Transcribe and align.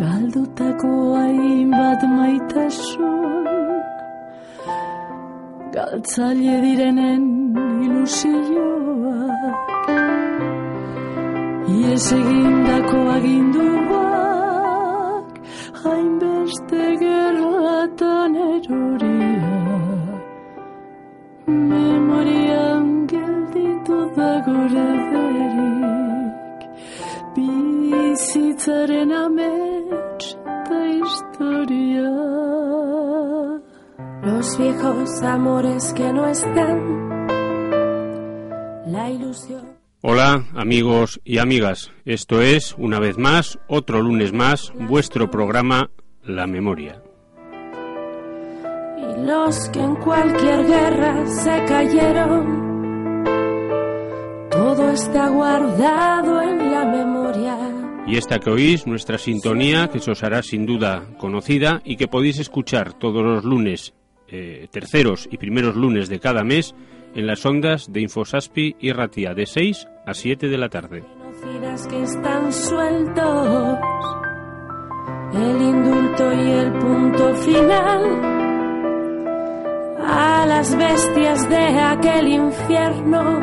galdutako 0.00 0.88
hainbat 1.16 2.00
maitasun 2.16 3.76
galtzaile 5.76 6.56
direnen 6.64 7.24
ilusioak 7.86 9.60
Ies 11.76 12.06
egindako 12.18 12.98
aginduak 13.16 13.70
hainbeste 15.84 16.82
gerratan 17.04 18.32
eroria 18.48 19.54
memorian 21.70 22.86
gelditu 23.14 23.98
da 24.18 24.32
gure 24.48 24.88
berik 25.12 26.60
bizitzaren 27.36 29.12
amets 29.22 29.65
Los 34.56 34.64
viejos 34.64 35.22
amores 35.22 35.92
que 35.92 36.12
no 36.14 36.26
están 36.26 37.18
La 38.86 39.10
ilusión 39.10 39.76
Hola 40.00 40.46
amigos 40.54 41.20
y 41.24 41.38
amigas, 41.38 41.90
esto 42.06 42.40
es, 42.40 42.74
una 42.78 42.98
vez 42.98 43.18
más, 43.18 43.58
otro 43.66 44.00
lunes 44.00 44.32
más, 44.32 44.72
vuestro 44.88 45.30
programa 45.30 45.90
La 46.22 46.46
Memoria. 46.46 47.02
Y 48.96 49.26
los 49.26 49.68
que 49.70 49.80
en 49.80 49.96
cualquier 49.96 50.66
guerra 50.66 51.26
se 51.26 51.64
cayeron, 51.66 53.24
todo 54.50 54.90
está 54.90 55.28
guardado 55.28 56.40
en 56.40 56.70
la 56.70 56.84
memoria. 56.86 57.58
Y 58.06 58.16
esta 58.16 58.38
que 58.38 58.50
oís, 58.50 58.86
nuestra 58.86 59.18
sintonía, 59.18 59.88
que 59.88 59.98
se 59.98 60.12
os 60.12 60.22
hará 60.22 60.42
sin 60.42 60.64
duda 60.64 61.08
conocida 61.18 61.82
y 61.84 61.96
que 61.96 62.08
podéis 62.08 62.38
escuchar 62.38 62.94
todos 62.94 63.22
los 63.22 63.44
lunes, 63.44 63.92
eh, 64.28 64.68
terceros 64.70 65.28
y 65.30 65.36
primeros 65.36 65.76
lunes 65.76 66.08
de 66.08 66.20
cada 66.20 66.44
mes, 66.44 66.74
en 67.14 67.26
las 67.26 67.44
ondas 67.46 67.92
de 67.92 68.02
Infosaspi 68.02 68.76
y 68.78 68.92
Ratia 68.92 69.34
de 69.34 69.46
6 69.46 69.86
a 70.06 70.14
7 70.14 70.48
de 70.48 70.58
la 70.58 70.68
tarde. 70.68 71.04
El 75.32 75.62
indulto 75.62 76.32
y 76.32 76.50
el 76.50 76.72
punto 76.74 77.34
final 77.34 78.36
a 80.06 80.46
las 80.46 80.76
bestias 80.76 81.48
de 81.48 81.80
aquel 81.80 82.28
infierno. 82.28 83.40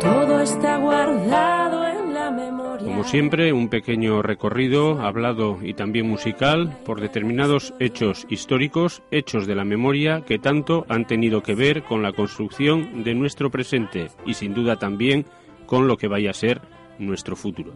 Todo 0.00 0.40
está 0.40 0.76
guardado. 0.76 1.89
Como 3.00 3.08
siempre, 3.08 3.54
un 3.54 3.70
pequeño 3.70 4.20
recorrido 4.20 5.00
hablado 5.00 5.56
y 5.62 5.72
también 5.72 6.06
musical 6.06 6.78
por 6.84 7.00
determinados 7.00 7.72
hechos 7.80 8.26
históricos, 8.28 9.02
hechos 9.10 9.46
de 9.46 9.54
la 9.54 9.64
memoria 9.64 10.22
que 10.26 10.38
tanto 10.38 10.84
han 10.86 11.06
tenido 11.06 11.42
que 11.42 11.54
ver 11.54 11.82
con 11.84 12.02
la 12.02 12.12
construcción 12.12 13.02
de 13.02 13.14
nuestro 13.14 13.50
presente 13.50 14.10
y 14.26 14.34
sin 14.34 14.52
duda 14.52 14.76
también 14.76 15.24
con 15.64 15.88
lo 15.88 15.96
que 15.96 16.08
vaya 16.08 16.28
a 16.28 16.34
ser 16.34 16.60
nuestro 16.98 17.36
futuro. 17.36 17.72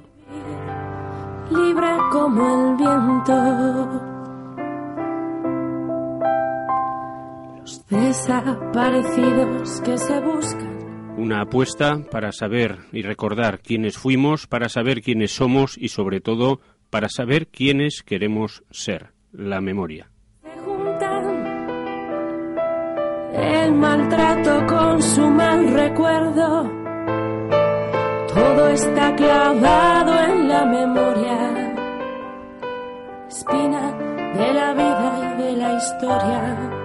libre 1.50 1.88
como 2.12 2.72
el 2.72 2.76
viento. 2.76 3.32
Los 7.62 7.86
desaparecidos 7.88 9.80
que 9.80 9.96
se 9.96 10.20
buscan. 10.20 10.73
Una 11.16 11.42
apuesta 11.42 12.02
para 12.10 12.32
saber 12.32 12.78
y 12.92 13.02
recordar 13.02 13.60
quiénes 13.60 13.96
fuimos, 13.96 14.48
para 14.48 14.68
saber 14.68 15.00
quiénes 15.00 15.32
somos 15.32 15.78
y 15.78 15.88
sobre 15.88 16.20
todo 16.20 16.60
para 16.90 17.08
saber 17.08 17.46
quiénes 17.48 18.02
queremos 18.02 18.64
ser. 18.70 19.12
La 19.32 19.60
memoria. 19.60 20.10
El 23.32 23.72
maltrato 23.74 24.66
con 24.66 25.02
su 25.02 25.28
mal 25.28 25.72
recuerdo. 25.72 26.70
Todo 28.32 28.68
está 28.70 29.14
clavado 29.16 30.32
en 30.32 30.48
la 30.48 30.64
memoria. 30.66 31.74
Espina 33.28 33.92
de 34.36 34.54
la 34.54 34.72
vida 34.72 35.34
y 35.38 35.42
de 35.42 35.52
la 35.56 35.76
historia. 35.76 36.83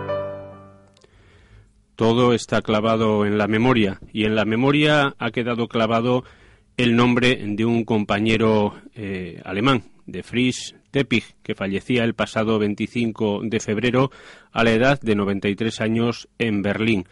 Todo 2.00 2.32
está 2.32 2.62
clavado 2.62 3.26
en 3.26 3.38
la 3.38 3.48
memoria 3.48 4.00
y 4.14 4.24
en 4.24 4.34
la 4.34 4.46
memoria 4.46 5.16
ha 5.20 5.32
quedado 5.32 5.68
clavado 5.68 6.24
el 6.78 6.96
nombre 6.96 7.42
de 7.46 7.66
un 7.66 7.84
compañero 7.84 8.74
eh, 8.96 9.42
alemán, 9.44 9.84
de 10.06 10.24
Fritz 10.24 10.76
Teppich, 10.92 11.36
que 11.44 11.56
fallecía 11.56 12.06
el 12.06 12.14
pasado 12.14 12.58
25 12.58 13.42
de 13.44 13.60
febrero 13.60 14.12
a 14.54 14.64
la 14.64 14.72
edad 14.72 15.02
de 15.02 15.14
93 15.14 15.82
años 15.82 16.30
en 16.38 16.62
Berlín. 16.62 17.06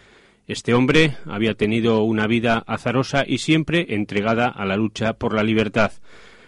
Este 0.47 0.73
hombre 0.73 1.17
había 1.25 1.55
tenido 1.55 2.03
una 2.03 2.25
vida 2.25 2.63
azarosa 2.65 3.25
y 3.27 3.39
siempre 3.39 3.93
entregada 3.93 4.47
a 4.47 4.65
la 4.65 4.77
lucha 4.77 5.15
por 5.15 5.35
la 5.35 5.43
libertad. 5.43 5.91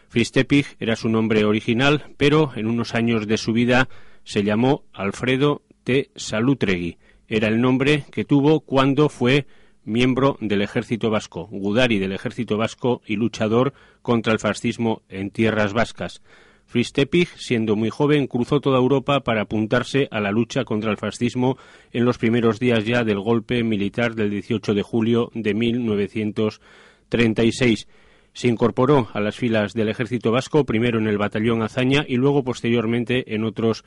Fritz 0.07 0.31
Teppich 0.31 0.77
era 0.79 0.95
su 0.95 1.09
nombre 1.09 1.43
original, 1.43 2.05
pero 2.15 2.53
en 2.55 2.67
unos 2.67 2.95
años 2.95 3.27
de 3.27 3.35
su 3.35 3.51
vida 3.51 3.89
se 4.23 4.45
llamó 4.45 4.85
Alfredo 4.93 5.63
T. 5.83 6.11
Salutregui. 6.15 6.99
Era 7.29 7.47
el 7.47 7.61
nombre 7.61 8.03
que 8.11 8.25
tuvo 8.25 8.59
cuando 8.61 9.07
fue 9.07 9.45
miembro 9.85 10.37
del 10.41 10.63
ejército 10.63 11.11
vasco, 11.11 11.47
Gudari 11.51 11.99
del 11.99 12.11
ejército 12.11 12.57
vasco 12.57 13.03
y 13.05 13.17
luchador 13.17 13.73
contra 14.01 14.33
el 14.33 14.39
fascismo 14.39 15.03
en 15.09 15.29
tierras 15.29 15.73
vascas. 15.73 16.23
Fritz 16.65 16.91
Teppich, 16.91 17.29
siendo 17.35 17.75
muy 17.75 17.91
joven, 17.91 18.25
cruzó 18.25 18.61
toda 18.61 18.79
Europa 18.79 19.19
para 19.19 19.41
apuntarse 19.41 20.07
a 20.09 20.19
la 20.19 20.31
lucha 20.31 20.65
contra 20.65 20.89
el 20.89 20.97
fascismo 20.97 21.59
en 21.91 22.03
los 22.03 22.17
primeros 22.17 22.59
días 22.59 22.83
ya 22.85 23.03
del 23.03 23.19
golpe 23.19 23.63
militar 23.63 24.15
del 24.15 24.31
18 24.31 24.73
de 24.73 24.81
julio 24.81 25.29
de 25.35 25.53
1936. 25.53 27.87
Se 28.33 28.47
incorporó 28.47 29.07
a 29.13 29.19
las 29.19 29.35
filas 29.35 29.73
del 29.73 29.89
ejército 29.89 30.31
vasco, 30.31 30.65
primero 30.65 30.97
en 30.97 31.05
el 31.07 31.19
batallón 31.19 31.61
Azaña 31.61 32.05
y 32.07 32.15
luego 32.17 32.43
posteriormente 32.43 33.35
en 33.35 33.43
otros 33.43 33.83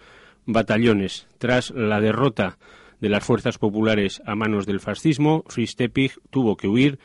batallones. 0.46 1.26
Tras 1.38 1.70
la 1.70 2.00
derrota 2.00 2.58
de 3.02 3.08
las 3.08 3.24
fuerzas 3.24 3.58
populares 3.58 4.22
a 4.24 4.36
manos 4.36 4.64
del 4.64 4.80
fascismo, 4.80 5.44
Fritz 5.48 5.74
Teppich 5.74 6.18
tuvo 6.30 6.56
que 6.56 6.68
huir, 6.68 7.00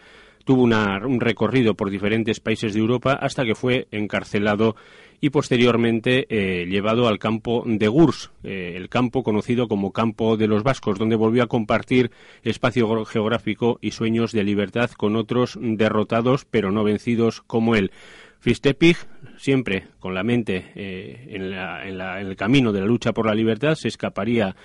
tuvo 0.46 0.64
un 0.64 1.20
recorrido 1.20 1.74
por 1.74 1.90
diferentes 1.90 2.40
países 2.40 2.74
de 2.74 2.80
Europa 2.80 3.14
hasta 3.14 3.44
que 3.44 3.56
fue 3.56 3.88
encarcelado 3.92 4.76
y 5.20 5.32
posteriormente 5.32 6.28
eh, 6.30 6.68
llevado 6.68 7.08
al 7.08 7.18
campo 7.18 7.64
de 7.66 7.88
Gurs, 7.88 8.30
eh, 8.44 8.74
el 8.76 8.90
campo 8.90 9.24
conocido 9.24 9.68
como 9.68 9.92
Campo 9.92 10.38
de 10.38 10.48
los 10.48 10.62
Vascos, 10.62 11.00
donde 11.00 11.16
volvió 11.16 11.42
a 11.42 11.48
compartir 11.48 12.12
espacio 12.44 13.04
geográfico 13.04 13.80
y 13.82 13.92
sueños 13.92 14.32
de 14.32 14.44
libertad 14.44 14.92
con 14.92 15.16
otros 15.16 15.58
derrotados 15.60 16.46
pero 16.46 16.72
no 16.72 16.84
vencidos 16.84 17.42
como 17.42 17.76
él. 17.76 17.92
Fritz 18.40 18.62
Teppich, 18.62 18.98
siempre 19.38 19.88
con 20.00 20.14
la 20.14 20.24
mente 20.24 20.72
eh, 20.76 21.28
en, 21.30 21.52
la- 21.52 21.88
en 21.88 21.98
la- 21.98 22.22
en 22.22 22.28
el 22.28 22.36
camino 22.36 22.72
de 22.72 22.80
la 22.82 22.86
lucha 22.86 23.12
por 23.14 23.26
la 23.26 23.34
libertad, 23.36 23.76
se 23.76 23.88
escaparía 23.88 24.56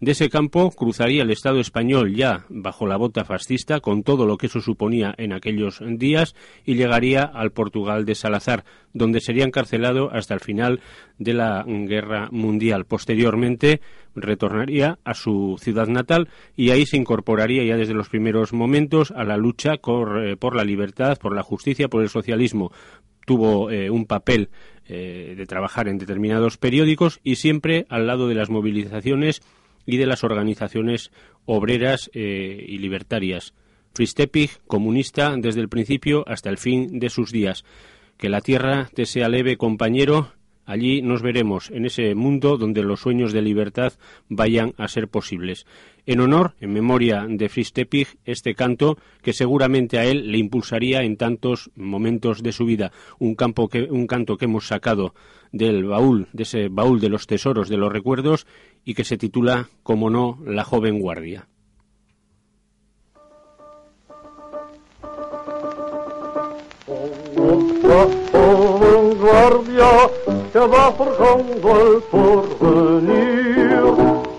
de 0.00 0.12
ese 0.12 0.28
campo, 0.28 0.70
cruzaría 0.72 1.22
el 1.22 1.30
Estado 1.30 1.60
español 1.60 2.14
ya 2.14 2.44
bajo 2.48 2.86
la 2.88 2.96
bota 2.96 3.24
fascista, 3.24 3.80
con 3.80 4.02
todo 4.02 4.26
lo 4.26 4.36
que 4.36 4.46
eso 4.46 4.60
suponía 4.60 5.14
en 5.16 5.32
aquellos 5.32 5.80
días, 5.96 6.34
y 6.64 6.74
llegaría 6.74 7.22
al 7.22 7.52
Portugal 7.52 8.04
de 8.04 8.14
Salazar, 8.16 8.64
donde 8.92 9.20
sería 9.20 9.44
encarcelado 9.44 10.10
hasta 10.12 10.34
el 10.34 10.40
final 10.40 10.80
de 11.18 11.34
la 11.34 11.64
Guerra 11.66 12.28
Mundial. 12.32 12.84
Posteriormente 12.84 13.80
retornaría 14.16 14.98
a 15.04 15.14
su 15.14 15.56
ciudad 15.58 15.86
natal 15.86 16.28
y 16.56 16.70
ahí 16.70 16.84
se 16.84 16.96
incorporaría 16.98 17.64
ya 17.64 17.76
desde 17.76 17.94
los 17.94 18.08
primeros 18.08 18.52
momentos 18.52 19.10
a 19.12 19.24
la 19.24 19.36
lucha 19.36 19.78
cor- 19.78 20.26
eh, 20.26 20.36
por 20.36 20.54
la 20.56 20.64
libertad, 20.64 21.16
por 21.18 21.34
la 21.34 21.42
justicia, 21.42 21.88
por 21.88 22.02
el 22.02 22.08
socialismo. 22.10 22.72
Tuvo 23.24 23.70
eh, 23.70 23.90
un 23.90 24.06
papel 24.06 24.50
eh, 24.88 25.34
de 25.36 25.46
trabajar 25.46 25.88
en 25.88 25.98
determinados 25.98 26.58
periódicos 26.58 27.20
y 27.22 27.36
siempre 27.36 27.86
al 27.88 28.06
lado 28.06 28.28
de 28.28 28.34
las 28.34 28.50
movilizaciones 28.50 29.42
y 29.86 29.96
de 29.96 30.06
las 30.06 30.24
organizaciones 30.24 31.10
obreras 31.44 32.10
eh, 32.14 32.64
y 32.66 32.78
libertarias. 32.78 33.54
Fritz 33.94 34.14
Teppich, 34.14 34.60
comunista 34.66 35.34
desde 35.36 35.60
el 35.60 35.68
principio 35.68 36.24
hasta 36.26 36.50
el 36.50 36.58
fin 36.58 36.98
de 36.98 37.10
sus 37.10 37.30
días. 37.30 37.64
Que 38.16 38.28
la 38.28 38.40
tierra 38.40 38.88
te 38.94 39.06
sea 39.06 39.28
leve, 39.28 39.56
compañero. 39.56 40.32
Allí 40.64 41.02
nos 41.02 41.22
veremos, 41.22 41.70
en 41.70 41.86
ese 41.86 42.14
mundo 42.14 42.56
donde 42.56 42.82
los 42.82 43.00
sueños 43.00 43.32
de 43.32 43.42
libertad 43.42 43.94
vayan 44.28 44.74
a 44.78 44.86
ser 44.86 45.08
posibles. 45.08 45.66
En 46.06 46.20
honor, 46.20 46.54
en 46.60 46.72
memoria 46.72 47.26
de 47.28 47.48
Fritz 47.48 47.72
Teppich, 47.72 48.16
este 48.24 48.54
canto 48.54 48.96
que 49.22 49.32
seguramente 49.32 49.98
a 49.98 50.04
él 50.04 50.30
le 50.30 50.38
impulsaría 50.38 51.02
en 51.02 51.16
tantos 51.16 51.70
momentos 51.74 52.42
de 52.42 52.52
su 52.52 52.64
vida. 52.64 52.92
Un, 53.18 53.34
campo 53.34 53.68
que, 53.68 53.82
un 53.82 54.06
canto 54.06 54.36
que 54.36 54.44
hemos 54.44 54.68
sacado 54.68 55.14
del 55.50 55.84
baúl, 55.84 56.28
de 56.32 56.44
ese 56.44 56.68
baúl 56.68 57.00
de 57.00 57.08
los 57.08 57.26
tesoros 57.26 57.68
de 57.68 57.76
los 57.76 57.92
recuerdos 57.92 58.46
y 58.84 58.94
que 58.94 59.04
se 59.04 59.18
titula, 59.18 59.68
como 59.82 60.10
no, 60.10 60.38
La 60.44 60.64
joven 60.64 60.98
guardia. 60.98 61.48
Guardia 69.22 70.41
que 70.52 70.58
va 70.58 70.92
forjando 70.92 71.70
el 71.80 72.02
porvenir. 72.10 73.82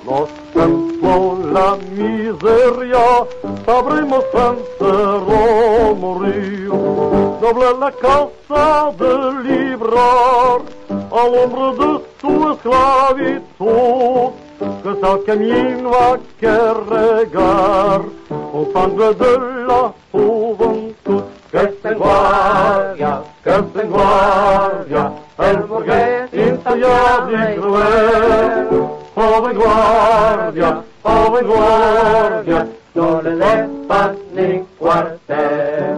Nos 0.06 0.30
cantó 0.54 1.40
la 1.52 1.76
miseria, 1.98 3.26
sabremos 3.66 4.24
vencer 4.34 5.24
o 5.28 5.96
morir. 5.96 6.70
Doble 7.42 7.74
la 7.80 7.92
causa 7.92 8.92
de 9.00 9.14
librar 9.44 10.62
al 11.12 11.30
hombre 11.36 11.68
de 11.80 11.90
su 12.22 12.32
esclavitud, 12.52 14.32
que 14.84 14.92
tal 15.02 15.24
camino 15.24 15.90
a 15.94 16.20
que 16.40 16.56
regar 16.90 18.02
con 18.30 18.72
sangre 18.72 19.10
de 19.16 19.34
la 19.66 19.94
juventud. 20.12 21.24
Que 21.52 21.60
esté 21.60 21.90
en 21.90 21.98
guardia, 22.00 23.22
que 23.44 23.50
esté 23.50 23.82
en 23.82 23.90
guardia, 23.92 25.12
el 25.38 25.58
burgués 25.64 26.34
insayable 26.34 27.56
y 27.56 27.60
cruel. 27.60 28.68
Joven 29.16 29.58
guardia, 29.58 30.82
joven 31.04 31.48
guardia, 31.48 32.68
no 32.96 33.22
le 33.22 33.36
des 33.36 33.70
paz 33.88 34.12
ni 34.34 34.60
cuartel. 34.80 35.98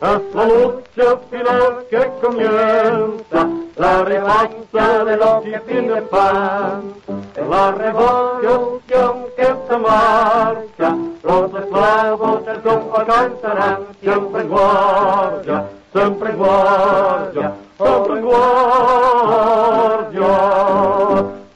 Es 0.00 0.34
la 0.34 0.44
lucha 0.44 1.18
final 1.30 1.84
que 1.90 2.10
comienza, 2.22 3.48
la 3.76 4.04
revancha 4.04 5.04
de 5.04 5.16
los 5.16 5.42
que 5.42 5.60
tienen 5.66 6.08
pan. 6.08 6.94
Es 7.36 7.46
la 7.46 7.70
revolución 7.72 9.26
que 9.36 9.46
se 9.68 9.78
marcha, 9.78 10.96
los 11.22 11.54
esclavos 11.54 12.46
del 12.46 12.62
triunfo 12.62 13.04
cantarán 13.06 13.78
siempre 14.00 14.42
guardia, 14.44 15.64
siempre 15.92 16.32
guardia, 16.32 17.52
siempre 17.78 18.18
en 18.18 18.24
guardia. 18.24 19.68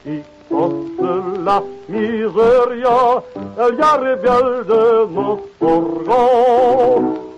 Hijos 0.05 0.71
de 0.97 1.15
la 1.43 1.61
miseria, 1.87 2.97
el 3.57 3.77
ya 3.77 3.97
rebelde 3.97 4.81
nos 5.11 5.39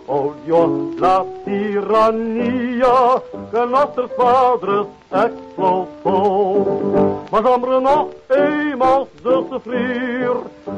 forjó. 0.05 0.07
Odió 0.07 0.91
la 0.99 1.25
tiranía 1.45 3.21
que 3.51 3.65
nuestros 3.65 4.11
padres 4.11 4.85
explotó. 5.11 7.25
Mas 7.31 7.45
hombre 7.45 7.81
no 7.81 8.09
hemos 8.29 9.09
de 9.23 9.49
sufrir, 9.49 10.31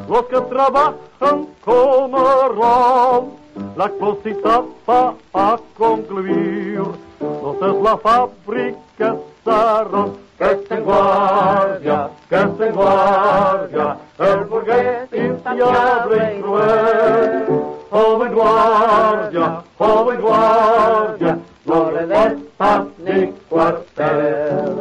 los 0.09 0.23
que 0.25 0.41
trabajan 0.41 1.47
comerán. 1.63 3.31
La 3.75 3.89
cosita 3.89 4.61
va 4.87 5.15
a 5.33 5.57
concluir, 5.77 6.81
no 7.19 7.57
es 7.59 7.75
la 7.81 7.97
fábrica 7.97 9.15
cerró. 9.43 10.15
Que 10.37 10.51
esté 10.51 10.75
en 10.75 10.83
guardia, 10.83 12.09
que 12.29 12.35
esté 12.35 12.71
guardia, 12.71 13.97
el 14.19 14.43
burgués 14.43 15.11
insaciable 15.11 16.37
y 16.37 16.41
cruel. 16.41 17.76
Joven 17.89 18.33
guardia, 18.33 19.63
joven 19.77 20.19
guardia, 20.19 21.39
no 21.65 21.91
le 21.91 22.05
des 22.05 22.33
paz 22.57 22.85
ni 22.97 23.31
cuartel. 23.49 24.75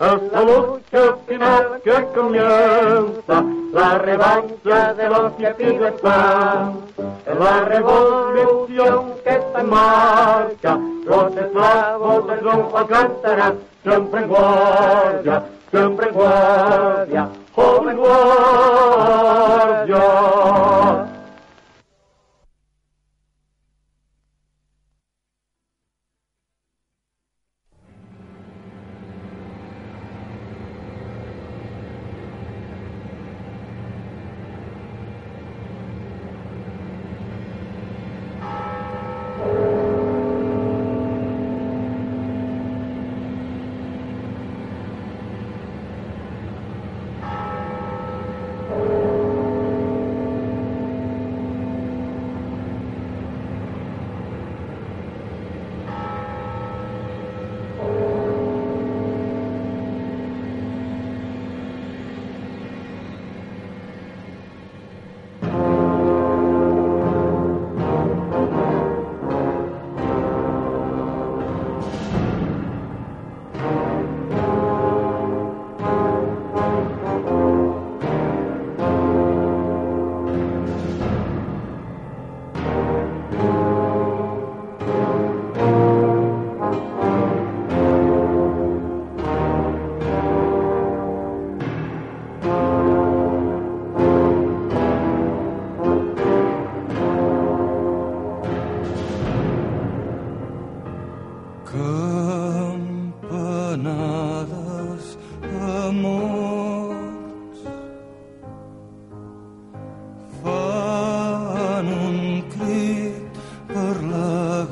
Es 0.00 0.32
la 0.32 0.40
lucha 0.42 1.16
final 1.28 1.80
que 1.84 2.06
comienza, 2.12 3.44
la 3.72 3.98
revancha 3.98 4.94
de 4.94 5.08
los 5.08 5.32
que 5.34 5.46
piden. 5.50 5.94
Es 7.26 7.38
la 7.38 7.64
revolución 7.66 9.14
que 9.22 9.30
está 9.30 9.60
en 9.60 9.70
marcha, 9.70 10.78
los 11.04 11.36
esclavos 11.36 12.26
del 12.26 12.38
triunfo 12.40 12.86
cantarán, 12.88 13.58
siempre 13.84 14.22
en 14.22 14.28
guardia, 14.28 15.44
siempre 15.70 16.08
en 16.08 16.14
guardia, 16.14 17.28
joven 17.54 17.96
guardia. 17.96 18.40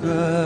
La 0.03 0.38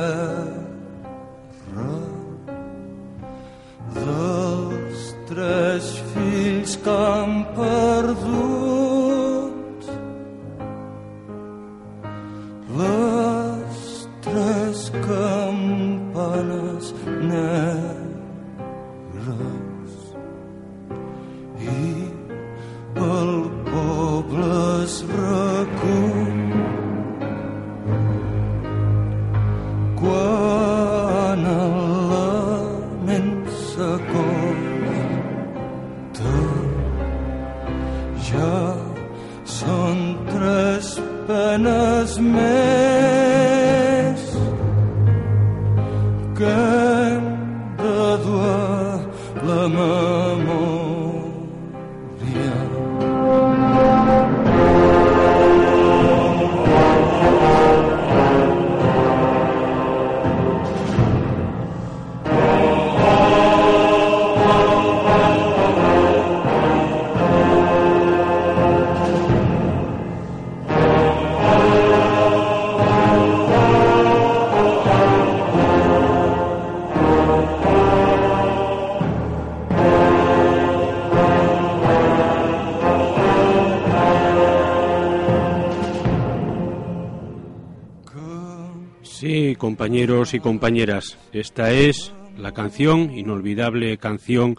compañeros 89.82 90.32
y 90.32 90.38
compañeras, 90.38 91.18
esta 91.32 91.72
es 91.72 92.12
la 92.38 92.52
canción, 92.52 93.18
inolvidable 93.18 93.98
canción 93.98 94.56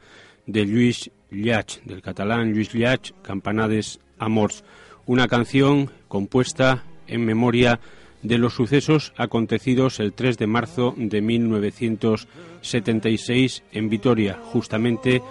de 0.48 0.66
Luis 0.66 1.12
Llach, 1.32 1.80
del 1.86 2.02
catalán 2.02 2.52
Luis 2.52 2.74
Llach, 2.74 3.12
Campanades 3.22 4.02
Amors, 4.20 4.66
una 5.06 5.30
canción 5.30 5.90
compuesta 6.10 6.84
en 7.08 7.24
memoria 7.24 7.80
de 8.22 8.38
los 8.38 8.56
sucesos 8.56 9.14
acontecidos 9.16 10.02
el 10.02 10.12
3 10.12 10.38
de 10.38 10.48
marzo 10.48 10.94
de 10.98 11.22
1976 11.22 13.64
en 13.72 13.88
Vitoria, 13.88 14.42
justamente 14.52 15.22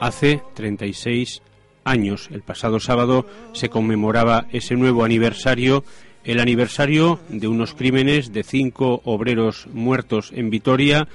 hace 0.00 0.40
36 0.54 1.42
años. 1.84 2.30
El 2.32 2.40
pasado 2.40 2.80
sábado 2.80 3.26
se 3.52 3.68
conmemoraba 3.68 4.46
ese 4.50 4.76
nuevo 4.76 5.04
aniversario, 5.04 5.84
el 6.26 6.40
aniversario 6.40 7.20
de 7.28 7.48
unos 7.48 7.72
crímenes 7.72 8.32
de 8.32 8.42
cinco 8.42 9.00
obreros 9.04 9.68
muertos 9.72 10.32
en 10.34 10.50
Vitoria, 10.50 11.06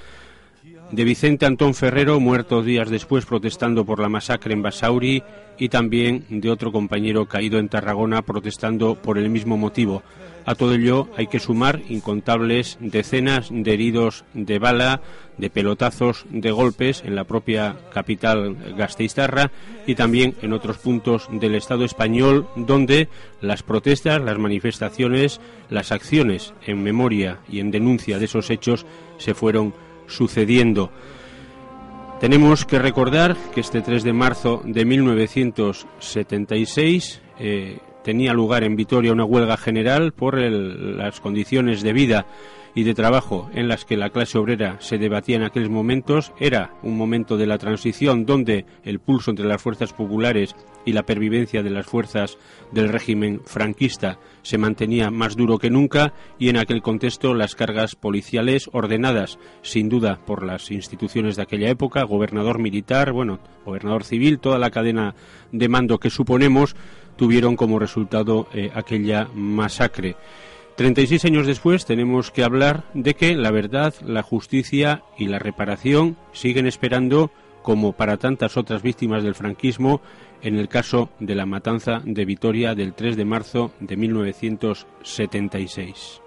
de 0.91 1.03
Vicente 1.03 1.45
Antón 1.45 1.73
Ferrero, 1.73 2.19
muerto 2.19 2.63
días 2.63 2.89
después 2.89 3.25
protestando 3.25 3.85
por 3.85 3.99
la 3.99 4.09
masacre 4.09 4.53
en 4.53 4.61
Basauri, 4.61 5.23
y 5.57 5.69
también 5.69 6.25
de 6.29 6.49
otro 6.49 6.71
compañero 6.71 7.27
caído 7.27 7.59
en 7.59 7.69
Tarragona 7.69 8.23
protestando 8.23 8.95
por 8.95 9.17
el 9.17 9.29
mismo 9.29 9.57
motivo. 9.57 10.03
A 10.43 10.55
todo 10.55 10.73
ello 10.73 11.07
hay 11.15 11.27
que 11.27 11.39
sumar 11.39 11.81
incontables 11.87 12.77
decenas 12.79 13.49
de 13.51 13.73
heridos 13.73 14.25
de 14.33 14.57
bala, 14.57 15.01
de 15.37 15.51
pelotazos, 15.51 16.25
de 16.31 16.49
golpes 16.49 17.03
en 17.05 17.15
la 17.15 17.25
propia 17.25 17.75
capital 17.93 18.57
gasteiztarra 18.75 19.51
y 19.85 19.93
también 19.93 20.33
en 20.41 20.53
otros 20.53 20.79
puntos 20.79 21.27
del 21.31 21.53
Estado 21.53 21.85
español 21.85 22.47
donde 22.55 23.07
las 23.39 23.61
protestas, 23.61 24.19
las 24.19 24.39
manifestaciones, 24.39 25.39
las 25.69 25.91
acciones 25.91 26.55
en 26.65 26.81
memoria 26.81 27.37
y 27.47 27.59
en 27.59 27.69
denuncia 27.69 28.17
de 28.17 28.25
esos 28.25 28.49
hechos 28.49 28.85
se 29.19 29.35
fueron 29.35 29.75
sucediendo. 30.11 30.91
Tenemos 32.19 32.65
que 32.65 32.77
recordar 32.77 33.35
que 33.53 33.61
este 33.61 33.81
3 33.81 34.03
de 34.03 34.13
marzo 34.13 34.61
de 34.63 34.85
1976 34.85 37.21
eh, 37.39 37.79
tenía 38.03 38.33
lugar 38.33 38.63
en 38.63 38.75
Vitoria 38.75 39.11
una 39.11 39.25
huelga 39.25 39.57
general 39.57 40.13
por 40.13 40.39
las 40.39 41.19
condiciones 41.19 41.81
de 41.81 41.93
vida 41.93 42.27
y 42.73 42.83
de 42.83 42.93
trabajo 42.93 43.49
en 43.53 43.67
las 43.67 43.85
que 43.85 43.97
la 43.97 44.09
clase 44.09 44.37
obrera 44.37 44.77
se 44.79 44.97
debatía 44.97 45.35
en 45.35 45.43
aquellos 45.43 45.69
momentos. 45.69 46.31
Era 46.39 46.73
un 46.83 46.97
momento 46.97 47.37
de 47.37 47.47
la 47.47 47.57
transición 47.57 48.25
donde 48.25 48.65
el 48.83 48.99
pulso 48.99 49.31
entre 49.31 49.45
las 49.45 49.61
fuerzas 49.61 49.93
populares 49.93 50.55
y 50.85 50.93
la 50.93 51.03
pervivencia 51.03 51.63
de 51.63 51.69
las 51.69 51.85
fuerzas 51.85 52.37
del 52.71 52.89
régimen 52.89 53.41
franquista 53.45 54.19
se 54.41 54.57
mantenía 54.57 55.11
más 55.11 55.35
duro 55.35 55.57
que 55.57 55.69
nunca 55.69 56.13
y 56.39 56.49
en 56.49 56.57
aquel 56.57 56.81
contexto 56.81 57.33
las 57.33 57.55
cargas 57.55 57.95
policiales 57.95 58.69
ordenadas 58.73 59.37
sin 59.61 59.89
duda 59.89 60.19
por 60.25 60.43
las 60.43 60.71
instituciones 60.71 61.35
de 61.35 61.43
aquella 61.43 61.69
época, 61.69 62.03
gobernador 62.03 62.59
militar, 62.59 63.11
bueno, 63.11 63.39
gobernador 63.65 64.03
civil, 64.03 64.39
toda 64.39 64.57
la 64.57 64.71
cadena 64.71 65.13
de 65.51 65.69
mando 65.69 65.99
que 65.99 66.09
suponemos 66.09 66.75
tuvieron 67.15 67.55
como 67.55 67.77
resultado 67.77 68.47
eh, 68.53 68.71
aquella 68.73 69.27
masacre. 69.35 70.15
36 70.75 71.25
años 71.25 71.47
después 71.47 71.85
tenemos 71.85 72.31
que 72.31 72.43
hablar 72.43 72.83
de 72.93 73.13
que 73.13 73.35
la 73.35 73.51
verdad, 73.51 73.93
la 74.05 74.23
justicia 74.23 75.03
y 75.17 75.27
la 75.27 75.39
reparación 75.39 76.17
siguen 76.31 76.65
esperando, 76.65 77.31
como 77.61 77.91
para 77.93 78.17
tantas 78.17 78.57
otras 78.57 78.81
víctimas 78.81 79.23
del 79.23 79.35
franquismo, 79.35 80.01
en 80.41 80.57
el 80.57 80.67
caso 80.67 81.09
de 81.19 81.35
la 81.35 81.45
matanza 81.45 82.01
de 82.03 82.25
Vitoria 82.25 82.73
del 82.73 82.93
3 82.93 83.15
de 83.15 83.25
marzo 83.25 83.71
de 83.79 83.97
1976. 83.97 86.21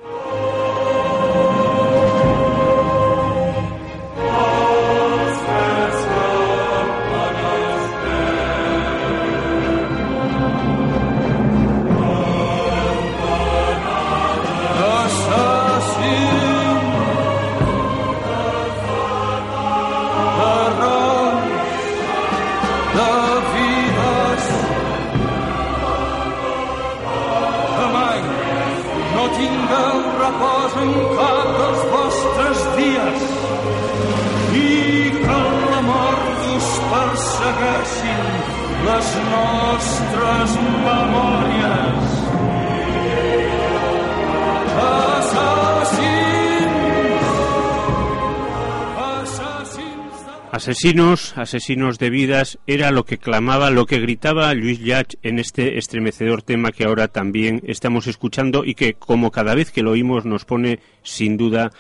Asesinos, 50.66 51.37
asesinos 51.37 51.99
de 51.99 52.09
vidas, 52.09 52.59
era 52.66 52.90
lo 52.90 53.04
que 53.04 53.18
clamaba, 53.18 53.68
lo 53.68 53.85
que 53.85 53.99
gritaba 53.99 54.54
Luis 54.54 54.80
Llach 54.80 55.14
en 55.23 55.38
este 55.38 55.76
estremecedor 55.76 56.40
tema 56.40 56.73
que 56.73 56.85
ahora 56.85 57.09
también 57.09 57.61
estamos 57.66 58.06
escuchando 58.06 58.64
y 58.64 58.75
que, 58.75 58.94
como 58.94 59.30
cada 59.30 59.54
vez 59.54 59.71
que 59.71 59.83
lo 59.83 59.90
oímos, 59.90 60.25
nos 60.25 60.47
pone 60.47 60.80
sin 61.02 61.37
duda 61.37 61.71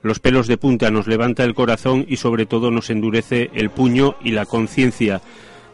los 0.00 0.20
pelos 0.20 0.46
de 0.46 0.58
punta, 0.58 0.92
nos 0.92 1.08
levanta 1.08 1.42
el 1.42 1.56
corazón 1.56 2.06
y 2.08 2.18
sobre 2.18 2.46
todo 2.46 2.70
nos 2.70 2.88
endurece 2.90 3.50
el 3.52 3.70
puño 3.70 4.14
y 4.22 4.30
la 4.30 4.46
conciencia. 4.46 5.20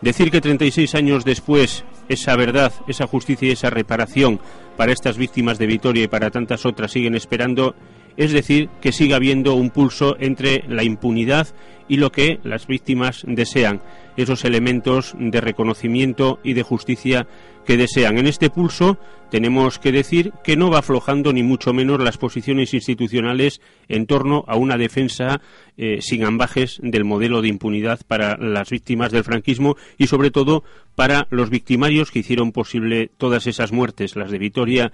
Decir 0.01 0.31
que 0.31 0.41
36 0.41 0.95
años 0.95 1.27
después 1.27 1.85
esa 2.09 2.37
verdad, 2.37 2.73
esa 2.89 3.07
justicia 3.07 3.49
y 3.49 3.53
esa 3.53 3.69
reparación 3.69 4.41
para 4.79 4.93
estas 4.93 5.19
víctimas 5.19 5.59
de 5.59 5.67
Vitoria 5.67 6.05
y 6.05 6.09
para 6.09 6.31
tantas 6.31 6.65
otras 6.65 6.91
siguen 6.91 7.17
esperando 7.17 7.75
es 8.17 8.33
decir, 8.33 8.69
que 8.81 8.93
siga 8.93 9.17
habiendo 9.17 9.55
un 9.55 9.71
pulso 9.71 10.17
entre 10.19 10.65
la 10.69 10.85
impunidad 10.85 11.49
y 11.89 11.99
lo 11.99 12.11
que 12.11 12.41
las 12.43 12.67
víctimas 12.67 13.23
desean, 13.27 13.81
esos 14.17 14.45
elementos 14.45 15.15
de 15.19 15.41
reconocimiento 15.41 16.41
y 16.43 16.55
de 16.55 16.63
justicia 16.63 17.27
que 17.65 17.77
desean. 17.77 18.19
En 18.19 18.27
este 18.27 18.51
pulso 18.51 18.99
tenemos 19.31 19.79
que 19.79 19.93
decir 19.93 20.33
que 20.45 20.57
no 20.57 20.71
va 20.71 20.79
aflojando 20.79 21.33
ni 21.33 21.43
mucho 21.43 21.73
menos 21.73 22.01
las 22.01 22.19
posiciones 22.19 22.75
institucionales 22.75 23.61
en 23.89 24.07
torno 24.07 24.45
a 24.47 24.57
una 24.57 24.77
defensa 24.77 25.41
eh, 25.77 25.99
sin 26.01 26.25
ambajes 26.25 26.79
del 26.83 27.05
modelo 27.05 27.43
de 27.43 27.49
impunidad 27.49 28.01
para 28.07 28.37
las 28.39 28.71
víctimas 28.71 29.13
del 29.13 29.25
franquismo 29.25 29.77
y 29.99 30.07
sobre 30.07 30.31
todo 30.31 30.65
para 30.95 31.27
los 31.31 31.51
victimarios 31.51 32.11
que 32.11 32.21
hicieron 32.21 32.53
posible 32.53 33.11
todas 33.19 33.47
esas 33.47 33.73
muertes, 33.73 34.17
las 34.17 34.31
de 34.31 34.39
Vitoria 34.39 34.93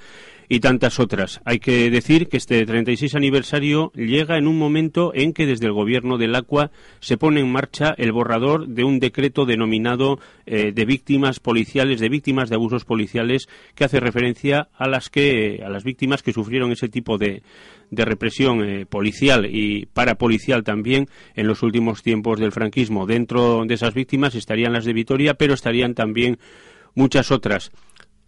y 0.49 0.61
tantas 0.61 0.99
otras. 0.99 1.41
Hay 1.45 1.61
que 1.61 1.89
decir 1.89 2.29
que 2.29 2.37
este 2.37 2.67
36 2.67 3.15
aniversario 3.15 3.93
llega 3.95 4.37
en 4.37 4.49
un 4.49 4.59
momento 4.59 5.13
en 5.15 5.33
que 5.33 5.47
desde 5.47 5.67
el 5.67 5.73
gobierno 5.73 6.19
del 6.19 6.35
Acua 6.35 6.73
se 7.01 7.17
pone 7.17 7.41
en 7.41 7.51
marcha 7.51 7.95
el 7.97 8.13
borrador 8.13 8.67
de 8.67 8.85
un 8.85 8.99
decreto 8.99 9.47
denominado 9.47 10.19
eh, 10.45 10.73
de 10.73 10.85
víctimas 10.85 11.41
policiales, 11.41 12.01
de 12.01 12.09
víctimas 12.09 12.51
de 12.51 12.57
abusos 12.57 12.85
policiales, 12.85 13.49
que 13.75 13.85
hace 13.85 14.01
referencia 14.01 14.22
a 14.25 14.89
las 14.89 15.11
que 15.11 15.63
a 15.65 15.69
las 15.69 15.85
víctimas 15.85 16.23
que 16.23 16.33
sufrieron 16.33 16.73
ese 16.73 16.89
tipo 16.89 17.19
de, 17.19 17.43
de 17.91 18.05
represión 18.05 18.65
eh, 18.65 18.87
policial 18.87 19.47
y 19.47 19.87
parapolicial 19.87 20.65
también 20.65 21.09
en 21.35 21.47
los 21.47 21.63
últimos 21.63 22.03
tiempos 22.03 22.41
del 22.41 22.53
franquismo. 22.53 23.07
Dentro 23.07 23.65
de 23.67 23.75
esas 23.75 23.95
víctimas 23.95 24.35
estarían 24.35 24.73
las 24.73 24.85
de 24.85 24.93
Vitoria, 24.93 25.35
pero 25.35 25.55
estarían 25.55 25.95
también 25.95 26.39
muchas 26.95 27.31
otras 27.31 27.71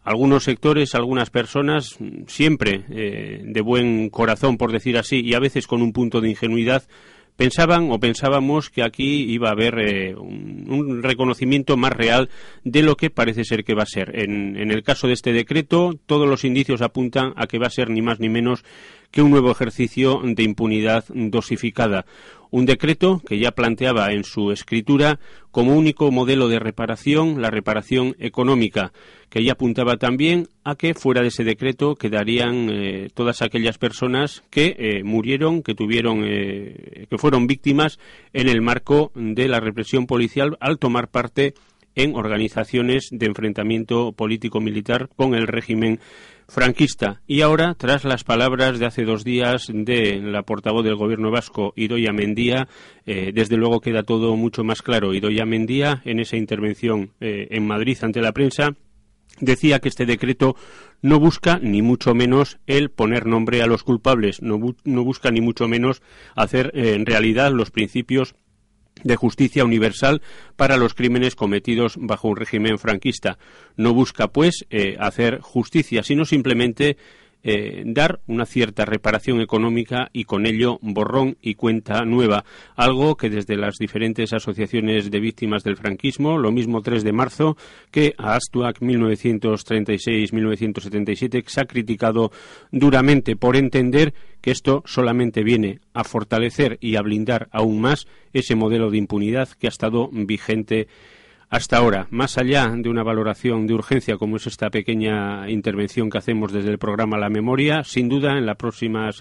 algunos 0.04 0.44
sectores, 0.44 0.94
algunas 0.94 1.30
personas, 1.30 1.96
siempre 2.26 2.84
eh, 2.90 3.40
de 3.42 3.60
buen 3.62 4.10
corazón, 4.10 4.58
por 4.58 4.70
decir 4.70 4.98
así, 4.98 5.20
y 5.24 5.32
a 5.32 5.40
veces 5.40 5.66
con 5.66 5.80
un 5.80 5.92
punto 5.92 6.20
de 6.20 6.28
ingenuidad, 6.28 6.84
pensaban 7.36 7.90
o 7.90 7.98
pensábamos 7.98 8.70
que 8.70 8.82
aquí 8.82 9.24
iba 9.32 9.48
a 9.48 9.52
haber 9.52 9.78
eh, 9.78 10.14
un, 10.14 11.02
reconocimiento 11.02 11.76
más 11.76 11.92
real 11.92 12.30
de 12.62 12.82
lo 12.82 12.96
que 12.96 13.10
parece 13.10 13.44
ser 13.44 13.64
que 13.64 13.74
va 13.74 13.82
a 13.82 13.86
ser. 13.86 14.18
En, 14.20 14.56
en, 14.56 14.70
el 14.70 14.82
caso 14.82 15.06
de 15.06 15.14
este 15.14 15.32
decreto, 15.32 15.98
todos 16.06 16.28
los 16.28 16.44
indicios 16.44 16.82
apuntan 16.82 17.32
a 17.36 17.46
que 17.46 17.58
va 17.58 17.66
a 17.66 17.70
ser 17.70 17.90
ni 17.90 18.02
más 18.02 18.20
ni 18.20 18.28
menos 18.28 18.64
que 19.10 19.22
un 19.22 19.30
nuevo 19.30 19.50
ejercicio 19.50 20.20
de 20.24 20.42
impunidad 20.42 21.04
dosificada. 21.08 22.04
Un 22.54 22.66
decreto 22.66 23.20
que 23.26 23.40
ya 23.40 23.50
planteaba 23.50 24.12
en 24.12 24.22
su 24.22 24.52
escritura 24.52 25.18
como 25.50 25.76
único 25.76 26.12
modelo 26.12 26.46
de 26.46 26.60
reparación 26.60 27.42
la 27.42 27.50
reparación 27.50 28.14
económica, 28.20 28.92
que 29.28 29.42
ya 29.42 29.54
apuntaba 29.54 29.96
también 29.96 30.46
a 30.62 30.76
que 30.76 30.94
fuera 30.94 31.22
de 31.22 31.28
ese 31.28 31.42
decreto 31.42 31.96
quedarían 31.96 32.70
eh, 32.70 33.08
todas 33.12 33.42
aquellas 33.42 33.76
personas 33.78 34.44
que 34.50 34.76
eh, 34.78 35.02
murieron, 35.02 35.64
que 35.64 35.74
tuvieron, 35.74 36.22
eh, 36.24 37.08
que 37.10 37.18
fueron 37.18 37.48
víctimas 37.48 37.98
en 38.32 38.48
el 38.48 38.62
marco 38.62 39.10
de 39.16 39.48
la 39.48 39.58
represión 39.58 40.06
policial 40.06 40.56
al 40.60 40.78
tomar 40.78 41.08
parte 41.08 41.54
en 41.96 42.14
organizaciones 42.14 43.08
de 43.10 43.26
enfrentamiento 43.26 44.12
político-militar 44.12 45.08
con 45.16 45.34
el 45.34 45.48
régimen 45.48 45.98
franquista. 46.48 47.22
Y 47.26 47.40
ahora, 47.40 47.74
tras 47.74 48.04
las 48.04 48.24
palabras 48.24 48.78
de 48.78 48.86
hace 48.86 49.04
dos 49.04 49.24
días 49.24 49.68
de 49.72 50.20
la 50.20 50.42
portavoz 50.42 50.84
del 50.84 50.96
gobierno 50.96 51.30
vasco, 51.30 51.72
Idoia 51.76 52.12
Mendía, 52.12 52.68
eh, 53.06 53.32
desde 53.34 53.56
luego 53.56 53.80
queda 53.80 54.02
todo 54.02 54.36
mucho 54.36 54.64
más 54.64 54.82
claro. 54.82 55.14
Idoia 55.14 55.44
Mendía, 55.44 56.02
en 56.04 56.20
esa 56.20 56.36
intervención 56.36 57.10
eh, 57.20 57.48
en 57.50 57.66
Madrid 57.66 57.98
ante 58.02 58.20
la 58.20 58.32
prensa, 58.32 58.74
decía 59.40 59.80
que 59.80 59.88
este 59.88 60.06
decreto 60.06 60.56
no 61.02 61.20
busca 61.20 61.58
ni 61.58 61.82
mucho 61.82 62.14
menos 62.14 62.58
el 62.66 62.90
poner 62.90 63.26
nombre 63.26 63.62
a 63.62 63.66
los 63.66 63.82
culpables, 63.82 64.40
no, 64.40 64.58
busca 64.58 65.30
ni 65.30 65.40
mucho 65.40 65.68
menos 65.68 66.02
hacer 66.34 66.70
eh, 66.74 66.94
en 66.94 67.04
realidad 67.04 67.52
los 67.52 67.70
principios 67.70 68.34
de 69.02 69.16
justicia 69.16 69.64
universal 69.64 70.22
para 70.56 70.76
los 70.76 70.94
crímenes 70.94 71.34
cometidos 71.34 71.96
bajo 71.98 72.28
un 72.28 72.36
régimen 72.36 72.78
franquista. 72.78 73.38
No 73.76 73.92
busca, 73.92 74.28
pues, 74.28 74.66
eh, 74.70 74.96
hacer 74.98 75.40
justicia, 75.40 76.02
sino 76.02 76.24
simplemente 76.24 76.96
eh, 77.46 77.82
dar 77.84 78.20
una 78.26 78.46
cierta 78.46 78.86
reparación 78.86 79.42
económica 79.42 80.08
y 80.12 80.24
con 80.24 80.46
ello 80.46 80.78
borrón 80.80 81.36
y 81.42 81.56
cuenta 81.56 82.06
nueva, 82.06 82.46
algo 82.74 83.16
que 83.16 83.28
desde 83.28 83.56
las 83.56 83.74
diferentes 83.78 84.32
asociaciones 84.32 85.10
de 85.10 85.20
víctimas 85.20 85.62
del 85.62 85.76
franquismo, 85.76 86.38
lo 86.38 86.50
mismo 86.50 86.80
3 86.80 87.04
de 87.04 87.12
marzo 87.12 87.58
que 87.90 88.14
a 88.16 88.34
Astuac 88.34 88.80
1936-1977, 88.80 91.44
se 91.46 91.60
ha 91.60 91.64
criticado 91.64 92.32
duramente 92.72 93.36
por 93.36 93.56
entender 93.56 94.14
que 94.40 94.50
esto 94.50 94.82
solamente 94.86 95.42
viene 95.42 95.80
a 95.92 96.04
fortalecer 96.04 96.78
y 96.80 96.96
a 96.96 97.02
blindar 97.02 97.48
aún 97.52 97.78
más 97.80 98.06
ese 98.32 98.54
modelo 98.54 98.90
de 98.90 98.96
impunidad 98.98 99.48
que 99.50 99.66
ha 99.66 99.70
estado 99.70 100.08
vigente 100.10 100.88
hasta 101.54 101.76
ahora, 101.76 102.08
más 102.10 102.36
allá 102.36 102.68
de 102.76 102.88
una 102.88 103.04
valoración 103.04 103.68
de 103.68 103.74
urgencia 103.74 104.16
como 104.16 104.38
es 104.38 104.48
esta 104.48 104.70
pequeña 104.70 105.48
intervención 105.48 106.10
que 106.10 106.18
hacemos 106.18 106.52
desde 106.52 106.70
el 106.70 106.78
programa 106.78 107.16
La 107.16 107.28
Memoria, 107.28 107.84
sin 107.84 108.08
duda 108.08 108.36
en, 108.36 108.44
las 108.44 108.56
próximas, 108.56 109.20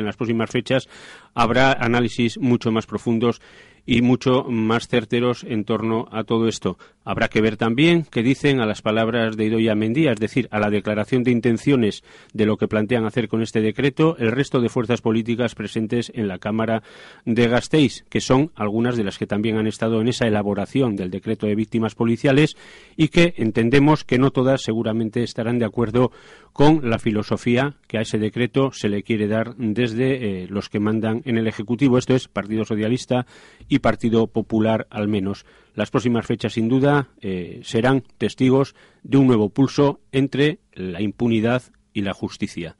fechas 0.49 0.89
habrá 1.35 1.73
análisis 1.73 2.39
mucho 2.39 2.71
más 2.71 2.87
profundos 2.87 3.39
y 3.85 4.01
mucho 4.01 4.45
más 4.45 4.87
certeros 4.87 5.43
en 5.43 5.63
torno 5.63 6.07
a 6.11 6.23
todo 6.23 6.47
esto. 6.47 6.79
Habrá 7.05 7.27
que 7.27 7.41
ver 7.41 7.57
también 7.57 8.05
qué 8.09 8.23
dicen 8.23 8.61
a 8.61 8.65
las 8.65 8.81
palabras 8.81 9.35
de 9.35 9.45
Idoia 9.45 9.75
Mendía, 9.75 10.13
es 10.13 10.19
decir, 10.19 10.47
a 10.51 10.59
la 10.59 10.69
declaración 10.69 11.23
de 11.23 11.31
intenciones 11.31 12.03
de 12.33 12.45
lo 12.45 12.55
que 12.55 12.69
plantean 12.69 13.05
hacer 13.05 13.27
con 13.27 13.41
este 13.41 13.61
decreto 13.61 14.15
el 14.17 14.31
resto 14.31 14.61
de 14.61 14.69
fuerzas 14.69 15.01
políticas 15.01 15.53
presentes 15.53 16.11
en 16.15 16.29
la 16.29 16.39
Cámara 16.39 16.81
de 17.25 17.47
Gasteiz, 17.47 18.05
que 18.09 18.21
son 18.21 18.51
algunas 18.55 18.95
de 18.95 19.03
las 19.03 19.17
que 19.17 19.27
también 19.27 19.57
han 19.57 19.67
estado 19.67 19.99
en 19.99 20.07
esa 20.07 20.27
elaboración 20.27 20.95
del 20.95 21.11
decreto 21.11 21.45
de 21.45 21.55
víctimas 21.55 21.93
policiales 21.93 22.55
y 22.95 23.09
que 23.09 23.33
entendemos 23.37 24.03
que 24.05 24.17
no 24.17 24.31
todas 24.31 24.61
seguramente 24.61 25.23
estarán 25.23 25.59
de 25.59 25.65
acuerdo 25.65 26.11
con 26.53 26.89
la 26.89 26.99
filosofía 26.99 27.75
que 27.87 27.97
a 27.97 28.01
ese 28.01 28.17
decreto 28.17 28.71
se 28.71 28.87
le 28.87 29.03
quiere 29.03 29.27
dar 29.27 29.55
desde 29.57 30.43
eh, 30.43 30.47
los 30.47 30.69
que 30.69 30.79
mandan 30.79 31.21
en 31.25 31.37
el 31.37 31.47
Ejecutivo, 31.47 31.97
esto 31.97 32.15
es 32.15 32.27
Partido 32.27 32.63
Socialista 32.63 33.25
y 33.67 33.79
Partido 33.79 34.27
Popular 34.27 34.87
al 34.89 35.07
menos. 35.07 35.45
Las 35.75 35.89
próximas 35.89 36.25
fechas, 36.25 36.53
sin 36.53 36.69
duda, 36.69 37.09
eh, 37.21 37.61
serán 37.63 38.03
testigos 38.17 38.75
de 39.01 39.17
un 39.17 39.27
nuevo 39.27 39.49
pulso 39.49 39.99
entre 40.11 40.59
la 40.73 41.01
impunidad 41.01 41.63
y 41.93 42.01
la 42.01 42.13
justicia. 42.13 42.77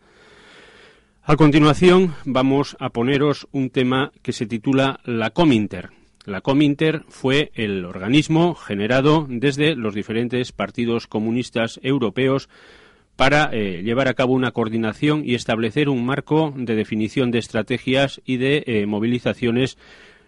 A 1.24 1.36
continuación, 1.36 2.14
vamos 2.26 2.76
a 2.80 2.90
poneros 2.90 3.48
un 3.52 3.70
tema 3.70 4.12
que 4.22 4.34
se 4.34 4.46
titula 4.46 5.00
la 5.06 5.30
Cominter. 5.30 5.92
La 6.26 6.42
Cominter 6.42 7.04
fue 7.08 7.52
el 7.56 7.86
organismo 7.86 8.56
generado 8.56 9.26
desde 9.30 9.76
los 9.76 9.96
diferentes 9.96 10.52
partidos 10.52 11.08
comunistas 11.08 11.80
europeos 11.82 12.50
para 13.16 13.50
eh, 13.52 13.84
llevar 13.84 14.08
a 14.08 14.14
cabo 14.14 14.34
una 14.34 14.52
coordinación 14.52 15.24
y 15.26 15.36
establecer 15.36 15.90
un 15.90 16.06
marco 16.06 16.54
de 16.56 16.76
definición 16.76 17.32
de 17.32 17.40
estrategias 17.40 18.22
y 18.26 18.38
de 18.38 18.64
eh, 18.66 18.86
movilizaciones 18.86 19.78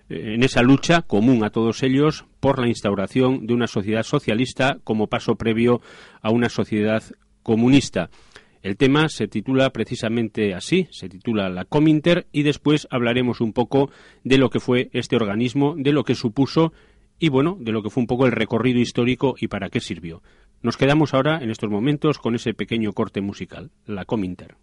en 0.09 0.43
esa 0.43 0.61
lucha 0.61 1.01
común 1.01 1.43
a 1.43 1.49
todos 1.49 1.83
ellos 1.83 2.25
por 2.39 2.59
la 2.59 2.67
instauración 2.67 3.47
de 3.47 3.53
una 3.53 3.67
sociedad 3.67 4.03
socialista 4.03 4.77
como 4.83 5.07
paso 5.07 5.35
previo 5.35 5.81
a 6.21 6.31
una 6.31 6.49
sociedad 6.49 7.03
comunista. 7.43 8.09
El 8.61 8.77
tema 8.77 9.09
se 9.09 9.27
titula 9.27 9.69
precisamente 9.69 10.55
así, 10.55 10.87
se 10.89 11.07
titula 11.07 11.49
la 11.49 11.65
Cominter 11.65 12.25
y 12.31 12.43
después 12.43 12.87
hablaremos 12.89 13.39
un 13.39 13.53
poco 13.53 13.91
de 14.23 14.39
lo 14.39 14.49
que 14.49 14.59
fue 14.59 14.89
este 14.91 15.15
organismo, 15.15 15.75
de 15.77 15.91
lo 15.91 16.03
que 16.03 16.15
supuso 16.15 16.73
y 17.19 17.29
bueno, 17.29 17.57
de 17.59 17.71
lo 17.71 17.83
que 17.83 17.89
fue 17.89 18.01
un 18.01 18.07
poco 18.07 18.25
el 18.25 18.31
recorrido 18.31 18.79
histórico 18.79 19.35
y 19.39 19.47
para 19.47 19.69
qué 19.69 19.79
sirvió. 19.79 20.23
Nos 20.63 20.77
quedamos 20.77 21.13
ahora 21.13 21.39
en 21.43 21.51
estos 21.51 21.69
momentos 21.69 22.17
con 22.17 22.33
ese 22.33 22.55
pequeño 22.55 22.93
corte 22.93 23.21
musical, 23.21 23.69
la 23.85 24.05
Cominter. 24.05 24.55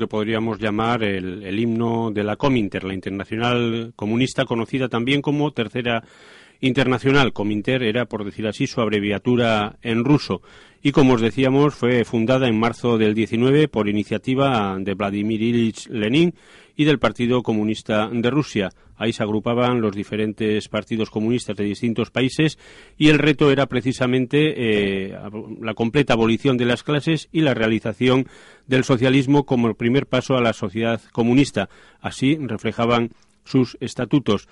Que 0.00 0.08
podríamos 0.08 0.58
llamar 0.58 1.04
el, 1.04 1.56
himno 1.56 2.10
de 2.10 2.24
la 2.24 2.34
Cominter, 2.34 2.82
la 2.82 2.94
internacional 2.94 3.92
comunista 3.94 4.44
conocida 4.44 4.88
también 4.88 5.22
como 5.22 5.52
Tercera 5.52 6.02
Internacional. 6.60 7.32
Cominter 7.32 7.82
era, 7.82 8.06
por 8.06 8.24
decir 8.24 8.48
así, 8.48 8.66
su 8.66 8.80
abreviatura 8.80 9.76
en 9.82 10.04
ruso. 10.04 10.42
Y 10.82 10.92
como 10.92 11.14
os 11.14 11.20
decíamos, 11.20 11.74
fue 11.74 12.04
fundada 12.04 12.48
en 12.48 12.58
marzo 12.58 12.98
del 12.98 13.14
19 13.14 13.68
por 13.68 13.88
iniciativa 13.88 14.76
de 14.80 14.94
Vladimir 14.94 15.42
Ilich 15.42 15.88
Lenin 15.88 16.34
y 16.76 16.84
del 16.84 16.98
Partido 16.98 17.42
Comunista 17.42 18.08
de 18.12 18.30
Rusia. 18.30 18.70
Ahí 18.96 19.12
se 19.12 19.22
agrupaban 19.22 19.80
los 19.80 19.94
diferentes 19.94 20.68
partidos 20.68 21.10
comunistas 21.10 21.56
de 21.56 21.64
distintos 21.64 22.10
países 22.10 22.58
y 22.98 23.08
el 23.08 23.18
reto 23.18 23.50
era 23.50 23.66
precisamente 23.66 24.54
eh, 24.56 25.18
la 25.60 25.74
completa 25.74 26.12
abolición 26.12 26.58
de 26.58 26.66
las 26.66 26.82
clases 26.82 27.28
y 27.32 27.40
la 27.40 27.54
realización 27.54 28.26
del 28.66 28.84
socialismo 28.84 29.46
como 29.46 29.72
primer 29.74 30.06
paso 30.06 30.36
a 30.36 30.42
la 30.42 30.52
sociedad 30.52 31.00
comunista. 31.12 31.70
Así 32.00 32.36
reflejaban 32.40 33.10
sus 33.44 33.76
estatutos. 33.80 34.48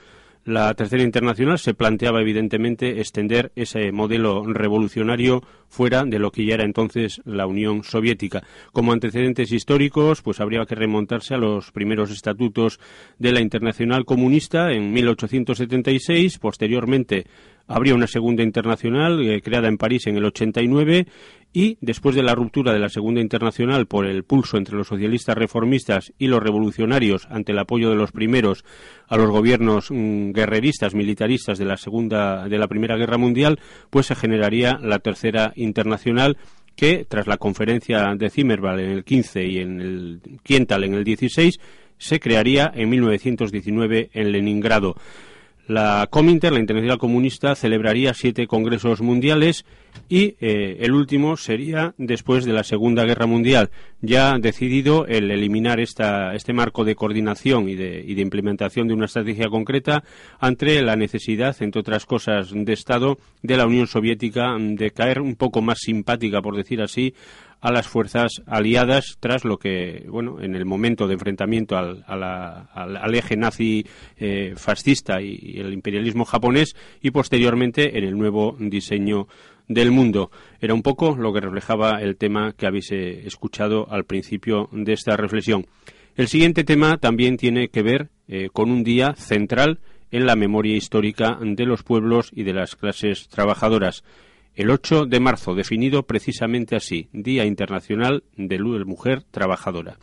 La 0.49 0.73
Tercera 0.73 1.03
Internacional 1.03 1.59
se 1.59 1.75
planteaba 1.75 2.23
evidentemente 2.23 3.01
extender 3.01 3.53
ese 3.55 3.93
modelo 3.93 4.47
revolucionario 4.47 5.43
fuera 5.69 6.05
de 6.07 6.19
lo 6.19 6.31
que 6.31 6.47
ya 6.47 6.55
era 6.55 6.65
entonces 6.65 7.21
la 7.27 7.47
Unión 7.47 7.85
Soviética. 7.85 8.43
Como 8.73 8.93
antecedentes 8.93 9.53
históricos, 9.53 10.23
pues 10.23 10.41
habría 10.41 10.65
que 10.65 10.75
remontarse 10.75 11.35
a 11.35 11.37
los 11.37 11.71
primeros 11.71 12.11
estatutos 12.11 12.81
de 13.19 13.33
la 13.33 13.43
Internacional 13.43 14.07
Comunista 14.07 14.73
en 14.73 14.91
1876, 14.91 16.39
posteriormente 16.39 17.27
habría 17.67 17.95
una 17.95 18.07
segunda 18.07 18.43
internacional 18.43 19.21
eh, 19.21 19.43
creada 19.43 19.69
en 19.69 19.77
París 19.77 20.07
en 20.07 20.17
el 20.17 20.25
89 20.25 21.07
y 21.53 21.79
después 21.81 22.15
de 22.15 22.23
la 22.23 22.35
ruptura 22.35 22.73
de 22.73 22.79
la 22.79 22.89
Segunda 22.89 23.21
Internacional 23.21 23.87
por 23.87 24.07
el 24.07 24.25
pulso 24.25 24.59
entre 24.59 24.77
los 24.77 24.89
socialistas 24.89 25.37
reformistas 25.37 26.13
y 26.19 26.27
los 26.27 26.43
revolucionarios 26.43 27.27
ante 27.31 27.53
el 27.53 27.59
apoyo 27.59 27.91
de 27.91 27.97
los 27.97 28.13
primeros 28.13 28.65
a 29.07 29.17
los 29.17 29.31
gobiernos 29.31 29.91
mm, 29.91 30.33
guerreristas 30.33 30.95
militaristas 30.95 31.59
de 31.59 31.65
la 31.65 31.77
Segunda 31.77 32.49
de 32.49 32.59
la 32.59 32.69
Primera 32.69 32.97
Guerra 32.97 33.19
Mundial, 33.19 33.59
pues 33.91 34.07
se 34.07 34.15
generaría 34.15 34.79
la 34.83 34.99
Tercera 34.99 35.53
Internacional 35.57 36.37
que 36.77 37.05
tras 37.09 37.27
la 37.27 37.39
conferencia 37.39 38.15
de 38.17 38.31
Zimmerwald 38.31 38.81
en 38.81 38.91
el 38.91 39.05
15 39.05 39.47
y 39.47 39.59
en 39.59 39.81
el 39.81 40.21
Kiental 40.45 40.85
en 40.85 40.95
el 40.95 41.03
16 41.03 41.59
se 41.99 42.21
crearía 42.21 42.71
en 42.75 42.89
1919 42.89 44.11
en 44.13 44.33
Leningrado. 44.33 44.95
La 45.68 46.07
Cominter, 46.09 46.50
la 46.50 46.61
Internacional 46.61 46.96
Comunista, 46.96 47.54
celebraría 47.54 48.14
siete 48.14 48.46
congresos 48.46 49.02
mundiales 49.02 49.66
y 50.09 50.35
eh, 50.40 50.78
el 50.81 50.92
último 50.92 51.37
sería 51.37 51.94
después 51.98 52.46
de 52.46 52.54
la 52.54 52.64
Segunda 52.64 53.04
Guerra 53.04 53.26
Mundial. 53.26 53.68
Ya 54.00 54.38
decidido 54.38 55.04
el 55.07 55.31
eliminar 55.31 55.78
esta, 55.78 56.35
este 56.35 56.54
marco 56.54 56.85
de 56.85 56.94
coordinación 56.94 57.68
y 57.68 57.74
de, 57.74 58.02
y 58.02 58.14
de 58.14 58.22
implementación 58.22 58.88
de 58.88 58.94
una 58.94 59.04
estrategia 59.04 59.50
concreta 59.50 60.04
ante 60.40 60.81
la 60.81 60.96
necesidad, 60.96 61.54
entre 61.61 61.81
otras 61.81 62.07
cosas, 62.07 62.48
de 62.50 62.72
Estado 62.72 63.18
de 63.42 63.59
la 63.59 63.66
Unión 63.66 63.88
Soviética 63.88 64.57
de 64.59 64.90
caer 64.90 65.20
un 65.20 65.37
poco 65.37 65.61
más 65.61 65.81
simpática, 65.81 66.40
por 66.40 66.57
decir 66.57 66.81
así, 66.81 67.12
a 67.61 67.73
las 67.73 67.88
fuerzas 67.88 68.42
aliadas 68.47 69.16
tras 69.21 69.44
lo 69.44 69.59
que, 69.59 70.07
bueno, 70.09 70.40
en 70.40 70.55
el 70.55 70.64
momento 70.64 71.07
de 71.07 71.14
enfrentamiento 71.14 71.77
al, 71.77 72.05
al, 72.07 73.14
eje 73.14 73.37
nazi 73.37 73.85
eh, 74.16 74.55
fascista 74.57 75.21
y, 75.21 75.59
el 75.59 75.73
imperialismo 75.73 76.25
japonés 76.25 76.77
y 77.03 77.11
posteriormente 77.11 77.99
en 77.99 78.05
el 78.05 78.16
nuevo 78.16 78.57
diseño 78.59 79.27
del 79.66 79.90
mundo. 79.90 80.31
Era 80.61 80.75
un 80.75 80.83
poco 80.83 81.16
lo 81.16 81.33
que 81.33 81.40
reflejaba 81.40 82.01
el 82.01 82.16
tema 82.16 82.53
que 82.57 82.66
habéis 82.66 82.90
eh, 82.92 83.27
escuchado 83.27 83.90
al 83.90 84.05
principio 84.05 84.68
de 84.73 84.92
esta 84.92 85.16
reflexión. 85.16 85.66
El 86.16 86.29
siguiente 86.29 86.64
tema 86.64 86.97
también 86.99 87.37
tiene 87.37 87.68
que 87.68 87.83
ver 87.83 88.09
eh, 88.29 88.49
con 88.53 88.71
un 88.71 88.83
día 88.83 89.14
central 89.14 89.81
en 90.11 90.27
la 90.27 90.37
memoria 90.37 90.77
histórica 90.77 91.38
de 91.40 91.66
los 91.66 91.83
pueblos 91.83 92.31
y 92.33 92.44
de 92.44 92.55
las 92.55 92.77
clases 92.77 93.29
trabajadoras. 93.29 94.05
El 94.59 94.71
8 94.71 95.07
de 95.07 95.21
marzo, 95.21 95.55
definido 95.55 96.03
precisamente 96.03 96.75
así, 96.75 97.09
Día 97.12 97.44
Internacional 97.44 98.25
de 98.37 98.59
la 98.59 98.85
Mujer 98.85 99.23
Trabajadora. 99.23 99.99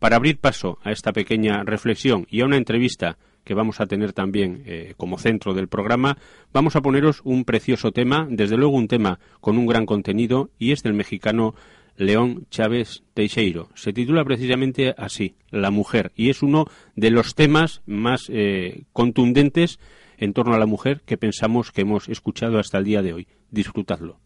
Para 0.00 0.16
abrir 0.16 0.38
paso 0.38 0.80
a 0.82 0.90
esta 0.90 1.12
pequeña 1.12 1.62
reflexión 1.62 2.26
y 2.28 2.40
a 2.40 2.44
una 2.44 2.56
entrevista 2.56 3.18
que 3.44 3.54
vamos 3.54 3.80
a 3.80 3.86
tener 3.86 4.12
también 4.12 4.64
eh, 4.66 4.94
como 4.96 5.16
centro 5.16 5.54
del 5.54 5.68
programa, 5.68 6.18
vamos 6.52 6.74
a 6.74 6.80
poneros 6.80 7.20
un 7.22 7.44
precioso 7.44 7.92
tema, 7.92 8.26
desde 8.28 8.56
luego 8.56 8.74
un 8.74 8.88
tema 8.88 9.20
con 9.40 9.58
un 9.58 9.66
gran 9.66 9.86
contenido, 9.86 10.50
y 10.58 10.72
es 10.72 10.82
del 10.82 10.94
mexicano 10.94 11.54
León 11.96 12.48
Chávez 12.50 13.04
Teixeiro. 13.14 13.68
Se 13.76 13.92
titula 13.92 14.24
precisamente 14.24 14.92
así, 14.98 15.36
La 15.50 15.70
mujer, 15.70 16.10
y 16.16 16.30
es 16.30 16.42
uno 16.42 16.66
de 16.96 17.12
los 17.12 17.36
temas 17.36 17.80
más 17.86 18.28
eh, 18.28 18.82
contundentes 18.92 19.78
en 20.18 20.32
torno 20.32 20.54
a 20.54 20.58
la 20.58 20.66
mujer 20.66 21.02
que 21.06 21.16
pensamos 21.16 21.70
que 21.70 21.82
hemos 21.82 22.08
escuchado 22.08 22.58
hasta 22.58 22.78
el 22.78 22.84
día 22.84 23.02
de 23.02 23.12
hoy. 23.12 23.28
Disfrutadlo. 23.54 24.18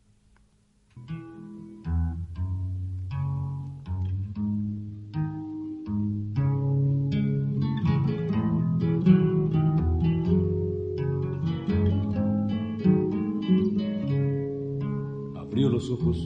Abrió 15.36 15.68
los 15.68 15.90
ojos, 15.90 16.16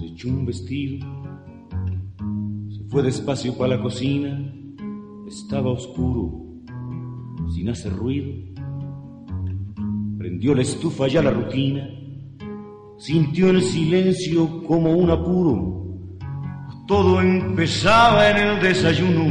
se 0.00 0.06
echó 0.06 0.30
un 0.30 0.44
vestido, 0.44 1.06
se 2.70 2.82
fue 2.88 3.04
despacio 3.04 3.56
para 3.56 3.76
la 3.76 3.82
cocina, 3.84 4.52
estaba 5.28 5.70
oscuro 5.70 6.42
sin 7.54 7.68
hacer 7.68 7.92
ruido. 7.92 8.51
Prendió 10.42 10.56
la 10.56 10.62
estufa 10.62 11.06
ya 11.06 11.22
la 11.22 11.30
rutina, 11.30 11.88
sintió 12.98 13.50
el 13.50 13.62
silencio 13.62 14.64
como 14.64 14.90
un 14.90 15.08
apuro. 15.08 15.86
Todo 16.88 17.20
empezaba 17.20 18.28
en 18.28 18.48
el 18.48 18.60
desayuno. 18.60 19.22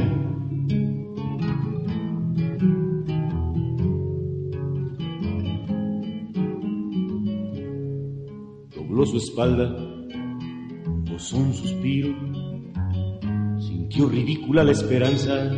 Dobló 8.73 9.05
su 9.05 9.17
espalda, 9.17 9.75
posó 11.09 11.35
un 11.35 11.53
suspiro, 11.53 12.15
sintió 13.59 14.07
ridícula 14.07 14.63
la 14.63 14.71
esperanza 14.71 15.51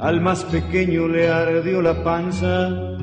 al 0.00 0.20
más 0.20 0.44
pequeño 0.44 1.08
le 1.08 1.28
ardió 1.28 1.82
la 1.82 2.04
panza, 2.04 2.97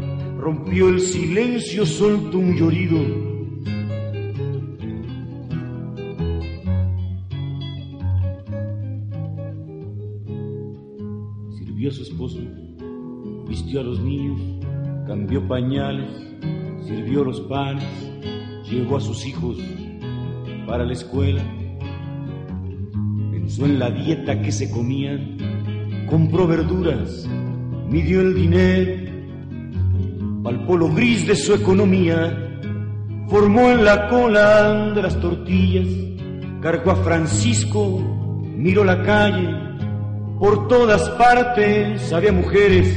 rompió 0.45 0.89
el 0.89 1.01
silencio, 1.01 1.87
soltó 1.87 2.37
un 2.37 2.55
llorido. 2.55 2.99
Sirvió 11.57 11.89
a 11.89 11.93
su 11.93 12.03
esposo, 12.03 12.37
vistió 13.47 13.79
a 13.79 13.83
los 13.85 13.99
niños, 14.01 14.39
cambió 15.07 15.47
pañales, 15.47 16.11
sirvió 16.85 17.23
los 17.23 17.41
panes, 17.41 17.83
llevó 18.69 18.97
a 18.97 19.01
sus 19.01 19.25
hijos 19.25 19.57
para 20.67 20.85
la 20.85 20.93
escuela, 20.93 21.43
pensó 23.31 23.65
en 23.65 23.79
la 23.79 23.89
dieta 23.89 24.43
que 24.43 24.51
se 24.51 24.69
comían 24.69 25.37
compró 26.07 26.45
verduras, 26.45 27.27
midió 27.89 28.21
el 28.21 28.35
dinero, 28.35 29.04
palpó 30.45 30.77
lo 30.77 30.89
gris 30.89 31.25
de 31.25 31.35
su 31.35 31.55
economía, 31.55 32.61
formó 33.27 33.71
en 33.71 33.83
la 33.83 34.07
cola 34.09 34.91
de 34.93 35.01
las 35.01 35.19
tortillas, 35.19 35.87
cargó 36.61 36.91
a 36.91 36.95
Francisco, 36.97 37.97
miró 38.55 38.83
la 38.83 39.01
calle, 39.01 39.49
por 40.39 40.67
todas 40.67 41.09
partes 41.17 42.13
había 42.13 42.31
mujeres, 42.31 42.87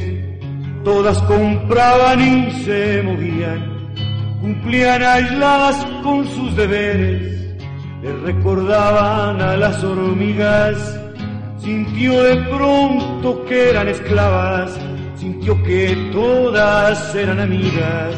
todas 0.84 1.22
compraban 1.22 2.20
y 2.20 2.50
se 2.66 3.02
movían, 3.02 3.94
cumplían 4.42 5.02
aisladas 5.02 5.86
con 6.02 6.26
sus 6.26 6.54
deberes, 6.54 7.56
le 8.02 8.12
recordaban 8.26 9.40
a 9.40 9.56
las 9.56 9.82
hormigas 9.82 10.98
Sintió 11.68 12.22
de 12.22 12.36
pronto 12.44 13.44
que 13.44 13.70
eran 13.70 13.88
esclavas, 13.88 14.78
sintió 15.18 15.60
que 15.62 16.10
todas 16.12 17.14
eran 17.14 17.40
amigas. 17.40 18.14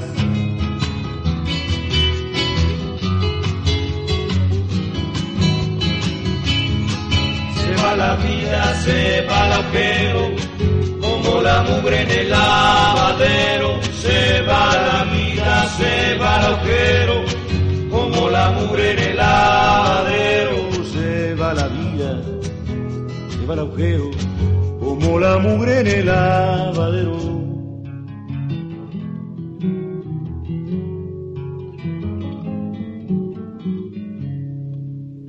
Se 7.55 7.83
va 7.83 7.97
la 7.97 8.17
vida, 8.17 8.75
se 8.85 9.27
va 9.29 9.47
el 9.47 9.53
agujero, 9.53 10.31
como 11.01 11.43
la 11.43 11.63
mugre 11.63 12.03
en 12.03 12.11
el 12.11 12.31
lavadero. 12.31 13.81
Se 14.03 14.43
va 14.43 14.73
la 14.89 15.05
vida, 15.13 15.69
se 15.79 16.19
va 16.19 16.39
el 16.39 16.45
agujero, 16.55 17.25
como 17.91 18.29
la 18.29 18.51
mugre 18.51 18.93
en 18.93 18.99
el 18.99 19.17
lavadero. 19.17 20.57
Se 20.93 21.35
va 21.35 21.55
la 21.55 21.69
vida 21.69 22.21
al 23.51 23.59
agujero 23.59 24.20
como 25.01 25.19
la 25.19 25.39
mugre 25.39 25.81
en 25.81 25.87
el 25.87 26.07
lavadero. 26.07 27.19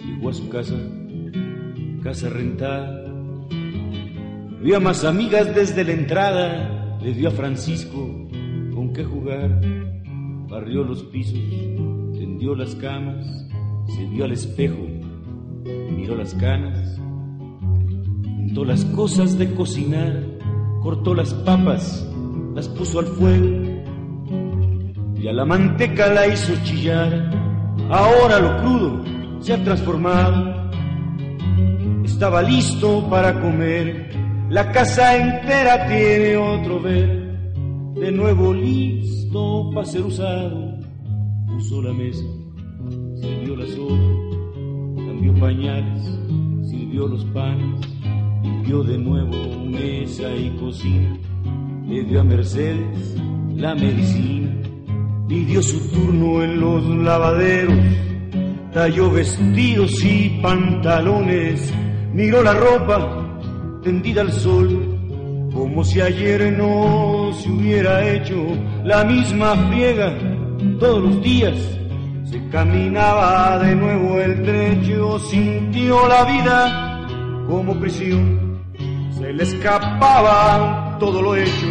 Llegó 0.06 0.30
a 0.30 0.34
su 0.34 0.50
casa, 0.50 0.76
casa 2.04 2.30
rentada. 2.30 3.06
Vio 4.62 4.78
a 4.78 4.80
más 4.80 5.04
amigas 5.04 5.56
desde 5.56 5.84
la 5.84 5.94
entrada, 5.94 7.00
les 7.02 7.18
dio 7.18 7.30
a 7.30 7.32
Francisco 7.32 8.28
con 8.74 8.94
qué 8.94 9.04
jugar. 9.04 9.62
Barrió 10.50 10.84
los 10.84 11.04
pisos, 11.04 11.40
tendió 12.14 12.56
las 12.56 12.76
camas, 12.76 13.26
se 13.96 14.06
vio 14.06 14.26
al 14.26 14.34
espejo, 14.34 14.86
miró 15.96 16.16
las 16.16 16.34
canas 16.36 17.02
juntó 18.52 18.66
las 18.66 18.84
cosas 18.84 19.38
de 19.38 19.54
cocinar, 19.54 20.26
cortó 20.84 21.16
las 21.16 21.34
papas, 21.34 22.06
las 22.54 22.68
puso 22.68 23.00
al 23.00 23.06
fuego 23.06 23.62
y 25.16 25.26
a 25.26 25.32
la 25.32 25.46
manteca 25.46 26.12
la 26.12 26.28
hizo 26.28 26.52
chillar. 26.66 27.32
Ahora 27.90 28.40
lo 28.40 28.58
crudo 28.58 29.06
se 29.40 29.54
ha 29.54 29.64
transformado. 29.64 30.70
Estaba 32.04 32.42
listo 32.42 33.08
para 33.10 33.40
comer. 33.40 34.10
La 34.50 34.70
casa 34.74 35.16
entera 35.16 35.88
tiene 35.88 36.36
otro 36.36 36.82
ver. 36.82 37.32
De 37.96 38.12
nuevo 38.12 38.54
listo 38.54 39.72
para 39.74 39.86
ser 39.86 40.02
usado. 40.02 40.78
Puso 41.48 41.82
la 41.82 41.94
mesa, 41.94 42.26
sirvió 43.16 43.56
la 43.56 43.68
sopa, 43.68 43.96
cambió 45.08 45.34
pañales, 45.36 46.04
sirvió 46.70 47.08
los 47.08 47.24
panes, 47.26 48.01
limpió 48.44 48.84
de 48.84 48.98
nuevo 48.98 49.66
mesa 49.66 50.34
y 50.36 50.50
cocina. 50.60 51.18
Le 51.88 52.04
dio 52.04 52.22
a 52.22 52.24
Mercedes 52.24 53.16
la 53.56 53.76
medicina. 53.76 54.50
Pidió 55.28 55.62
su 55.62 55.80
turno 55.92 56.44
en 56.44 56.60
los 56.60 56.84
lavaderos, 56.84 57.78
talló 58.74 59.12
vestidos 59.12 60.04
y 60.04 60.40
pantalones, 60.42 61.74
miró 62.14 62.44
la 62.44 62.54
ropa 62.54 63.40
tendida 63.82 64.22
al 64.22 64.32
sol, 64.32 65.50
como 65.54 65.84
si 65.86 66.02
ayer 66.02 66.52
no 66.58 67.32
se 67.34 67.50
hubiera 67.50 68.06
hecho 68.12 68.36
la 68.84 69.06
misma 69.06 69.56
friega. 69.70 70.18
Todos 70.80 71.04
los 71.04 71.22
días. 71.22 71.58
Se 72.26 72.48
caminaba 72.50 73.60
de 73.60 73.76
nuevo 73.76 74.20
el 74.20 74.42
trecho, 74.44 75.20
sintió 75.20 76.08
la 76.08 76.24
vida 76.24 76.91
como 77.52 77.78
prisión, 77.78 78.64
se 79.20 79.34
le 79.34 79.44
escapaba 79.44 80.96
todo 81.02 81.22
lo 81.22 81.36
hecho 81.36 81.68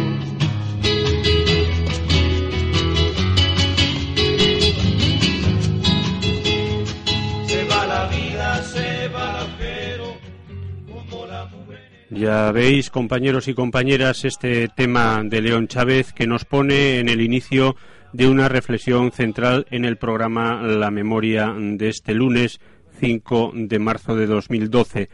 Ya 12.11 12.51
veis, 12.51 12.91
compañeros 12.91 13.47
y 13.47 13.55
compañeras, 13.55 14.25
este 14.25 14.67
tema 14.67 15.23
de 15.25 15.41
León 15.41 15.67
Chávez 15.67 16.13
que 16.13 16.27
nos 16.27 16.45
pone 16.45 16.99
en 16.99 17.09
el 17.09 17.21
inicio 17.21 17.75
de 18.13 18.27
una 18.27 18.47
reflexión 18.47 19.11
central 19.11 19.65
en 19.71 19.85
el 19.85 19.97
programa 19.97 20.61
La 20.61 20.91
Memoria 20.91 21.55
de 21.57 21.89
este 21.89 22.13
lunes 22.13 22.59
5 22.99 23.53
de 23.55 23.79
marzo 23.79 24.15
de 24.15 24.27
2012. 24.27 25.09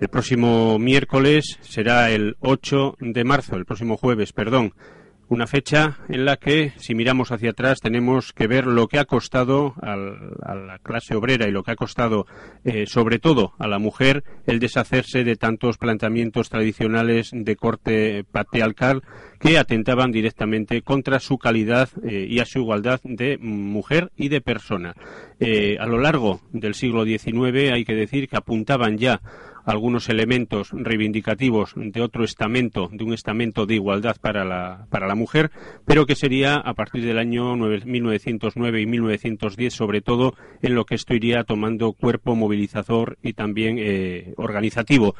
El 0.00 0.08
próximo 0.08 0.78
miércoles 0.78 1.58
será 1.60 2.10
el 2.10 2.36
8 2.38 2.98
de 3.00 3.24
marzo, 3.24 3.56
el 3.56 3.64
próximo 3.64 3.96
jueves, 3.96 4.32
perdón, 4.32 4.72
una 5.28 5.46
fecha 5.46 5.98
en 6.08 6.24
la 6.24 6.36
que, 6.36 6.72
si 6.76 6.94
miramos 6.94 7.32
hacia 7.32 7.50
atrás, 7.50 7.80
tenemos 7.80 8.32
que 8.32 8.46
ver 8.46 8.66
lo 8.66 8.86
que 8.88 8.98
ha 8.98 9.04
costado 9.04 9.74
a 9.82 9.96
la 10.54 10.78
clase 10.82 11.14
obrera 11.14 11.46
y 11.46 11.50
lo 11.50 11.62
que 11.62 11.72
ha 11.72 11.76
costado, 11.76 12.26
eh, 12.64 12.86
sobre 12.86 13.18
todo, 13.18 13.52
a 13.58 13.66
la 13.66 13.78
mujer 13.78 14.24
el 14.46 14.58
deshacerse 14.58 15.24
de 15.24 15.36
tantos 15.36 15.76
planteamientos 15.76 16.48
tradicionales 16.48 17.30
de 17.32 17.56
corte 17.56 18.24
patriarcal 18.24 19.02
que 19.38 19.58
atentaban 19.58 20.12
directamente 20.12 20.80
contra 20.80 21.20
su 21.20 21.38
calidad 21.38 21.90
eh, 22.04 22.26
y 22.28 22.38
a 22.38 22.46
su 22.46 22.60
igualdad 22.60 23.00
de 23.04 23.36
mujer 23.38 24.10
y 24.16 24.30
de 24.30 24.40
persona. 24.40 24.94
Eh, 25.40 25.76
a 25.78 25.86
lo 25.86 25.98
largo 25.98 26.40
del 26.52 26.74
siglo 26.74 27.04
XIX 27.04 27.72
hay 27.72 27.84
que 27.84 27.94
decir 27.94 28.28
que 28.28 28.36
apuntaban 28.36 28.96
ya 28.96 29.20
algunos 29.68 30.08
elementos 30.08 30.70
reivindicativos 30.72 31.74
de 31.76 32.00
otro 32.00 32.24
estamento, 32.24 32.88
de 32.90 33.04
un 33.04 33.12
estamento 33.12 33.66
de 33.66 33.74
igualdad 33.74 34.16
para 34.18 34.42
la, 34.44 34.86
para 34.88 35.06
la 35.06 35.14
mujer, 35.14 35.50
pero 35.84 36.06
que 36.06 36.14
sería 36.14 36.54
a 36.54 36.72
partir 36.72 37.04
del 37.04 37.18
año 37.18 37.54
1909 37.54 38.80
y 38.80 38.86
1910, 38.86 39.74
sobre 39.74 40.00
todo 40.00 40.32
en 40.62 40.74
lo 40.74 40.86
que 40.86 40.94
esto 40.94 41.14
iría 41.14 41.44
tomando 41.44 41.92
cuerpo 41.92 42.34
movilizador 42.34 43.18
y 43.22 43.34
también 43.34 43.76
eh, 43.78 44.32
organizativo 44.38 45.14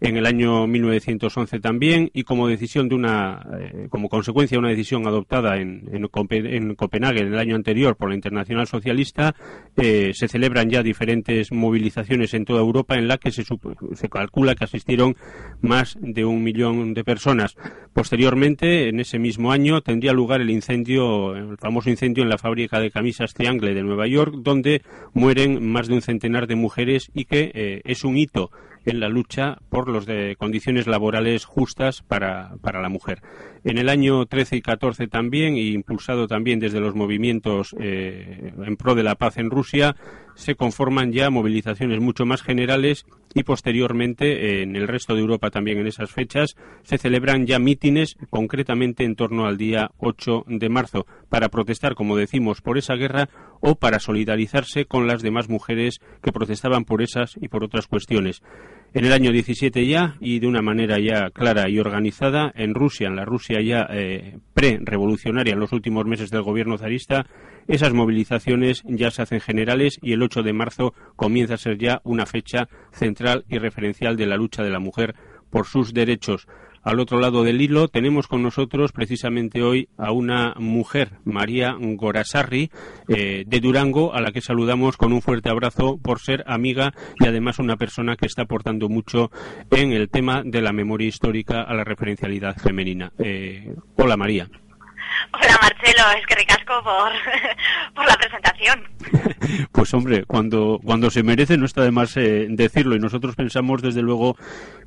en 0.00 0.16
el 0.16 0.26
año 0.26 0.66
1911 0.66 1.60
también 1.60 2.10
y 2.12 2.22
como 2.22 2.48
decisión 2.48 2.88
de 2.88 2.94
una 2.94 3.46
eh, 3.58 3.88
como 3.90 4.08
consecuencia 4.08 4.56
de 4.56 4.60
una 4.60 4.68
decisión 4.68 5.06
adoptada 5.06 5.56
en, 5.56 5.88
en, 5.92 6.74
Copenhague 6.74 7.20
en 7.20 7.32
el 7.32 7.38
año 7.38 7.56
anterior 7.56 7.96
por 7.96 8.08
la 8.10 8.14
Internacional 8.14 8.66
Socialista 8.66 9.34
eh, 9.76 10.12
se 10.14 10.28
celebran 10.28 10.70
ya 10.70 10.82
diferentes 10.82 11.52
movilizaciones 11.52 12.34
en 12.34 12.44
toda 12.44 12.60
Europa 12.60 12.96
en 12.96 13.08
la 13.08 13.18
que 13.18 13.30
se, 13.30 13.44
se 13.44 14.08
calcula 14.08 14.54
que 14.54 14.64
asistieron 14.64 15.16
más 15.60 15.96
de 16.00 16.24
un 16.24 16.42
millón 16.42 16.94
de 16.94 17.04
personas. 17.04 17.56
Posteriormente, 17.92 18.88
en 18.88 19.00
ese 19.00 19.18
mismo 19.18 19.52
año, 19.52 19.80
tendría 19.80 20.12
lugar 20.12 20.40
el 20.40 20.50
incendio, 20.50 21.34
el 21.34 21.56
famoso 21.58 21.90
incendio 21.90 22.22
en 22.22 22.28
la 22.28 22.38
fábrica 22.38 22.80
de 22.80 22.90
camisas 22.90 23.34
Triangle 23.34 23.74
de 23.74 23.82
Nueva 23.82 24.06
York, 24.06 24.34
donde 24.38 24.82
mueren 25.14 25.66
más 25.70 25.88
de 25.88 25.94
un 25.94 26.02
centenar 26.02 26.46
de 26.46 26.54
mujeres 26.54 27.10
y 27.14 27.24
que 27.24 27.50
eh, 27.54 27.82
es 27.84 28.04
un 28.04 28.16
hito 28.16 28.50
en 28.84 29.00
la 29.00 29.08
lucha 29.08 29.58
por 29.68 29.87
las 29.88 30.06
de 30.06 30.36
condiciones 30.36 30.86
laborales 30.86 31.44
justas 31.44 32.02
para, 32.02 32.56
para, 32.60 32.80
la 32.80 32.88
mujer. 32.88 33.22
En 33.64 33.78
el 33.78 33.88
año 33.88 34.26
13 34.26 34.56
y 34.56 34.62
14 34.62 35.08
también, 35.08 35.56
y 35.56 35.72
impulsado 35.72 36.26
también 36.26 36.60
desde 36.60 36.80
los 36.80 36.94
movimientos 36.94 37.74
eh, 37.80 38.52
en 38.64 38.76
pro 38.76 38.94
de 38.94 39.02
la 39.02 39.16
paz 39.16 39.38
en 39.38 39.50
Rusia, 39.50 39.96
se 40.38 40.54
conforman 40.54 41.12
ya 41.12 41.30
movilizaciones 41.30 42.00
mucho 42.00 42.24
más 42.24 42.42
generales 42.42 43.06
y 43.34 43.42
posteriormente 43.42 44.62
en 44.62 44.76
el 44.76 44.86
resto 44.86 45.14
de 45.14 45.20
Europa 45.20 45.50
también 45.50 45.78
en 45.78 45.88
esas 45.88 46.12
fechas 46.12 46.54
se 46.84 46.96
celebran 46.96 47.44
ya 47.44 47.58
mítines 47.58 48.16
concretamente 48.30 49.02
en 49.04 49.16
torno 49.16 49.46
al 49.46 49.56
día 49.56 49.90
8 49.98 50.44
de 50.46 50.68
marzo 50.68 51.06
para 51.28 51.48
protestar, 51.48 51.96
como 51.96 52.16
decimos, 52.16 52.60
por 52.60 52.78
esa 52.78 52.94
guerra 52.94 53.28
o 53.60 53.74
para 53.74 53.98
solidarizarse 53.98 54.84
con 54.84 55.08
las 55.08 55.22
demás 55.22 55.48
mujeres 55.48 55.98
que 56.22 56.32
protestaban 56.32 56.84
por 56.84 57.02
esas 57.02 57.36
y 57.40 57.48
por 57.48 57.64
otras 57.64 57.88
cuestiones. 57.88 58.42
En 58.94 59.04
el 59.04 59.12
año 59.12 59.32
17 59.32 59.86
ya, 59.86 60.16
y 60.18 60.38
de 60.38 60.46
una 60.46 60.62
manera 60.62 60.98
ya 60.98 61.28
clara 61.30 61.68
y 61.68 61.78
organizada, 61.78 62.50
en 62.54 62.74
Rusia, 62.74 63.06
en 63.06 63.16
la 63.16 63.26
Rusia 63.26 63.60
ya 63.60 63.86
eh, 63.90 64.38
pre-revolucionaria 64.54 65.52
en 65.52 65.60
los 65.60 65.72
últimos 65.72 66.06
meses 66.06 66.30
del 66.30 66.42
gobierno 66.42 66.78
zarista, 66.78 67.26
esas 67.66 67.92
movilizaciones 67.92 68.82
ya 68.86 69.10
se 69.10 69.20
hacen 69.20 69.40
generales 69.40 69.98
y 70.00 70.14
el 70.14 70.22
8 70.22 70.42
de 70.42 70.54
marzo 70.54 70.94
comienza 71.16 71.54
a 71.54 71.58
ser 71.58 71.76
ya 71.76 72.00
una 72.02 72.24
fecha 72.24 72.68
central 72.90 73.44
y 73.46 73.58
referencial 73.58 74.16
de 74.16 74.26
la 74.26 74.38
lucha 74.38 74.62
de 74.62 74.70
la 74.70 74.78
mujer 74.78 75.14
por 75.50 75.66
sus 75.66 75.92
derechos. 75.92 76.46
Al 76.88 77.00
otro 77.00 77.20
lado 77.20 77.44
del 77.44 77.60
hilo 77.60 77.88
tenemos 77.88 78.28
con 78.28 78.42
nosotros 78.42 78.92
precisamente 78.92 79.60
hoy 79.60 79.90
a 79.98 80.10
una 80.10 80.54
mujer, 80.56 81.18
María 81.22 81.76
Gorasarri, 81.78 82.70
eh, 83.08 83.44
de 83.46 83.60
Durango, 83.60 84.14
a 84.14 84.22
la 84.22 84.32
que 84.32 84.40
saludamos 84.40 84.96
con 84.96 85.12
un 85.12 85.20
fuerte 85.20 85.50
abrazo 85.50 85.98
por 86.02 86.18
ser 86.18 86.44
amiga 86.46 86.94
y 87.20 87.26
además 87.26 87.58
una 87.58 87.76
persona 87.76 88.16
que 88.16 88.24
está 88.24 88.44
aportando 88.44 88.88
mucho 88.88 89.30
en 89.70 89.92
el 89.92 90.08
tema 90.08 90.40
de 90.42 90.62
la 90.62 90.72
memoria 90.72 91.08
histórica 91.08 91.60
a 91.60 91.74
la 91.74 91.84
referencialidad 91.84 92.56
femenina. 92.56 93.12
Eh, 93.18 93.74
hola 93.96 94.16
María. 94.16 94.48
Hola 95.32 95.58
Marcelo, 95.62 96.02
es 96.18 96.26
que 96.26 96.34
ricasco 96.34 96.82
por, 96.82 97.12
por 97.94 98.06
la 98.06 98.16
presentación. 98.16 98.88
Pues 99.72 99.94
hombre, 99.94 100.24
cuando, 100.24 100.80
cuando 100.84 101.10
se 101.10 101.22
merece 101.22 101.56
no 101.56 101.64
está 101.64 101.82
de 101.82 101.90
más 101.90 102.16
eh, 102.16 102.46
decirlo 102.50 102.96
y 102.96 102.98
nosotros 102.98 103.36
pensamos 103.36 103.80
desde 103.80 104.02
luego 104.02 104.36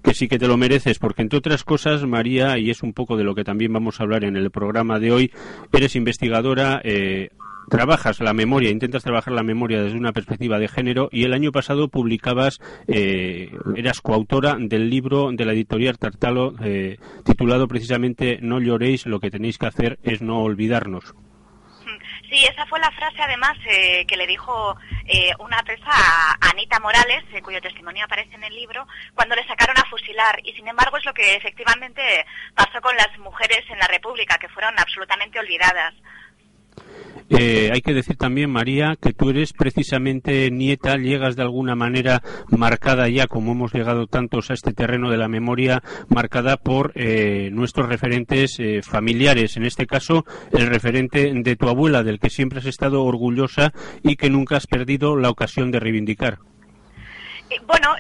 que 0.03 0.13
sí 0.13 0.27
que 0.27 0.37
te 0.37 0.47
lo 0.47 0.57
mereces 0.57 0.99
porque 0.99 1.21
entre 1.21 1.39
otras 1.39 1.63
cosas 1.63 2.03
María, 2.03 2.57
y 2.57 2.69
es 2.69 2.83
un 2.83 2.93
poco 2.93 3.17
de 3.17 3.23
lo 3.23 3.33
que 3.33 3.43
también 3.43 3.73
vamos 3.73 3.99
a 3.99 4.03
hablar 4.03 4.23
en 4.23 4.35
el 4.35 4.51
programa 4.51 4.99
de 4.99 5.11
hoy, 5.11 5.33
eres 5.71 5.95
investigadora 5.95 6.81
eh, 6.83 7.29
trabajas 7.71 8.19
la 8.19 8.33
memoria, 8.33 8.69
intentas 8.69 9.03
trabajar 9.03 9.33
la 9.33 9.43
memoria 9.43 9.81
desde 9.81 9.97
una 9.97 10.11
perspectiva 10.11 10.59
de 10.59 10.67
género 10.67 11.07
y 11.11 11.23
el 11.23 11.33
año 11.33 11.53
pasado 11.53 11.87
publicabas, 11.87 12.59
eh, 12.87 13.49
eras 13.77 14.01
coautora 14.01 14.57
del 14.59 14.89
libro 14.89 15.31
de 15.31 15.45
la 15.45 15.53
editorial 15.53 15.97
Tartalo 15.97 16.53
eh, 16.61 16.97
titulado 17.23 17.69
precisamente 17.69 18.39
No 18.41 18.59
lloréis, 18.59 19.05
lo 19.05 19.21
que 19.21 19.31
tenéis 19.31 19.57
que 19.57 19.67
hacer 19.67 19.99
es 20.03 20.21
no 20.21 20.43
olvidarnos. 20.43 21.15
Sí, 22.31 22.45
esa 22.45 22.65
fue 22.65 22.79
la 22.79 22.91
frase 22.91 23.21
además 23.21 23.57
eh, 23.65 24.05
que 24.07 24.15
le 24.15 24.25
dijo 24.25 24.77
eh, 25.05 25.31
una 25.39 25.61
presa 25.63 25.91
a 25.91 26.37
Anita 26.49 26.79
Morales, 26.79 27.25
eh, 27.33 27.41
cuyo 27.41 27.59
testimonio 27.59 28.05
aparece 28.05 28.35
en 28.35 28.45
el 28.45 28.55
libro, 28.55 28.87
cuando 29.13 29.35
le 29.35 29.45
sacaron 29.45 29.77
a 29.77 29.89
fusilar. 29.89 30.39
Y 30.45 30.53
sin 30.53 30.65
embargo 30.65 30.95
es 30.95 31.03
lo 31.03 31.13
que 31.13 31.35
efectivamente 31.35 32.25
pasó 32.55 32.79
con 32.79 32.95
las 32.95 33.17
mujeres 33.19 33.63
en 33.69 33.79
la 33.79 33.87
República, 33.87 34.37
que 34.37 34.47
fueron 34.47 34.79
absolutamente 34.79 35.39
olvidadas. 35.39 35.93
Eh, 37.33 37.69
hay 37.71 37.81
que 37.81 37.93
decir 37.93 38.17
también, 38.17 38.51
María, 38.51 38.97
que 39.01 39.13
tú 39.13 39.29
eres 39.29 39.53
precisamente 39.53 40.51
nieta, 40.51 40.97
llegas 40.97 41.37
de 41.37 41.43
alguna 41.43 41.75
manera 41.75 42.21
marcada 42.49 43.07
ya, 43.07 43.27
como 43.27 43.53
hemos 43.53 43.73
llegado 43.73 44.05
tantos 44.07 44.51
a 44.51 44.53
este 44.53 44.73
terreno 44.73 45.09
de 45.09 45.17
la 45.17 45.29
memoria, 45.29 45.81
marcada 46.09 46.57
por 46.57 46.91
eh, 46.95 47.49
nuestros 47.53 47.87
referentes 47.87 48.59
eh, 48.59 48.81
familiares. 48.81 49.55
En 49.55 49.63
este 49.63 49.85
caso, 49.85 50.25
el 50.51 50.67
referente 50.67 51.31
de 51.33 51.55
tu 51.55 51.69
abuela, 51.69 52.03
del 52.03 52.19
que 52.19 52.29
siempre 52.29 52.59
has 52.59 52.65
estado 52.65 53.05
orgullosa 53.05 53.71
y 54.03 54.17
que 54.17 54.29
nunca 54.29 54.57
has 54.57 54.67
perdido 54.67 55.15
la 55.15 55.29
ocasión 55.29 55.71
de 55.71 55.79
reivindicar. 55.79 56.50
Eh, 57.51 57.59
bueno, 57.63 57.93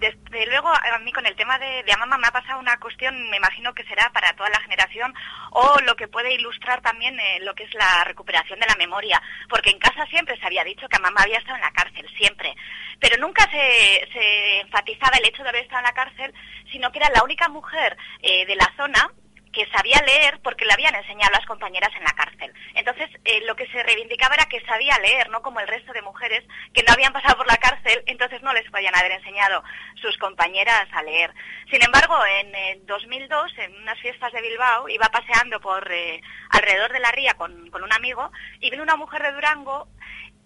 desde 0.00 0.46
luego 0.46 0.68
a 0.68 0.98
mí 1.00 1.12
con 1.12 1.26
el 1.26 1.36
tema 1.36 1.58
de, 1.58 1.82
de 1.82 1.92
Amama 1.92 2.16
me 2.16 2.28
ha 2.28 2.32
pasado 2.32 2.58
una 2.58 2.78
cuestión, 2.78 3.28
me 3.28 3.36
imagino 3.36 3.74
que 3.74 3.84
será 3.84 4.10
para 4.14 4.32
toda 4.32 4.48
la 4.48 4.60
generación, 4.60 5.12
o 5.50 5.78
lo 5.84 5.94
que 5.94 6.08
puede 6.08 6.32
ilustrar 6.32 6.80
también 6.80 7.20
eh, 7.20 7.40
lo 7.42 7.54
que 7.54 7.64
es 7.64 7.74
la 7.74 8.02
recuperación 8.04 8.58
de 8.58 8.66
la 8.66 8.76
memoria, 8.76 9.20
porque 9.50 9.68
en 9.68 9.78
casa 9.78 10.06
siempre 10.06 10.38
se 10.40 10.46
había 10.46 10.64
dicho 10.64 10.88
que 10.88 10.96
Amama 10.96 11.20
había 11.20 11.38
estado 11.38 11.56
en 11.56 11.62
la 11.62 11.72
cárcel, 11.72 12.08
siempre, 12.16 12.56
pero 12.98 13.18
nunca 13.18 13.46
se, 13.50 14.60
enfatizaba 14.60 15.18
el 15.18 15.26
hecho 15.26 15.42
de 15.42 15.50
haber 15.50 15.64
estado 15.64 15.80
en 15.80 15.84
la 15.84 15.92
cárcel, 15.92 16.34
sino 16.70 16.90
que 16.90 16.98
era 16.98 17.10
la 17.10 17.24
única 17.24 17.50
mujer 17.50 17.98
eh, 18.22 18.46
de 18.46 18.56
la 18.56 18.72
zona 18.78 19.12
que 19.52 19.66
sabía 19.70 20.00
leer 20.02 20.40
porque 20.42 20.64
le 20.64 20.72
habían 20.72 20.94
enseñado 20.94 21.32
las 21.32 21.46
compañeras 21.46 21.90
en 21.96 22.04
la 22.04 22.12
cárcel. 22.12 22.52
Entonces, 22.74 23.10
eh, 23.24 23.42
lo 23.46 23.54
que 23.54 23.66
se 23.66 23.82
reivindicaba 23.82 24.34
era 24.34 24.46
que 24.46 24.64
sabía 24.64 24.98
leer, 24.98 25.28
no 25.30 25.42
como 25.42 25.60
el 25.60 25.68
resto 25.68 25.92
de 25.92 26.02
mujeres 26.02 26.42
que 26.72 26.82
no 26.82 26.92
habían 26.92 27.12
pasado 27.12 27.36
por 27.36 27.46
la 27.46 27.56
cárcel, 27.58 28.02
entonces 28.06 28.42
no 28.42 28.52
les 28.52 28.68
podían 28.70 28.96
haber 28.96 29.12
enseñado 29.12 29.62
sus 29.96 30.16
compañeras 30.18 30.88
a 30.92 31.02
leer. 31.02 31.32
Sin 31.70 31.82
embargo, 31.82 32.16
en 32.26 32.86
2002, 32.86 33.58
en 33.58 33.74
unas 33.82 33.98
fiestas 34.00 34.32
de 34.32 34.42
Bilbao, 34.42 34.88
iba 34.88 35.08
paseando 35.08 35.60
por 35.60 35.90
eh, 35.92 36.20
alrededor 36.50 36.92
de 36.92 37.00
la 37.00 37.12
ría 37.12 37.34
con, 37.34 37.70
con 37.70 37.82
un 37.82 37.92
amigo 37.92 38.30
y 38.60 38.70
vino 38.70 38.82
una 38.82 38.96
mujer 38.96 39.22
de 39.22 39.32
Durango 39.32 39.88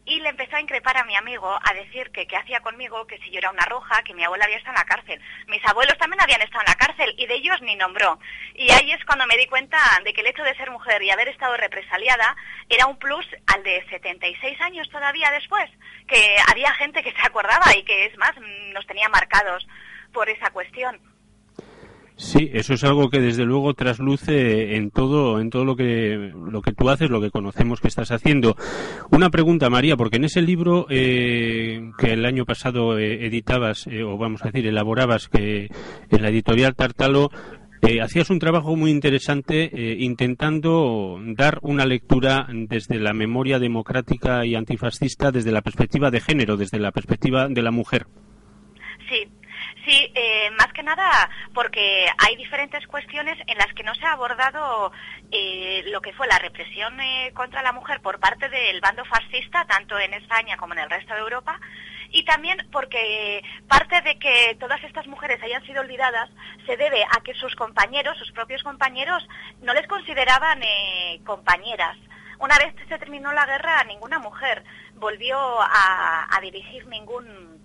y 0.06 0.20
le 0.20 0.28
empezó 0.28 0.56
a 0.56 0.60
increpar 0.60 0.96
a 0.96 1.04
mi 1.04 1.16
amigo, 1.16 1.58
a 1.62 1.74
decir 1.74 2.10
que 2.12 2.26
qué 2.26 2.36
hacía 2.36 2.60
conmigo, 2.60 3.06
que 3.08 3.18
si 3.18 3.30
yo 3.30 3.38
era 3.38 3.50
una 3.50 3.64
roja, 3.66 4.02
que 4.04 4.14
mi 4.14 4.22
abuela 4.22 4.44
había 4.44 4.56
estado 4.56 4.76
en 4.76 4.80
la 4.80 4.94
cárcel. 4.94 5.20
Mis 5.48 5.64
abuelos 5.66 5.98
también 5.98 6.22
habían 6.22 6.42
estado 6.42 6.62
en 6.64 6.70
la 6.70 6.76
cárcel 6.76 7.14
y 7.18 7.26
de 7.26 7.34
ellos 7.34 7.60
ni 7.62 7.74
nombró. 7.74 8.18
Y 8.54 8.70
ahí 8.70 8.92
es 8.92 9.04
cuando 9.04 9.26
me 9.26 9.36
di 9.36 9.46
cuenta 9.46 9.78
de 10.04 10.12
que 10.12 10.20
el 10.20 10.28
hecho 10.28 10.44
de 10.44 10.54
ser 10.54 10.70
mujer 10.70 11.02
y 11.02 11.10
haber 11.10 11.28
estado 11.28 11.56
represaliada 11.56 12.36
era 12.68 12.86
un 12.86 12.98
plus 12.98 13.26
al 13.48 13.64
de 13.64 13.84
76 13.90 14.60
años 14.60 14.88
todavía 14.90 15.30
después, 15.32 15.68
que 16.06 16.36
había 16.48 16.72
gente 16.74 17.02
que 17.02 17.12
se 17.12 17.26
acordaba 17.26 17.76
y 17.76 17.82
que 17.82 18.06
es 18.06 18.16
más, 18.16 18.32
nos 18.72 18.86
tenía 18.86 19.08
marcados 19.08 19.66
por 20.12 20.30
esa 20.30 20.50
cuestión. 20.50 21.00
Sí, 22.18 22.48
eso 22.54 22.72
es 22.72 22.82
algo 22.82 23.10
que 23.10 23.20
desde 23.20 23.44
luego 23.44 23.74
trasluce 23.74 24.76
en 24.76 24.90
todo, 24.90 25.38
en 25.38 25.50
todo 25.50 25.66
lo 25.66 25.76
que 25.76 26.32
lo 26.34 26.62
que 26.62 26.72
tú 26.72 26.88
haces, 26.88 27.10
lo 27.10 27.20
que 27.20 27.30
conocemos 27.30 27.82
que 27.82 27.88
estás 27.88 28.10
haciendo. 28.10 28.56
Una 29.10 29.28
pregunta, 29.28 29.68
María, 29.68 29.98
porque 29.98 30.16
en 30.16 30.24
ese 30.24 30.40
libro 30.40 30.86
eh, 30.88 31.90
que 31.98 32.14
el 32.14 32.24
año 32.24 32.46
pasado 32.46 32.98
eh, 32.98 33.26
editabas 33.26 33.86
eh, 33.86 34.02
o 34.02 34.16
vamos 34.16 34.42
a 34.42 34.46
decir 34.46 34.66
elaborabas, 34.66 35.28
que 35.28 35.68
en 36.10 36.22
la 36.22 36.30
editorial 36.30 36.74
Tartalo 36.74 37.30
hacías 38.02 38.30
un 38.30 38.40
trabajo 38.40 38.74
muy 38.74 38.90
interesante 38.90 39.70
intentando 40.00 41.20
dar 41.24 41.60
una 41.62 41.84
lectura 41.84 42.48
desde 42.50 42.98
la 42.98 43.12
memoria 43.12 43.60
democrática 43.60 44.44
y 44.44 44.56
antifascista, 44.56 45.30
desde 45.30 45.52
la 45.52 45.62
perspectiva 45.62 46.10
de 46.10 46.20
género, 46.20 46.56
desde 46.56 46.80
la 46.80 46.90
perspectiva 46.90 47.46
de 47.46 47.62
la 47.62 47.70
mujer. 47.70 48.06
Sí, 49.08 49.28
Sí, 49.86 50.10
eh, 50.16 50.50
más 50.58 50.72
que 50.72 50.82
nada 50.82 51.30
porque 51.54 52.08
hay 52.18 52.34
diferentes 52.34 52.84
cuestiones 52.88 53.38
en 53.46 53.56
las 53.56 53.72
que 53.72 53.84
no 53.84 53.94
se 53.94 54.04
ha 54.04 54.14
abordado 54.14 54.90
eh, 55.30 55.84
lo 55.92 56.00
que 56.00 56.12
fue 56.12 56.26
la 56.26 56.40
represión 56.40 57.00
eh, 57.00 57.30
contra 57.34 57.62
la 57.62 57.70
mujer 57.70 58.00
por 58.00 58.18
parte 58.18 58.48
del 58.48 58.80
bando 58.80 59.04
fascista, 59.04 59.64
tanto 59.66 59.96
en 59.96 60.12
España 60.14 60.56
como 60.56 60.72
en 60.72 60.80
el 60.80 60.90
resto 60.90 61.14
de 61.14 61.20
Europa, 61.20 61.60
y 62.10 62.24
también 62.24 62.66
porque 62.72 63.44
parte 63.68 64.00
de 64.00 64.18
que 64.18 64.56
todas 64.58 64.82
estas 64.82 65.06
mujeres 65.06 65.40
hayan 65.40 65.64
sido 65.64 65.82
olvidadas 65.82 66.30
se 66.66 66.76
debe 66.76 67.04
a 67.04 67.22
que 67.22 67.34
sus 67.34 67.54
compañeros, 67.54 68.18
sus 68.18 68.32
propios 68.32 68.64
compañeros, 68.64 69.24
no 69.62 69.72
les 69.72 69.86
consideraban 69.86 70.62
compañeras. 71.24 71.96
Una 72.40 72.58
vez 72.58 72.74
se 72.88 72.98
terminó 72.98 73.32
la 73.32 73.46
guerra, 73.46 73.84
ninguna 73.84 74.18
mujer 74.18 74.64
volvió 74.94 75.38
a 75.38 76.38
dirigir 76.42 76.86
ningún 76.86 77.55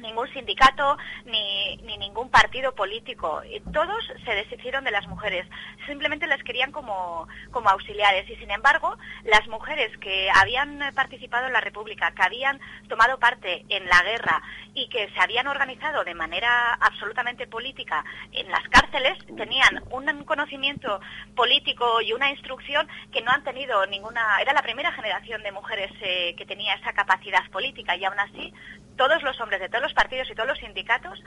ningún 0.00 0.32
sindicato 0.32 0.96
ni, 1.24 1.76
ni 1.78 1.98
ningún 1.98 2.30
partido 2.30 2.74
político. 2.74 3.42
Todos 3.72 4.12
se 4.24 4.34
deshicieron 4.34 4.84
de 4.84 4.90
las 4.90 5.06
mujeres. 5.06 5.46
Simplemente 5.86 6.26
las 6.26 6.42
querían 6.42 6.72
como, 6.72 7.26
como 7.50 7.68
auxiliares. 7.68 8.28
Y 8.28 8.36
sin 8.36 8.50
embargo, 8.50 8.96
las 9.24 9.46
mujeres 9.48 9.96
que 9.98 10.30
habían 10.34 10.78
participado 10.94 11.46
en 11.46 11.52
la 11.52 11.60
República, 11.60 12.12
que 12.12 12.22
habían 12.22 12.60
tomado 12.88 13.18
parte 13.18 13.64
en 13.68 13.88
la 13.88 14.02
guerra 14.02 14.42
y 14.74 14.88
que 14.88 15.08
se 15.10 15.20
habían 15.20 15.48
organizado 15.48 16.04
de 16.04 16.14
manera 16.14 16.74
absolutamente 16.74 17.46
política 17.46 18.04
en 18.32 18.50
las 18.50 18.66
cárceles, 18.68 19.18
tenían 19.36 19.82
un 19.90 20.24
conocimiento 20.24 21.00
político 21.34 22.00
y 22.00 22.12
una 22.12 22.30
instrucción 22.30 22.88
que 23.12 23.22
no 23.22 23.30
han 23.30 23.44
tenido 23.44 23.86
ninguna. 23.86 24.40
Era 24.40 24.52
la 24.52 24.62
primera 24.62 24.92
generación 24.92 25.42
de 25.42 25.52
mujeres 25.52 25.90
eh, 26.00 26.34
que 26.36 26.46
tenía 26.46 26.74
esa 26.74 26.92
capacidad 26.92 27.48
política 27.50 27.96
y 27.96 28.04
aún 28.04 28.18
así 28.18 28.52
todos 28.98 29.22
los 29.22 29.40
hombres 29.40 29.60
de 29.60 29.68
todos 29.70 29.84
los 29.84 29.94
partidos 29.94 30.28
y 30.28 30.34
todos 30.34 30.48
los 30.48 30.58
sindicatos 30.58 31.18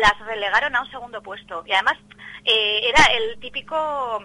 las 0.00 0.18
relegaron 0.26 0.74
a 0.74 0.80
un 0.80 0.90
segundo 0.90 1.20
puesto. 1.22 1.62
Y 1.66 1.72
además 1.72 1.98
eh, 2.44 2.88
era 2.88 3.04
el 3.12 3.38
típico 3.40 4.24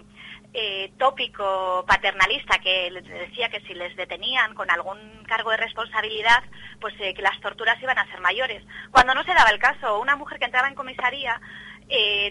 eh, 0.54 0.92
tópico 0.98 1.84
paternalista 1.86 2.58
que 2.58 2.90
les 2.90 3.04
decía 3.04 3.48
que 3.48 3.60
si 3.62 3.74
les 3.74 3.96
detenían 3.96 4.54
con 4.54 4.70
algún 4.70 4.98
cargo 5.26 5.50
de 5.50 5.56
responsabilidad, 5.56 6.44
pues 6.80 6.94
eh, 7.00 7.14
que 7.14 7.22
las 7.22 7.40
torturas 7.40 7.82
iban 7.82 7.98
a 7.98 8.06
ser 8.06 8.20
mayores. 8.20 8.62
Cuando 8.90 9.14
no 9.14 9.24
se 9.24 9.34
daba 9.34 9.50
el 9.50 9.58
caso, 9.58 9.98
una 9.98 10.14
mujer 10.14 10.38
que 10.38 10.44
entraba 10.44 10.68
en 10.68 10.74
comisaría 10.74 11.40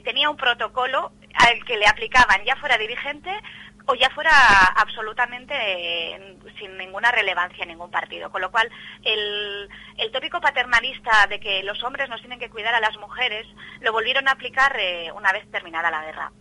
tenía 0.04 0.30
un 0.30 0.38
protocolo 0.38 1.12
al 1.34 1.64
que 1.66 1.78
le 1.78 1.88
aplicaban, 1.88 2.44
ya 2.44 2.56
fuera 2.56 2.78
dirigente, 2.78 3.32
o 3.88 3.96
ya 3.96 4.10
fuera 4.12 4.32
absolutamente 4.78 5.54
eh, 5.56 6.38
sin 6.60 6.78
ninguna 6.78 7.12
relevancia 7.12 7.64
en 7.64 7.70
ningún 7.70 7.92
partido. 7.92 8.32
Con 8.32 8.42
lo 8.42 8.52
cual, 8.52 8.70
el, 9.04 9.70
el, 9.98 10.12
tópico 10.12 10.40
paternalista 10.40 11.28
de 11.28 11.40
que 11.40 11.64
los 11.64 11.84
hombres 11.84 12.10
nos 12.10 12.22
tienen 12.22 12.40
que 12.40 12.50
cuidar 12.50 12.74
a 12.74 12.80
las 12.80 12.98
mujeres 12.98 13.48
lo 13.82 13.92
volvieron 13.92 14.28
a 14.28 14.32
aplicar 14.32 14.76
eh, 14.80 15.12
una 15.14 15.32
vez 15.32 15.50
terminada 15.52 15.92
la 15.92 16.06
guerra. 16.06 16.32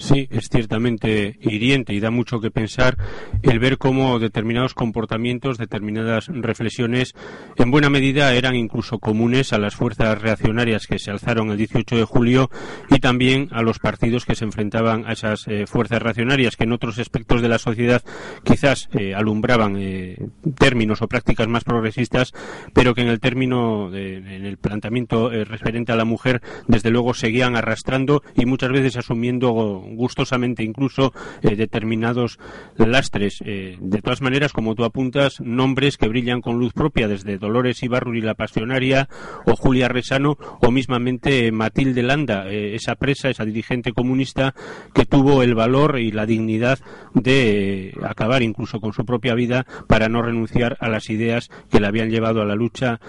Sí, 0.00 0.26
es 0.30 0.48
ciertamente 0.48 1.36
hiriente 1.42 1.92
y 1.92 2.00
da 2.00 2.10
mucho 2.10 2.40
que 2.40 2.50
pensar 2.50 2.96
el 3.42 3.58
ver 3.58 3.76
cómo 3.76 4.18
determinados 4.18 4.72
comportamientos, 4.72 5.58
determinadas 5.58 6.28
reflexiones, 6.28 7.14
en 7.58 7.70
buena 7.70 7.90
medida 7.90 8.32
eran 8.32 8.56
incluso 8.56 8.98
comunes 8.98 9.52
a 9.52 9.58
las 9.58 9.76
fuerzas 9.76 10.18
reaccionarias 10.18 10.86
que 10.86 10.98
se 10.98 11.10
alzaron 11.10 11.50
el 11.50 11.58
18 11.58 11.96
de 11.96 12.04
julio 12.04 12.50
y 12.88 12.98
también 13.00 13.48
a 13.52 13.60
los 13.60 13.78
partidos 13.78 14.24
que 14.24 14.34
se 14.34 14.46
enfrentaban 14.46 15.04
a 15.06 15.12
esas 15.12 15.46
eh, 15.48 15.66
fuerzas 15.66 16.00
reaccionarias 16.00 16.56
que 16.56 16.64
en 16.64 16.72
otros 16.72 16.98
aspectos 16.98 17.42
de 17.42 17.50
la 17.50 17.58
sociedad 17.58 18.02
quizás 18.42 18.88
eh, 18.94 19.14
alumbraban 19.14 19.76
eh, 19.76 20.16
términos 20.58 21.02
o 21.02 21.08
prácticas 21.08 21.46
más 21.46 21.64
progresistas, 21.64 22.32
pero 22.72 22.94
que 22.94 23.02
en 23.02 23.08
el 23.08 23.20
término, 23.20 23.94
en 23.94 24.46
el 24.46 24.56
planteamiento 24.56 25.28
referente 25.28 25.92
a 25.92 25.96
la 25.96 26.06
mujer, 26.06 26.40
desde 26.68 26.90
luego 26.90 27.12
seguían 27.12 27.54
arrastrando 27.54 28.22
y 28.34 28.46
muchas 28.46 28.70
veces 28.70 28.96
asumiendo 28.96 29.89
gustosamente 29.96 30.62
incluso 30.62 31.12
eh, 31.42 31.56
determinados 31.56 32.38
lastres. 32.76 33.42
Eh, 33.44 33.76
de 33.80 34.02
todas 34.02 34.22
maneras, 34.22 34.52
como 34.52 34.74
tú 34.74 34.84
apuntas, 34.84 35.40
nombres 35.40 35.96
que 35.96 36.08
brillan 36.08 36.40
con 36.40 36.58
luz 36.58 36.72
propia, 36.72 37.08
desde 37.08 37.38
Dolores 37.38 37.82
Ibarruri 37.82 38.20
la 38.20 38.34
Pasionaria 38.34 39.08
o 39.46 39.56
Julia 39.56 39.88
Resano 39.88 40.36
o 40.60 40.70
mismamente 40.70 41.50
Matilde 41.52 42.02
Landa, 42.02 42.48
eh, 42.48 42.74
esa 42.74 42.94
presa, 42.94 43.30
esa 43.30 43.44
dirigente 43.44 43.92
comunista 43.92 44.54
que 44.94 45.06
tuvo 45.06 45.42
el 45.42 45.54
valor 45.54 45.98
y 45.98 46.12
la 46.12 46.26
dignidad 46.26 46.78
de 47.14 47.94
acabar 48.02 48.42
incluso 48.42 48.80
con 48.80 48.92
su 48.92 49.04
propia 49.04 49.34
vida 49.34 49.66
para 49.86 50.08
no 50.08 50.22
renunciar 50.22 50.76
a 50.80 50.88
las 50.88 51.10
ideas 51.10 51.50
que 51.70 51.80
le 51.80 51.86
habían 51.86 52.10
llevado 52.10 52.42
a 52.42 52.46
la 52.46 52.54
lucha 52.54 53.00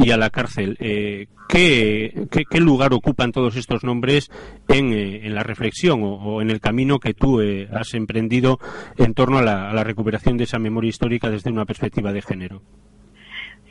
y 0.00 0.10
a 0.10 0.16
la 0.16 0.30
cárcel. 0.30 0.76
Eh, 0.80 1.26
¿qué, 1.48 2.60
lugar 2.60 2.92
ocupan 2.94 3.32
todos 3.32 3.56
estos 3.56 3.84
nombres 3.84 4.30
en, 4.68 4.92
eh, 4.92 5.28
la 5.30 5.42
reflexión 5.42 6.00
o, 6.02 6.40
en 6.40 6.50
el 6.50 6.60
camino 6.60 6.98
que 6.98 7.14
tú 7.14 7.40
eh, 7.40 7.68
has 7.72 7.94
emprendido 7.94 8.58
en 8.96 9.14
torno 9.14 9.38
a 9.38 9.42
la 9.42 9.84
recuperación 9.84 10.36
de 10.36 10.44
esa 10.44 10.58
memoria 10.58 10.88
histórica 10.88 11.30
desde 11.30 11.50
una 11.50 11.64
perspectiva 11.64 12.12
de 12.12 12.22
género? 12.22 12.62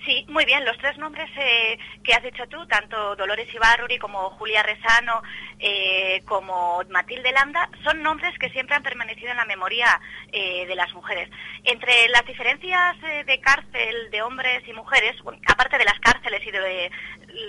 Sí, 0.09 0.25
muy 0.27 0.43
bien. 0.43 0.65
Los 0.65 0.75
tres 0.79 0.97
nombres 0.97 1.29
eh, 1.37 1.77
que 2.03 2.15
has 2.15 2.23
dicho 2.23 2.47
tú, 2.47 2.65
tanto 2.65 3.15
Dolores 3.15 3.53
Ibarruri 3.53 3.99
como 3.99 4.31
Julia 4.31 4.63
Resano, 4.63 5.21
eh, 5.59 6.23
como 6.25 6.81
Matilde 6.89 7.31
Landa, 7.31 7.69
son 7.83 8.01
nombres 8.01 8.35
que 8.39 8.49
siempre 8.49 8.75
han 8.75 8.81
permanecido 8.81 9.29
en 9.29 9.37
la 9.37 9.45
memoria 9.45 10.01
eh, 10.31 10.65
de 10.65 10.73
las 10.73 10.91
mujeres. 10.95 11.29
Entre 11.63 12.07
las 12.07 12.25
diferencias 12.25 12.99
de 12.99 13.39
cárcel 13.39 14.09
de 14.09 14.23
hombres 14.23 14.67
y 14.67 14.73
mujeres, 14.73 15.15
aparte 15.45 15.77
de 15.77 15.85
las 15.85 15.99
cárceles 15.99 16.41
y 16.43 16.49
de 16.49 16.91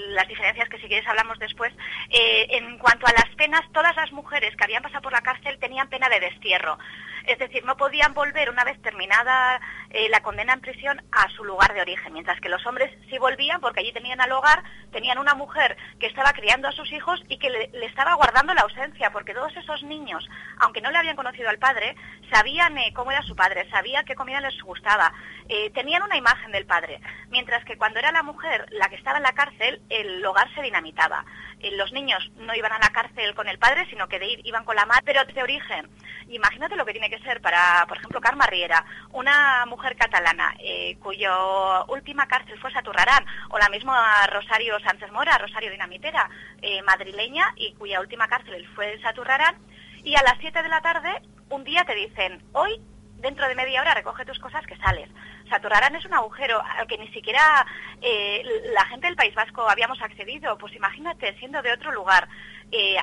las 0.08 0.28
diferencias 0.28 0.68
que 0.68 0.78
si 0.80 0.86
quieres 0.86 1.08
hablamos 1.08 1.38
después, 1.38 1.72
en 2.10 2.76
cuanto 2.76 3.06
a 3.06 3.12
las 3.12 3.34
penas, 3.36 3.62
todas 3.72 3.96
las 3.96 4.12
mujeres 4.12 4.54
que 4.54 4.64
habían 4.64 4.82
pasado 4.82 5.00
por 5.00 5.12
la 5.12 5.22
cárcel 5.22 5.58
tenían 5.58 5.88
pena 5.88 6.10
de 6.10 6.20
destierro. 6.20 6.78
Es 7.26 7.38
decir, 7.38 7.64
no 7.64 7.76
podían 7.76 8.14
volver 8.14 8.50
una 8.50 8.64
vez 8.64 8.80
terminada 8.82 9.60
eh, 9.90 10.08
la 10.08 10.20
condena 10.20 10.52
en 10.52 10.60
prisión 10.60 11.02
a 11.12 11.28
su 11.30 11.44
lugar 11.44 11.74
de 11.74 11.80
origen, 11.80 12.12
mientras 12.12 12.40
que 12.40 12.48
los 12.48 12.64
hombres 12.66 12.90
sí 13.08 13.18
volvían 13.18 13.60
porque 13.60 13.80
allí 13.80 13.92
tenían 13.92 14.20
al 14.20 14.32
hogar, 14.32 14.62
tenían 14.92 15.18
una 15.18 15.34
mujer 15.34 15.76
que 15.98 16.06
estaba 16.06 16.32
criando 16.32 16.68
a 16.68 16.72
sus 16.72 16.90
hijos 16.92 17.22
y 17.28 17.38
que 17.38 17.50
le, 17.50 17.70
estaba 17.86 18.14
guardando 18.14 18.54
la 18.54 18.62
ausencia, 18.62 19.10
porque 19.10 19.34
todos 19.34 19.56
esos 19.56 19.82
niños, 19.82 20.28
aunque 20.58 20.80
no 20.80 20.90
le 20.90 20.98
habían 20.98 21.16
conocido 21.16 21.48
al 21.48 21.58
padre, 21.58 21.96
sabían 22.32 22.76
eh, 22.78 22.92
cómo 22.94 23.10
era 23.10 23.22
su 23.22 23.34
padre, 23.34 23.68
sabían 23.70 24.04
qué 24.04 24.14
comida 24.14 24.40
les 24.40 24.60
gustaba, 24.62 25.12
eh, 25.48 25.70
tenían 25.70 26.02
una 26.02 26.16
imagen 26.16 26.52
del 26.52 26.66
padre, 26.66 27.00
mientras 27.28 27.64
que 27.64 27.76
cuando 27.76 27.98
era 27.98 28.12
la 28.12 28.22
mujer 28.22 28.66
la 28.70 28.88
que 28.88 28.96
estaba 28.96 29.18
en 29.18 29.24
la 29.24 29.32
cárcel, 29.32 29.82
el 29.88 30.24
hogar 30.24 30.52
se 30.54 30.62
dinamitaba. 30.62 31.24
Los 31.72 31.92
niños 31.92 32.30
no 32.36 32.54
iban 32.54 32.72
a 32.72 32.78
la 32.78 32.90
cárcel 32.90 33.34
con 33.34 33.48
el 33.48 33.58
padre, 33.58 33.86
sino 33.90 34.08
que 34.08 34.40
iban 34.44 34.64
con 34.64 34.76
la 34.76 34.86
madre, 34.86 35.02
pero 35.04 35.24
de 35.24 35.42
origen. 35.42 35.88
Imagínate 36.28 36.76
lo 36.76 36.86
que 36.86 36.92
tiene 36.92 37.10
que 37.10 37.18
ser 37.20 37.40
para, 37.40 37.84
por 37.88 37.98
ejemplo, 37.98 38.20
Carma 38.20 38.46
Riera, 38.46 38.84
una 39.12 39.66
mujer 39.66 39.96
catalana 39.96 40.54
eh, 40.58 40.96
cuyo 41.00 41.84
última 41.86 42.26
cárcel 42.26 42.58
fue 42.60 42.72
Saturrarán, 42.72 43.24
o 43.50 43.58
la 43.58 43.68
misma 43.68 44.26
Rosario 44.28 44.78
Sánchez 44.80 45.10
Mora, 45.12 45.38
Rosario 45.38 45.70
Dinamitera, 45.70 46.28
eh, 46.62 46.82
madrileña, 46.82 47.52
y 47.56 47.74
cuya 47.74 48.00
última 48.00 48.28
cárcel 48.28 48.66
fue 48.74 49.00
Saturrarán, 49.02 49.56
y 50.04 50.14
a 50.14 50.22
las 50.22 50.38
7 50.40 50.62
de 50.62 50.68
la 50.68 50.80
tarde 50.80 51.20
un 51.50 51.64
día 51.64 51.84
te 51.84 51.94
dicen, 51.94 52.42
hoy, 52.52 52.80
dentro 53.16 53.46
de 53.48 53.54
media 53.54 53.82
hora, 53.82 53.94
recoge 53.94 54.24
tus 54.24 54.38
cosas 54.38 54.64
que 54.66 54.76
sales. 54.76 55.10
Saturrarán 55.50 55.94
es 55.96 56.04
un 56.06 56.14
agujero 56.14 56.62
al 56.62 56.86
que 56.86 56.96
ni 56.96 57.08
siquiera 57.08 57.66
eh, 58.00 58.42
la 58.72 58.86
gente 58.86 59.08
del 59.08 59.16
País 59.16 59.34
Vasco 59.34 59.68
habíamos 59.68 60.00
accedido. 60.00 60.56
Pues 60.56 60.74
imagínate, 60.74 61.36
siendo 61.38 61.60
de 61.60 61.72
otro 61.72 61.92
lugar, 61.92 62.28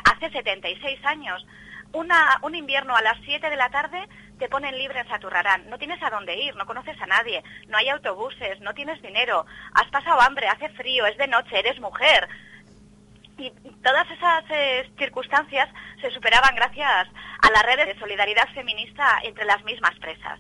hace 0.06 0.32
76 0.32 1.06
años, 1.06 1.45
un 2.41 2.56
invierno 2.56 2.95
a 2.95 3.02
las 3.02 3.18
7 3.26 3.50
de 3.50 3.56
la 3.56 3.70
tarde 3.70 4.08
te 4.39 4.50
ponen 4.50 4.78
libre 4.78 5.00
en 5.00 5.08
Saturrarán. 5.08 5.70
No 5.70 5.78
tienes 5.78 6.02
a 6.04 6.10
dónde 6.10 6.38
ir, 6.38 6.56
no 6.56 6.66
conoces 6.66 7.00
a 7.02 7.08
nadie, 7.08 7.43
no 7.68 7.78
hay 7.78 7.89
autobuses, 7.89 8.60
no 8.62 8.74
tienes 8.74 9.02
dinero, 9.02 9.45
has 9.74 9.89
pasado 9.89 10.22
hambre, 10.22 10.48
hace 10.48 10.70
frío, 10.70 11.06
es 11.06 11.18
de 11.18 11.28
noche, 11.28 11.60
eres 11.60 11.80
mujer. 11.80 12.28
Y 13.38 13.52
todas 13.84 14.10
esas 14.10 14.43
eh, 14.50 14.89
circunstancias 14.98 15.70
se 16.02 16.12
superaban 16.12 16.56
gracias 16.56 17.08
a 17.41 17.52
las 17.52 17.64
redes 17.64 17.88
de 17.88 18.00
solidaridad 18.00 18.48
feminista 18.54 19.20
entre 19.24 19.45
las 19.45 19.64
mismas 19.64 19.98
presas. 20.00 20.39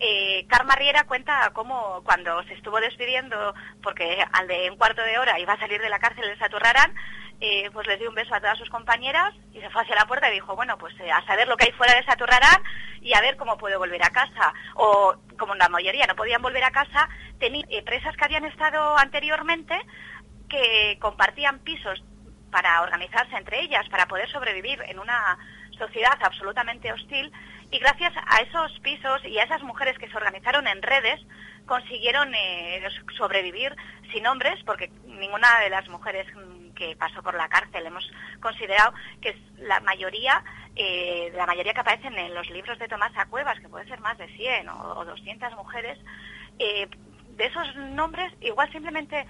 Eh, 0.00 0.46
Riera 0.76 1.04
cuenta 1.04 1.50
cómo 1.54 2.02
cuando 2.04 2.42
se 2.44 2.54
estuvo 2.54 2.80
despidiendo, 2.80 3.54
porque 3.82 4.24
al 4.32 4.46
de 4.46 4.70
un 4.70 4.76
cuarto 4.76 5.02
de 5.02 5.18
hora 5.18 5.38
iba 5.40 5.54
a 5.54 5.58
salir 5.58 5.80
de 5.80 5.88
la 5.88 5.98
cárcel 5.98 6.28
de 6.28 6.38
Saturrarán, 6.38 6.94
eh, 7.40 7.70
pues 7.72 7.86
les 7.86 7.98
dio 7.98 8.08
un 8.08 8.14
beso 8.14 8.34
a 8.34 8.40
todas 8.40 8.58
sus 8.58 8.68
compañeras 8.68 9.32
y 9.52 9.60
se 9.60 9.70
fue 9.70 9.82
hacia 9.82 9.94
la 9.94 10.06
puerta 10.06 10.28
y 10.28 10.34
dijo, 10.34 10.56
bueno, 10.56 10.76
pues 10.78 10.94
eh, 11.00 11.10
a 11.10 11.24
saber 11.24 11.46
lo 11.46 11.56
que 11.56 11.66
hay 11.66 11.72
fuera 11.72 11.94
de 11.94 12.04
Saturrarán 12.04 12.62
y 13.00 13.14
a 13.14 13.20
ver 13.20 13.36
cómo 13.36 13.58
puedo 13.58 13.78
volver 13.78 14.02
a 14.02 14.10
casa. 14.10 14.52
O, 14.74 15.14
como 15.38 15.54
la 15.54 15.68
mayoría 15.68 16.06
no 16.06 16.16
podían 16.16 16.42
volver 16.42 16.64
a 16.64 16.70
casa, 16.70 17.08
tenía 17.38 17.64
eh, 17.68 17.82
presas 17.82 18.16
que 18.16 18.24
habían 18.24 18.44
estado 18.44 18.96
anteriormente 18.98 19.74
que 20.48 20.98
compartían 21.00 21.60
pisos 21.60 22.02
para 22.50 22.82
organizarse 22.82 23.36
entre 23.36 23.60
ellas, 23.60 23.88
para 23.88 24.06
poder 24.06 24.28
sobrevivir 24.30 24.82
en 24.86 24.98
una 24.98 25.38
sociedad 25.78 26.18
absolutamente 26.20 26.92
hostil 26.92 27.32
y 27.70 27.78
gracias 27.78 28.12
a 28.16 28.40
esos 28.42 28.78
pisos 28.80 29.24
y 29.24 29.38
a 29.38 29.44
esas 29.44 29.62
mujeres 29.62 29.98
que 29.98 30.08
se 30.08 30.16
organizaron 30.16 30.66
en 30.66 30.82
redes 30.82 31.20
consiguieron 31.66 32.32
sobrevivir 33.16 33.76
sin 34.12 34.26
hombres 34.26 34.58
porque 34.64 34.90
ninguna 35.06 35.60
de 35.60 35.70
las 35.70 35.86
mujeres 35.88 36.26
que 36.78 36.96
pasó 36.96 37.22
por 37.22 37.34
la 37.34 37.48
cárcel. 37.48 37.84
Hemos 37.84 38.08
considerado 38.40 38.94
que 39.20 39.30
es 39.30 39.36
la 39.58 39.80
mayoría, 39.80 40.42
eh, 40.76 41.30
la 41.34 41.44
mayoría 41.44 41.74
que 41.74 41.80
aparecen 41.80 42.16
en 42.16 42.34
los 42.34 42.48
libros 42.50 42.78
de 42.78 42.88
Tomás 42.88 43.12
Cuevas, 43.28 43.58
que 43.60 43.68
puede 43.68 43.88
ser 43.88 44.00
más 44.00 44.16
de 44.16 44.28
100 44.28 44.68
o, 44.68 45.04
200 45.04 45.54
mujeres, 45.56 45.98
eh, 46.58 46.88
de 47.36 47.46
esos 47.46 47.76
nombres 47.76 48.32
igual 48.40 48.70
simplemente 48.72 49.26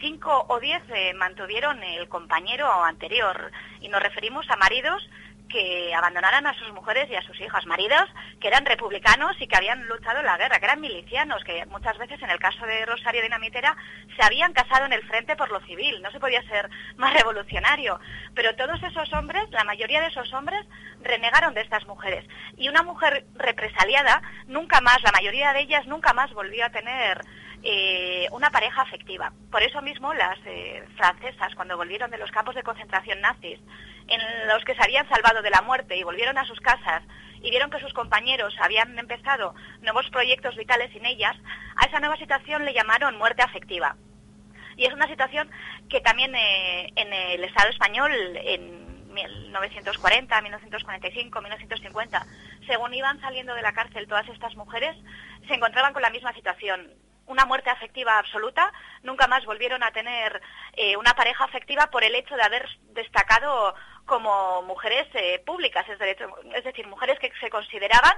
5 0.00 0.46
o 0.48 0.60
10 0.60 0.82
eh, 0.88 1.14
mantuvieron 1.14 1.82
el 1.82 2.08
compañero 2.08 2.70
anterior 2.84 3.50
y 3.80 3.88
nos 3.88 4.02
referimos 4.02 4.48
a 4.50 4.56
maridos 4.56 5.06
que 5.50 5.94
abandonaran 5.94 6.46
a 6.46 6.54
sus 6.54 6.72
mujeres 6.72 7.10
y 7.10 7.16
a 7.16 7.22
sus 7.22 7.38
hijas, 7.40 7.66
maridos 7.66 8.08
que 8.40 8.48
eran 8.48 8.64
republicanos 8.64 9.36
y 9.40 9.46
que 9.46 9.56
habían 9.56 9.86
luchado 9.86 10.20
en 10.20 10.26
la 10.26 10.38
guerra, 10.38 10.58
que 10.58 10.64
eran 10.64 10.80
milicianos, 10.80 11.44
que 11.44 11.66
muchas 11.66 11.98
veces 11.98 12.22
en 12.22 12.30
el 12.30 12.38
caso 12.38 12.64
de 12.64 12.86
Rosario 12.86 13.22
Dinamitera 13.22 13.76
se 14.16 14.22
habían 14.22 14.52
casado 14.52 14.86
en 14.86 14.92
el 14.92 15.06
frente 15.06 15.36
por 15.36 15.50
lo 15.50 15.60
civil, 15.60 16.00
no 16.00 16.10
se 16.10 16.20
podía 16.20 16.42
ser 16.48 16.70
más 16.96 17.12
revolucionario. 17.14 18.00
Pero 18.34 18.54
todos 18.56 18.82
esos 18.82 19.12
hombres, 19.12 19.44
la 19.50 19.64
mayoría 19.64 20.00
de 20.00 20.06
esos 20.06 20.32
hombres, 20.32 20.64
renegaron 21.02 21.54
de 21.54 21.62
estas 21.62 21.86
mujeres. 21.86 22.24
Y 22.56 22.68
una 22.68 22.82
mujer 22.82 23.26
represaliada 23.34 24.22
nunca 24.46 24.80
más, 24.80 25.02
la 25.02 25.12
mayoría 25.12 25.52
de 25.52 25.60
ellas 25.60 25.86
nunca 25.86 26.12
más 26.12 26.32
volvió 26.32 26.64
a 26.64 26.70
tener 26.70 27.20
eh, 27.62 28.26
una 28.32 28.50
pareja 28.50 28.82
afectiva. 28.82 29.32
Por 29.50 29.62
eso 29.62 29.82
mismo 29.82 30.14
las 30.14 30.38
eh, 30.46 30.82
francesas, 30.96 31.54
cuando 31.54 31.76
volvieron 31.76 32.10
de 32.10 32.16
los 32.16 32.30
campos 32.30 32.54
de 32.54 32.62
concentración 32.62 33.20
nazis, 33.20 33.58
en 34.10 34.48
los 34.48 34.64
que 34.64 34.74
se 34.74 34.82
habían 34.82 35.08
salvado 35.08 35.40
de 35.42 35.50
la 35.50 35.62
muerte 35.62 35.96
y 35.96 36.02
volvieron 36.02 36.36
a 36.36 36.44
sus 36.44 36.60
casas 36.60 37.02
y 37.42 37.50
vieron 37.50 37.70
que 37.70 37.80
sus 37.80 37.94
compañeros 37.94 38.54
habían 38.60 38.98
empezado 38.98 39.54
nuevos 39.80 40.08
proyectos 40.10 40.56
vitales 40.56 40.92
sin 40.92 41.06
ellas, 41.06 41.36
a 41.76 41.86
esa 41.86 42.00
nueva 42.00 42.16
situación 42.16 42.64
le 42.64 42.74
llamaron 42.74 43.16
muerte 43.16 43.42
afectiva. 43.42 43.96
Y 44.76 44.84
es 44.84 44.92
una 44.92 45.08
situación 45.08 45.50
que 45.88 46.00
también 46.00 46.34
eh, 46.34 46.92
en 46.96 47.12
el 47.12 47.44
Estado 47.44 47.70
español, 47.70 48.12
en 48.36 49.12
1940, 49.12 50.42
1945, 50.42 51.40
1950, 51.40 52.26
según 52.66 52.94
iban 52.94 53.20
saliendo 53.20 53.54
de 53.54 53.62
la 53.62 53.72
cárcel 53.72 54.06
todas 54.06 54.28
estas 54.28 54.54
mujeres, 54.56 54.96
se 55.48 55.54
encontraban 55.54 55.92
con 55.92 56.02
la 56.02 56.10
misma 56.10 56.32
situación 56.34 56.90
una 57.30 57.46
muerte 57.46 57.70
afectiva 57.70 58.18
absoluta, 58.18 58.72
nunca 59.02 59.28
más 59.28 59.44
volvieron 59.44 59.82
a 59.82 59.92
tener 59.92 60.42
eh, 60.76 60.96
una 60.96 61.14
pareja 61.14 61.44
afectiva 61.44 61.86
por 61.86 62.02
el 62.02 62.14
hecho 62.14 62.34
de 62.34 62.42
haber 62.42 62.68
destacado 62.92 63.74
como 64.04 64.62
mujeres 64.62 65.06
eh, 65.14 65.40
públicas, 65.46 65.86
es, 65.88 66.64
decir, 66.64 66.86
mujeres 66.88 67.18
que 67.20 67.30
se 67.40 67.48
consideraban 67.48 68.16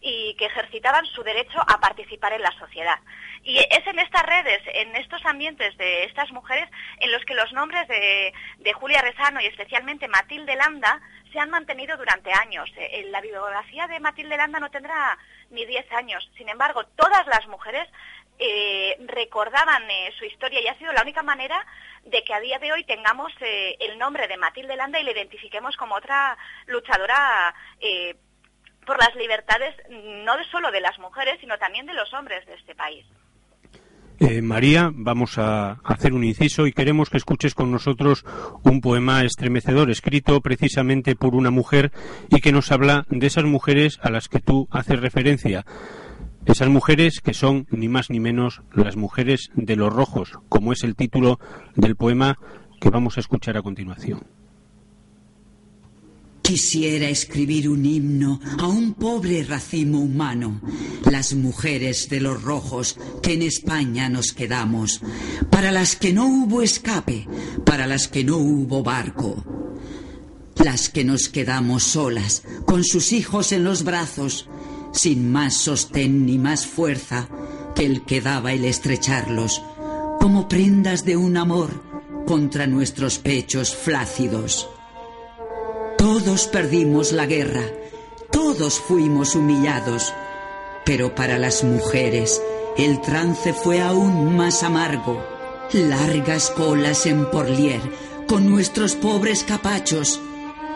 y 0.00 0.34
que 0.36 0.46
ejercitaban 0.46 1.06
su 1.06 1.22
derecho 1.22 1.60
a 1.60 1.78
participar 1.78 2.32
en 2.32 2.42
la 2.42 2.50
sociedad. 2.58 2.98
Y 3.42 3.58
es 3.58 3.86
en 3.86 3.98
estas 3.98 4.22
redes, 4.24 4.60
en 4.66 4.96
estos 4.96 5.24
ambientes 5.26 5.76
de 5.76 6.04
estas 6.04 6.30
mujeres, 6.32 6.68
en 6.98 7.12
los 7.12 7.24
que 7.24 7.34
los 7.34 7.52
nombres 7.52 7.86
de, 7.86 8.32
de 8.58 8.72
Julia 8.72 9.02
Rezano 9.02 9.40
y 9.40 9.46
especialmente 9.46 10.08
Matilde 10.08 10.56
Landa 10.56 11.00
se 11.32 11.38
han 11.38 11.50
mantenido 11.50 11.96
durante 11.96 12.32
años. 12.32 12.70
Eh, 12.76 13.06
la 13.10 13.20
bibliografía 13.20 13.86
de 13.86 14.00
Matilde 14.00 14.36
Landa 14.36 14.60
no 14.60 14.70
tendrá 14.70 15.18
ni 15.50 15.64
10 15.64 15.92
años. 15.92 16.28
Sin 16.36 16.48
embargo, 16.48 16.84
todas 16.96 17.26
las 17.26 17.46
mujeres 17.48 17.88
eh, 18.42 18.96
recordaban 19.06 19.82
eh, 19.90 20.10
su 20.18 20.24
historia 20.24 20.62
y 20.62 20.66
ha 20.66 20.78
sido 20.78 20.94
la 20.94 21.02
única 21.02 21.22
manera 21.22 21.66
de 22.04 22.24
que 22.24 22.32
a 22.32 22.40
día 22.40 22.58
de 22.58 22.72
hoy 22.72 22.84
tengamos 22.84 23.30
eh, 23.42 23.76
el 23.80 23.98
nombre 23.98 24.28
de 24.28 24.38
Matilde 24.38 24.76
Landa 24.76 24.98
y 24.98 25.04
le 25.04 25.12
identifiquemos 25.12 25.76
como 25.76 25.94
otra 25.94 26.38
luchadora 26.66 27.54
por 28.86 28.98
las 28.98 29.14
libertades 29.14 29.74
no 29.90 30.42
solo 30.50 30.70
de 30.70 30.80
las 30.80 30.98
mujeres, 30.98 31.38
sino 31.40 31.58
también 31.58 31.84
de 31.84 31.92
los 31.92 32.12
hombres 32.14 32.46
de 32.46 32.54
este 32.54 32.74
país. 32.74 33.04
María, 34.42 34.90
vamos 34.92 35.38
a 35.38 35.78
hacer 35.84 36.12
un 36.12 36.24
inciso 36.24 36.66
y 36.66 36.72
queremos 36.72 37.10
que 37.10 37.18
escuches 37.18 37.54
con 37.54 37.70
nosotros 37.70 38.24
un 38.62 38.80
poema 38.80 39.22
estremecedor 39.22 39.90
escrito 39.90 40.40
precisamente 40.40 41.14
por 41.14 41.34
una 41.34 41.50
mujer 41.50 41.92
y 42.30 42.40
que 42.40 42.52
nos 42.52 42.72
habla 42.72 43.06
de 43.08 43.26
esas 43.26 43.44
mujeres 43.44 43.98
a 44.02 44.10
las 44.10 44.28
que 44.28 44.40
tú 44.40 44.66
haces 44.70 45.00
referencia. 45.00 45.64
Esas 46.46 46.68
mujeres 46.68 47.20
que 47.20 47.34
son 47.34 47.66
ni 47.70 47.88
más 47.88 48.10
ni 48.10 48.18
menos 48.18 48.62
las 48.74 48.96
mujeres 48.96 49.50
de 49.54 49.76
los 49.76 49.92
rojos, 49.92 50.32
como 50.48 50.72
es 50.72 50.82
el 50.84 50.96
título 50.96 51.38
del 51.76 51.96
poema 51.96 52.38
que 52.80 52.90
vamos 52.90 53.16
a 53.16 53.20
escuchar 53.20 53.56
a 53.56 53.62
continuación. 53.62 54.22
Quisiera 56.42 57.08
escribir 57.08 57.68
un 57.68 57.84
himno 57.84 58.40
a 58.58 58.66
un 58.66 58.94
pobre 58.94 59.44
racimo 59.44 60.00
humano, 60.00 60.60
las 61.08 61.34
mujeres 61.34 62.08
de 62.08 62.20
los 62.20 62.42
rojos 62.42 62.98
que 63.22 63.34
en 63.34 63.42
España 63.42 64.08
nos 64.08 64.32
quedamos, 64.32 65.00
para 65.50 65.70
las 65.70 65.94
que 65.94 66.12
no 66.12 66.26
hubo 66.26 66.62
escape, 66.62 67.28
para 67.64 67.86
las 67.86 68.08
que 68.08 68.24
no 68.24 68.38
hubo 68.38 68.82
barco, 68.82 69.44
las 70.56 70.88
que 70.88 71.04
nos 71.04 71.28
quedamos 71.28 71.84
solas, 71.84 72.42
con 72.64 72.82
sus 72.82 73.12
hijos 73.12 73.52
en 73.52 73.62
los 73.62 73.84
brazos, 73.84 74.48
sin 74.92 75.30
más 75.30 75.54
sostén 75.54 76.26
ni 76.26 76.38
más 76.38 76.66
fuerza 76.66 77.28
que 77.74 77.86
el 77.86 78.02
que 78.02 78.20
daba 78.20 78.52
el 78.52 78.64
estrecharlos, 78.64 79.62
como 80.20 80.48
prendas 80.48 81.04
de 81.04 81.16
un 81.16 81.36
amor 81.36 81.82
contra 82.26 82.66
nuestros 82.66 83.18
pechos 83.18 83.74
flácidos. 83.74 84.68
Todos 85.98 86.46
perdimos 86.46 87.12
la 87.12 87.26
guerra, 87.26 87.64
todos 88.30 88.80
fuimos 88.80 89.34
humillados, 89.34 90.12
pero 90.84 91.14
para 91.14 91.38
las 91.38 91.64
mujeres 91.64 92.40
el 92.76 93.00
trance 93.00 93.52
fue 93.52 93.80
aún 93.80 94.36
más 94.36 94.62
amargo. 94.62 95.22
Largas 95.72 96.50
colas 96.50 97.06
en 97.06 97.30
Porlier, 97.30 97.80
con 98.26 98.48
nuestros 98.48 98.94
pobres 98.94 99.44
capachos, 99.44 100.20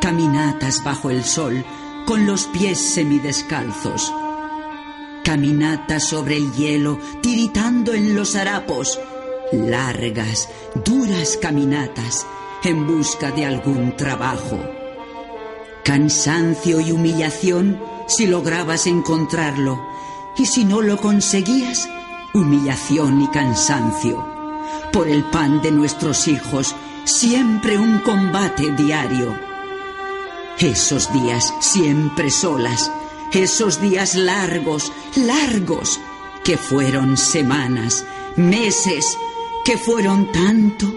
caminatas 0.00 0.82
bajo 0.84 1.10
el 1.10 1.24
sol, 1.24 1.64
con 2.06 2.26
los 2.26 2.46
pies 2.46 2.78
semidescalzos. 2.78 4.12
Caminata 5.24 6.00
sobre 6.00 6.36
el 6.36 6.52
hielo, 6.52 6.98
tiritando 7.22 7.94
en 7.94 8.14
los 8.14 8.36
harapos. 8.36 9.00
Largas, 9.52 10.48
duras 10.84 11.38
caminatas 11.40 12.26
en 12.64 12.86
busca 12.86 13.30
de 13.30 13.46
algún 13.46 13.96
trabajo. 13.96 14.58
Cansancio 15.84 16.80
y 16.80 16.92
humillación 16.92 17.80
si 18.06 18.26
lograbas 18.26 18.86
encontrarlo, 18.86 19.80
y 20.36 20.46
si 20.46 20.64
no 20.64 20.82
lo 20.82 20.96
conseguías, 20.96 21.88
humillación 22.32 23.22
y 23.22 23.28
cansancio. 23.28 24.26
Por 24.92 25.08
el 25.08 25.24
pan 25.24 25.62
de 25.62 25.70
nuestros 25.70 26.28
hijos, 26.28 26.74
siempre 27.04 27.78
un 27.78 27.98
combate 28.00 28.72
diario. 28.72 29.43
Esos 30.58 31.12
días 31.12 31.52
siempre 31.60 32.30
solas, 32.30 32.90
esos 33.32 33.80
días 33.80 34.14
largos, 34.14 34.92
largos, 35.16 36.00
que 36.44 36.56
fueron 36.56 37.16
semanas, 37.16 38.06
meses, 38.36 39.18
que 39.64 39.76
fueron 39.76 40.30
tanto, 40.30 40.94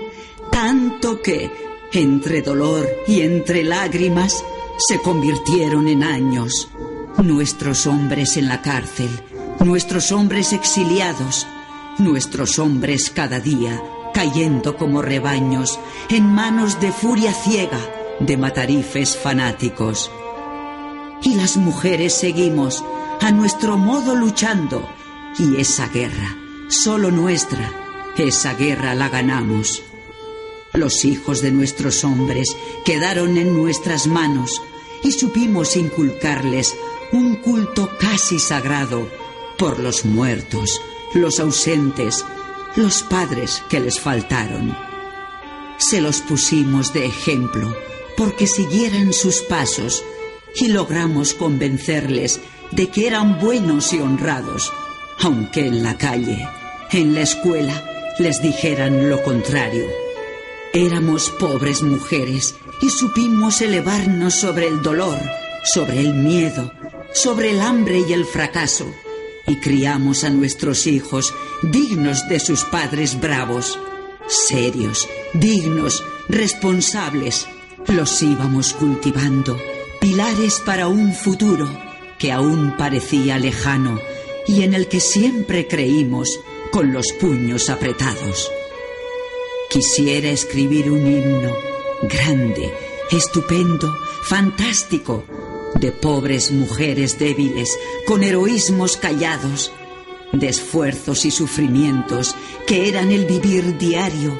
tanto 0.51 1.21
que, 1.21 1.51
entre 1.91 2.43
dolor 2.43 2.87
y 3.07 3.21
entre 3.21 3.63
lágrimas, 3.63 4.43
se 4.77 5.01
convirtieron 5.01 5.87
en 5.87 6.03
años. 6.03 6.69
Nuestros 7.17 7.87
hombres 7.87 8.37
en 8.37 8.47
la 8.47 8.61
cárcel, 8.61 9.09
nuestros 9.65 10.11
hombres 10.11 10.53
exiliados, 10.53 11.47
nuestros 11.97 12.59
hombres 12.59 13.09
cada 13.09 13.39
día 13.39 13.81
cayendo 14.13 14.77
como 14.77 15.01
rebaños 15.01 15.79
en 16.09 16.25
manos 16.25 16.79
de 16.79 16.91
furia 16.91 17.33
ciega 17.33 17.96
de 18.19 18.37
matarifes 18.37 19.15
fanáticos. 19.17 20.11
Y 21.21 21.35
las 21.35 21.57
mujeres 21.57 22.13
seguimos 22.13 22.83
a 23.21 23.31
nuestro 23.31 23.77
modo 23.77 24.15
luchando 24.15 24.87
y 25.39 25.59
esa 25.59 25.87
guerra, 25.87 26.35
solo 26.69 27.11
nuestra, 27.11 27.71
esa 28.17 28.53
guerra 28.53 28.95
la 28.95 29.09
ganamos. 29.09 29.83
Los 30.73 31.05
hijos 31.05 31.41
de 31.41 31.51
nuestros 31.51 32.03
hombres 32.03 32.55
quedaron 32.85 33.37
en 33.37 33.55
nuestras 33.55 34.07
manos 34.07 34.61
y 35.03 35.11
supimos 35.11 35.75
inculcarles 35.75 36.75
un 37.11 37.35
culto 37.35 37.89
casi 37.99 38.39
sagrado 38.39 39.07
por 39.57 39.79
los 39.79 40.05
muertos, 40.05 40.81
los 41.13 41.39
ausentes, 41.39 42.25
los 42.75 43.03
padres 43.03 43.63
que 43.69 43.79
les 43.79 43.99
faltaron. 43.99 44.75
Se 45.77 46.01
los 46.01 46.21
pusimos 46.21 46.93
de 46.93 47.05
ejemplo 47.05 47.75
porque 48.17 48.47
siguieran 48.47 49.13
sus 49.13 49.41
pasos 49.41 50.03
y 50.55 50.69
logramos 50.69 51.33
convencerles 51.33 52.41
de 52.71 52.89
que 52.89 53.07
eran 53.07 53.39
buenos 53.39 53.93
y 53.93 53.99
honrados, 53.99 54.73
aunque 55.19 55.67
en 55.67 55.83
la 55.83 55.97
calle, 55.97 56.45
en 56.91 57.13
la 57.13 57.21
escuela, 57.21 57.83
les 58.19 58.41
dijeran 58.41 59.09
lo 59.09 59.21
contrario. 59.23 59.85
Éramos 60.73 61.29
pobres 61.39 61.81
mujeres 61.83 62.55
y 62.81 62.89
supimos 62.89 63.61
elevarnos 63.61 64.33
sobre 64.33 64.67
el 64.67 64.81
dolor, 64.81 65.17
sobre 65.63 66.01
el 66.01 66.13
miedo, 66.13 66.71
sobre 67.13 67.51
el 67.51 67.61
hambre 67.61 68.03
y 68.07 68.13
el 68.13 68.25
fracaso, 68.25 68.91
y 69.45 69.57
criamos 69.57 70.23
a 70.23 70.29
nuestros 70.29 70.87
hijos 70.87 71.33
dignos 71.61 72.27
de 72.27 72.39
sus 72.39 72.63
padres 72.63 73.19
bravos, 73.19 73.79
serios, 74.27 75.07
dignos, 75.33 76.03
responsables. 76.27 77.47
Los 77.89 78.21
íbamos 78.21 78.73
cultivando, 78.73 79.57
pilares 80.01 80.61
para 80.65 80.87
un 80.87 81.13
futuro 81.13 81.69
que 82.19 82.33
aún 82.33 82.75
parecía 82.77 83.39
lejano 83.39 83.99
y 84.45 84.63
en 84.63 84.73
el 84.73 84.87
que 84.87 84.99
siempre 84.99 85.67
creímos 85.67 86.39
con 86.71 86.91
los 86.91 87.13
puños 87.13 87.69
apretados. 87.69 88.51
Quisiera 89.69 90.29
escribir 90.29 90.91
un 90.91 91.07
himno 91.07 91.55
grande, 92.03 92.73
estupendo, 93.09 93.95
fantástico, 94.23 95.23
de 95.75 95.91
pobres 95.91 96.51
mujeres 96.51 97.17
débiles, 97.17 97.77
con 98.05 98.21
heroísmos 98.23 98.97
callados, 98.97 99.71
de 100.33 100.49
esfuerzos 100.49 101.23
y 101.23 101.31
sufrimientos 101.31 102.35
que 102.65 102.89
eran 102.89 103.11
el 103.11 103.25
vivir 103.25 103.77
diario 103.77 104.37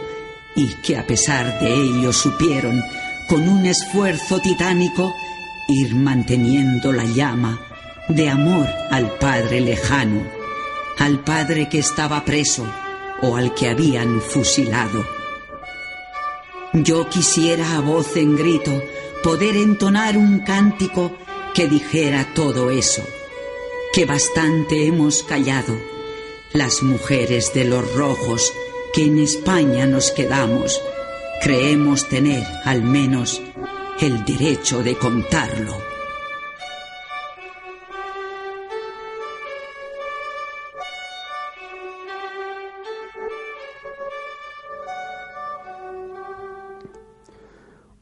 y 0.55 0.67
que 0.81 0.97
a 0.97 1.07
pesar 1.07 1.59
de 1.61 1.73
ello 1.73 2.11
supieron, 2.11 2.83
con 3.27 3.47
un 3.47 3.65
esfuerzo 3.65 4.39
titánico, 4.39 5.13
ir 5.67 5.95
manteniendo 5.95 6.91
la 6.93 7.03
llama 7.03 7.59
de 8.07 8.29
amor 8.29 8.67
al 8.89 9.11
Padre 9.17 9.59
lejano, 9.59 10.23
al 10.97 11.19
Padre 11.19 11.67
que 11.69 11.79
estaba 11.79 12.23
preso 12.23 12.65
o 13.21 13.35
al 13.35 13.53
que 13.53 13.67
habían 13.67 14.21
fusilado. 14.21 15.05
Yo 16.73 17.09
quisiera 17.09 17.75
a 17.75 17.81
voz 17.81 18.15
en 18.15 18.35
grito 18.35 18.81
poder 19.23 19.57
entonar 19.57 20.17
un 20.17 20.39
cántico 20.39 21.11
que 21.53 21.67
dijera 21.67 22.33
todo 22.33 22.69
eso, 22.69 23.03
que 23.93 24.05
bastante 24.05 24.85
hemos 24.85 25.23
callado, 25.23 25.75
las 26.53 26.81
mujeres 26.81 27.53
de 27.53 27.65
los 27.65 27.93
rojos 27.93 28.53
que 28.93 29.05
en 29.05 29.19
España 29.19 29.85
nos 29.85 30.11
quedamos, 30.11 30.81
creemos 31.41 32.07
tener 32.07 32.43
al 32.65 32.83
menos 32.83 33.41
el 33.99 34.23
derecho 34.25 34.83
de 34.83 34.95
contarlo. 34.95 35.86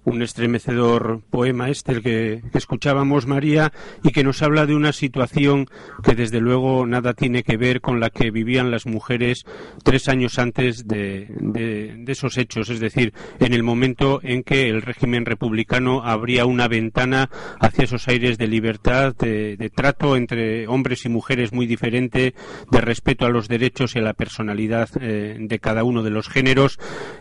Un 0.05 0.21
estremecedor 0.21 1.21
poema 1.29 1.69
este 1.69 1.91
el 1.91 2.01
que, 2.01 2.41
escuchábamos 2.53 3.25
María 3.25 3.73
y 4.03 4.11
que 4.11 4.23
nos 4.23 4.41
habla 4.41 4.65
de 4.65 4.75
una 4.75 4.93
situación 4.93 5.67
que 6.03 6.15
desde 6.15 6.39
luego 6.39 6.85
nada 6.85 7.13
tiene 7.13 7.43
que 7.43 7.57
ver 7.57 7.81
con 7.81 7.99
la 7.99 8.09
que 8.09 8.31
vivían 8.31 8.71
las 8.71 8.85
mujeres 8.85 9.45
tres 9.83 10.07
años 10.07 10.39
antes 10.39 10.87
de, 10.87 12.03
esos 12.07 12.37
hechos, 12.37 12.69
es 12.69 12.79
decir, 12.79 13.13
en 13.39 13.53
el 13.53 13.63
momento 13.63 14.19
en 14.23 14.43
que 14.43 14.69
el 14.69 14.81
régimen 14.83 15.25
republicano 15.25 16.03
abría 16.03 16.45
una 16.45 16.67
ventana 16.67 17.29
hacia 17.59 17.85
esos 17.85 18.07
aires 18.07 18.37
de 18.37 18.47
libertad, 18.47 19.15
de, 19.15 19.71
trato 19.75 20.15
entre 20.15 20.67
hombres 20.67 21.05
y 21.05 21.09
mujeres 21.09 21.51
muy 21.51 21.65
diferente, 21.65 22.35
de 22.71 22.81
respeto 22.81 23.25
a 23.25 23.29
los 23.29 23.47
derechos 23.47 23.95
y 23.95 23.99
a 23.99 24.03
la 24.03 24.13
personalidad 24.13 24.89
eh, 25.01 25.37
de 25.39 25.59
cada 25.59 25.83
uno 25.83 26.03
de 26.03 26.11
los 26.11 26.29
géneros, 26.29 26.77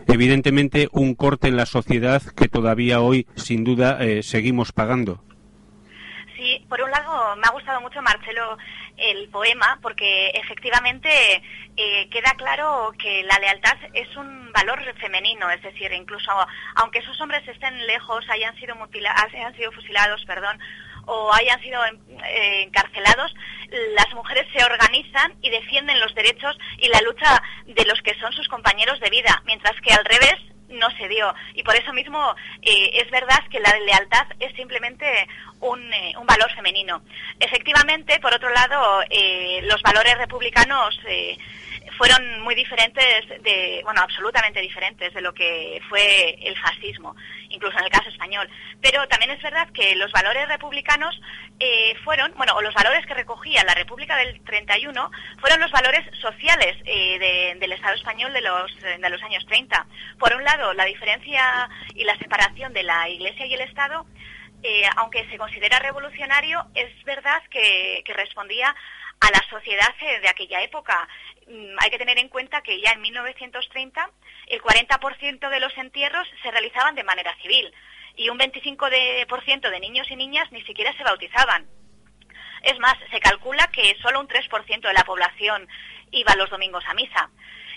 evidentemente 0.07 0.87
un 0.91 1.15
corte 1.15 1.47
en 1.47 1.57
la 1.57 1.65
sociedad 1.65 2.21
que 2.21 2.47
todavía 2.47 2.74
hoy, 3.01 3.25
sin 3.35 3.63
duda, 3.63 3.97
eh, 4.01 4.21
seguimos 4.21 4.71
pagando. 4.71 5.23
Sí, 6.35 6.63
por 6.69 6.81
un 6.81 6.91
lado 6.91 7.35
me 7.37 7.43
ha 7.45 7.51
gustado 7.51 7.81
mucho, 7.81 8.01
Marcelo, 8.01 8.57
el 8.97 9.29
poema, 9.29 9.79
porque 9.81 10.29
efectivamente 10.29 11.09
eh, 11.77 12.09
queda 12.09 12.33
claro 12.37 12.93
que 12.99 13.23
la 13.23 13.39
lealtad 13.39 13.77
es 13.93 14.15
un 14.15 14.51
valor 14.51 14.79
femenino, 14.99 15.49
es 15.49 15.61
decir, 15.61 15.91
incluso 15.93 16.31
aunque 16.75 16.99
esos 16.99 17.19
hombres 17.21 17.47
estén 17.47 17.75
lejos, 17.87 18.25
hayan 18.29 18.55
sido, 18.57 18.75
hayan 19.33 19.55
sido 19.55 19.71
fusilados, 19.71 20.23
perdón, 20.25 20.59
o 21.05 21.33
hayan 21.33 21.61
sido 21.61 21.83
eh, 21.85 22.63
encarcelados, 22.63 23.33
las 23.95 24.13
mujeres 24.13 24.45
se 24.55 24.63
organizan 24.63 25.33
y 25.41 25.49
defienden 25.49 25.99
los 25.99 26.13
derechos 26.15 26.57
y 26.77 26.87
la 26.89 27.01
lucha 27.01 27.41
de 27.65 27.85
los 27.85 28.01
que 28.01 28.17
son 28.19 28.31
sus 28.33 28.47
compañeros 28.47 28.99
de 28.99 29.09
vida, 29.09 29.41
mientras 29.45 29.79
que 29.81 29.93
al 29.93 30.05
revés 30.05 30.35
no 30.69 30.89
se 30.91 31.07
dio. 31.07 31.33
Y 31.53 31.63
por 31.63 31.75
eso 31.75 31.93
mismo 31.93 32.35
eh, 32.61 32.89
es 32.93 33.09
verdad 33.11 33.39
que 33.49 33.59
la 33.59 33.77
lealtad 33.79 34.27
es 34.39 34.53
simplemente 34.55 35.05
un, 35.59 35.81
eh, 35.93 36.13
un 36.19 36.25
valor 36.25 36.51
femenino. 36.53 37.01
Efectivamente, 37.39 38.19
por 38.19 38.33
otro 38.33 38.49
lado, 38.49 39.03
eh, 39.09 39.59
los 39.63 39.81
valores 39.81 40.17
republicanos 40.17 40.99
fueron 41.97 42.41
muy 42.41 42.55
diferentes, 42.55 43.27
de, 43.41 43.81
bueno, 43.83 44.01
absolutamente 44.01 44.61
diferentes 44.61 45.13
de 45.13 45.21
lo 45.21 45.33
que 45.33 45.81
fue 45.89 46.37
el 46.41 46.57
fascismo, 46.57 47.15
incluso 47.49 47.77
en 47.77 47.85
el 47.85 47.91
caso 47.91 48.09
español. 48.09 48.49
Pero 48.81 49.07
también 49.07 49.31
es 49.31 49.41
verdad 49.41 49.69
que 49.71 49.95
los 49.95 50.11
valores 50.11 50.47
republicanos 50.47 51.19
eh, 51.59 51.95
fueron, 52.03 52.33
bueno, 52.35 52.55
o 52.55 52.61
los 52.61 52.73
valores 52.73 53.05
que 53.05 53.13
recogía 53.13 53.63
la 53.63 53.73
República 53.73 54.17
del 54.17 54.41
31 54.43 55.11
fueron 55.39 55.59
los 55.61 55.71
valores 55.71 56.05
sociales 56.19 56.75
eh, 56.85 57.55
del 57.59 57.71
Estado 57.71 57.95
español 57.95 58.33
de 58.33 58.41
los, 58.41 58.81
de 58.81 59.09
los 59.09 59.23
años 59.23 59.45
30. 59.45 59.85
Por 60.19 60.35
un 60.35 60.43
lado, 60.43 60.73
la 60.73 60.85
diferencia 60.85 61.69
y 61.93 62.03
la 62.03 62.17
separación 62.17 62.73
de 62.73 62.83
la 62.83 63.07
Iglesia 63.09 63.45
y 63.45 63.53
el 63.53 63.61
Estado, 63.61 64.05
eh, 64.63 64.83
aunque 64.97 65.27
se 65.29 65.37
considera 65.37 65.79
revolucionario, 65.79 66.65
es 66.75 66.91
verdad 67.03 67.41
que, 67.49 68.01
que 68.05 68.13
respondía 68.13 68.75
a 69.21 69.31
la 69.31 69.41
sociedad 69.49 69.93
de 70.21 70.27
aquella 70.27 70.61
época. 70.61 71.07
Mm, 71.47 71.75
hay 71.79 71.89
que 71.91 71.97
tener 71.97 72.17
en 72.17 72.29
cuenta 72.29 72.61
que 72.61 72.81
ya 72.81 72.91
en 72.91 73.01
1930 73.01 74.09
el 74.47 74.61
40% 74.61 75.49
de 75.49 75.59
los 75.59 75.77
entierros 75.77 76.27
se 76.41 76.51
realizaban 76.51 76.95
de 76.95 77.03
manera 77.03 77.35
civil 77.41 77.71
y 78.15 78.29
un 78.29 78.39
25% 78.39 79.69
de 79.69 79.79
niños 79.79 80.09
y 80.09 80.15
niñas 80.15 80.51
ni 80.51 80.63
siquiera 80.63 80.95
se 80.97 81.03
bautizaban. 81.03 81.67
Es 82.63 82.79
más, 82.79 82.95
se 83.11 83.19
calcula 83.19 83.67
que 83.67 83.95
solo 84.01 84.19
un 84.19 84.27
3% 84.27 84.81
de 84.81 84.93
la 84.93 85.03
población 85.03 85.67
iba 86.11 86.35
los 86.35 86.49
domingos 86.49 86.83
a 86.87 86.95
misa. 86.95 87.29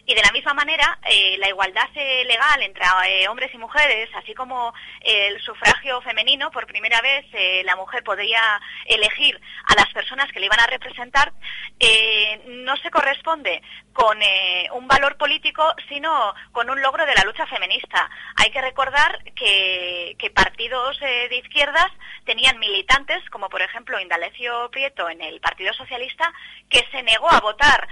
Y 0.08 0.14
de 0.14 0.22
la 0.22 0.32
misma 0.32 0.54
manera, 0.54 0.98
eh, 1.04 1.36
la 1.36 1.50
igualdad 1.50 1.90
eh, 1.94 2.24
legal 2.24 2.62
entre 2.62 2.82
eh, 3.10 3.28
hombres 3.28 3.52
y 3.52 3.58
mujeres, 3.58 4.08
así 4.14 4.32
como 4.32 4.72
el 5.02 5.38
sufragio 5.42 6.00
femenino, 6.00 6.50
por 6.50 6.66
primera 6.66 6.98
vez 7.02 7.26
la 7.62 7.76
mujer 7.76 8.02
podría 8.02 8.40
elegir 8.86 9.38
a 9.66 9.74
las 9.74 9.92
personas 9.92 10.32
que 10.32 10.40
le 10.40 10.46
iban 10.46 10.60
a 10.60 10.66
representar, 10.66 11.34
no 12.46 12.74
se 12.78 12.90
corresponde 12.90 13.60
con 13.92 14.18
un 14.72 14.88
valor 14.88 15.18
político, 15.18 15.74
sino 15.90 16.34
con 16.52 16.70
un 16.70 16.80
logro 16.80 17.04
de 17.04 17.14
la 17.14 17.24
lucha 17.24 17.46
feminista. 17.46 18.08
Hay 18.36 18.50
que 18.50 18.62
recordar 18.62 19.22
que, 19.34 20.16
partidos 20.34 20.98
de 21.00 21.36
izquierdas 21.36 21.92
tenían 22.28 22.58
militantes, 22.58 23.24
como 23.30 23.48
por 23.48 23.62
ejemplo 23.62 23.98
Indalecio 23.98 24.70
Prieto 24.70 25.08
en 25.08 25.22
el 25.22 25.40
Partido 25.40 25.72
Socialista, 25.72 26.30
que 26.68 26.86
se 26.92 27.02
negó 27.02 27.26
a 27.32 27.40
votar 27.40 27.88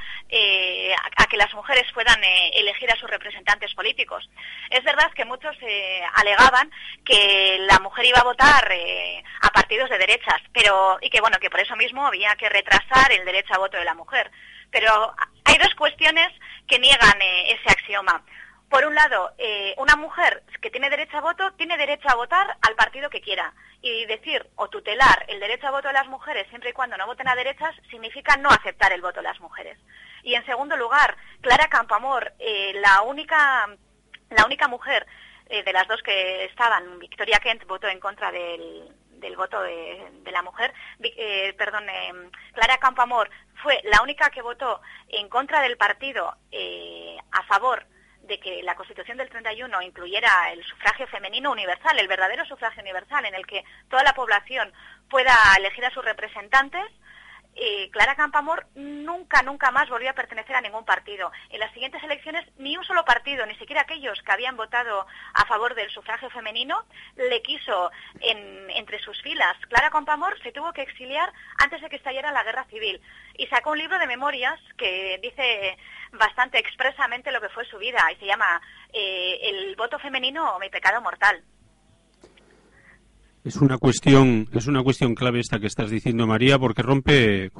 a 1.16 1.26
que 1.26 1.38
las 1.38 1.54
mujeres 1.54 1.90
fueran 1.94 2.22
eh, 2.22 2.50
elegir 2.54 2.90
a 2.90 2.96
sus 2.96 3.08
representantes 3.08 3.72
políticos. 3.74 4.28
Es 4.68 4.84
verdad 4.84 5.10
que 5.14 5.24
muchos 5.24 5.56
eh, 5.62 6.02
alegaban 6.16 6.70
que 7.02 7.56
la 7.60 7.78
mujer 7.78 8.04
iba 8.04 8.18
a 8.18 8.24
votar 8.24 8.70
eh, 8.72 9.24
a 9.40 9.48
partidos 9.48 9.88
de 9.88 9.96
derechas, 9.96 10.42
pero 10.52 10.98
y 11.00 11.08
que 11.08 11.22
bueno 11.22 11.38
que 11.40 11.48
por 11.48 11.60
eso 11.60 11.74
mismo 11.74 12.06
había 12.06 12.36
que 12.36 12.50
retrasar 12.50 13.12
el 13.12 13.24
derecho 13.24 13.54
a 13.54 13.58
voto 13.58 13.78
de 13.78 13.86
la 13.86 13.94
mujer. 13.94 14.30
Pero 14.70 15.14
hay 15.46 15.56
dos 15.56 15.74
cuestiones 15.76 16.28
que 16.68 16.78
niegan 16.78 17.22
ese 17.22 17.70
axioma. 17.70 18.22
Por 18.68 18.84
un 18.84 18.94
lado, 18.94 19.32
una 19.78 19.96
mujer 19.96 20.42
que 20.60 20.70
tiene 20.70 20.90
derecho 20.90 21.16
a 21.16 21.20
voto 21.22 21.52
tiene 21.52 21.78
derecho 21.78 22.10
a 22.10 22.16
votar 22.16 22.58
al 22.60 22.74
partido 22.74 23.08
que 23.08 23.22
quiera. 23.22 23.54
Y 23.82 24.06
decir 24.06 24.44
o 24.56 24.68
tutelar 24.68 25.24
el 25.28 25.38
derecho 25.38 25.68
a 25.68 25.70
voto 25.70 25.88
de 25.88 25.94
las 25.94 26.08
mujeres 26.08 26.48
siempre 26.48 26.70
y 26.70 26.72
cuando 26.72 26.96
no 26.96 27.06
voten 27.06 27.28
a 27.28 27.34
derechas 27.34 27.74
significa 27.90 28.36
no 28.36 28.48
aceptar 28.48 28.92
el 28.92 29.02
voto 29.02 29.20
de 29.20 29.28
las 29.28 29.40
mujeres. 29.40 29.78
Y 30.22 30.34
en 30.34 30.44
segundo 30.44 30.76
lugar, 30.76 31.16
Clara 31.40 31.68
Campoamor, 31.68 32.32
eh, 32.38 32.72
la 32.74 33.02
única 33.02 33.68
la 34.30 34.44
única 34.44 34.66
mujer 34.66 35.06
eh, 35.48 35.62
de 35.62 35.72
las 35.72 35.86
dos 35.86 36.02
que 36.02 36.46
estaban, 36.46 36.98
Victoria 36.98 37.38
Kent 37.38 37.64
votó 37.66 37.86
en 37.86 38.00
contra 38.00 38.32
del, 38.32 38.92
voto 39.36 39.62
de, 39.62 40.32
la 40.32 40.42
mujer, 40.42 40.74
eh, 41.00 41.54
perdón, 41.56 41.84
Clara 42.52 42.78
Campoamor 42.78 43.30
fue 43.62 43.80
la 43.84 44.02
única 44.02 44.30
que 44.30 44.42
votó 44.42 44.80
en 45.08 45.28
contra 45.28 45.60
del 45.62 45.76
partido 45.76 46.34
a 47.30 47.42
favor 47.44 47.86
de 48.26 48.38
que 48.38 48.62
la 48.62 48.74
Constitución 48.74 49.16
del 49.18 49.30
31 49.30 49.82
incluyera 49.82 50.52
el 50.52 50.62
sufragio 50.64 51.06
femenino 51.06 51.50
universal, 51.50 51.98
el 51.98 52.08
verdadero 52.08 52.44
sufragio 52.44 52.82
universal, 52.82 53.24
en 53.24 53.34
el 53.34 53.46
que 53.46 53.64
toda 53.88 54.02
la 54.02 54.14
población 54.14 54.72
pueda 55.08 55.34
elegir 55.58 55.84
a 55.84 55.90
sus 55.90 56.04
representantes 56.04 56.86
eh, 57.58 57.88
Clara 57.90 58.14
Campamor 58.14 58.66
nunca, 58.74 59.40
nunca 59.42 59.70
más 59.70 59.88
volvió 59.88 60.10
a 60.10 60.14
pertenecer 60.14 60.54
a 60.54 60.60
ningún 60.60 60.84
partido. 60.84 61.32
En 61.48 61.58
las 61.58 61.72
siguientes 61.72 62.02
elecciones, 62.02 62.46
ni 62.58 62.76
un 62.76 62.84
solo 62.84 63.04
partido, 63.06 63.46
ni 63.46 63.54
siquiera 63.54 63.82
aquellos 63.82 64.20
que 64.22 64.32
habían 64.32 64.58
votado 64.58 65.06
a 65.32 65.46
favor 65.46 65.74
del 65.74 65.90
sufragio 65.90 66.28
femenino, 66.28 66.84
le 67.16 67.40
quiso 67.40 67.90
entre 68.20 68.98
sus 68.98 69.20
filas. 69.22 69.56
Clara 69.70 69.88
Campamor 69.88 70.38
se 70.42 70.52
tuvo 70.52 70.74
que 70.74 70.82
exiliar 70.82 71.32
antes 71.56 71.80
de 71.80 71.88
que 71.88 71.96
estallara 71.96 72.30
la 72.30 72.44
guerra 72.44 72.64
civil 72.64 73.00
y 73.38 73.46
sacó 73.46 73.72
un 73.72 73.78
libro 73.78 73.98
de 73.98 74.06
memorias 74.06 74.58
que 74.76 75.18
dice 75.22 75.76
bastante 76.12 76.58
expresamente 76.58 77.32
lo 77.32 77.40
que 77.40 77.48
fue 77.48 77.64
su 77.66 77.78
vida 77.78 78.00
y 78.12 78.16
se 78.16 78.26
llama 78.26 78.60
eh, 78.92 79.38
El 79.42 79.76
voto 79.76 79.98
femenino 79.98 80.54
o 80.54 80.58
mi 80.58 80.68
pecado 80.68 81.00
mortal. 81.00 81.42
Es 83.44 83.56
una 83.56 83.78
cuestión, 83.78 84.48
es 84.52 84.66
una 84.66 84.82
cuestión 84.82 85.14
clave 85.14 85.38
esta 85.38 85.60
que 85.60 85.68
estás 85.68 85.88
diciendo 85.88 86.26
María, 86.26 86.58
porque 86.58 86.82
rompe 86.82 87.52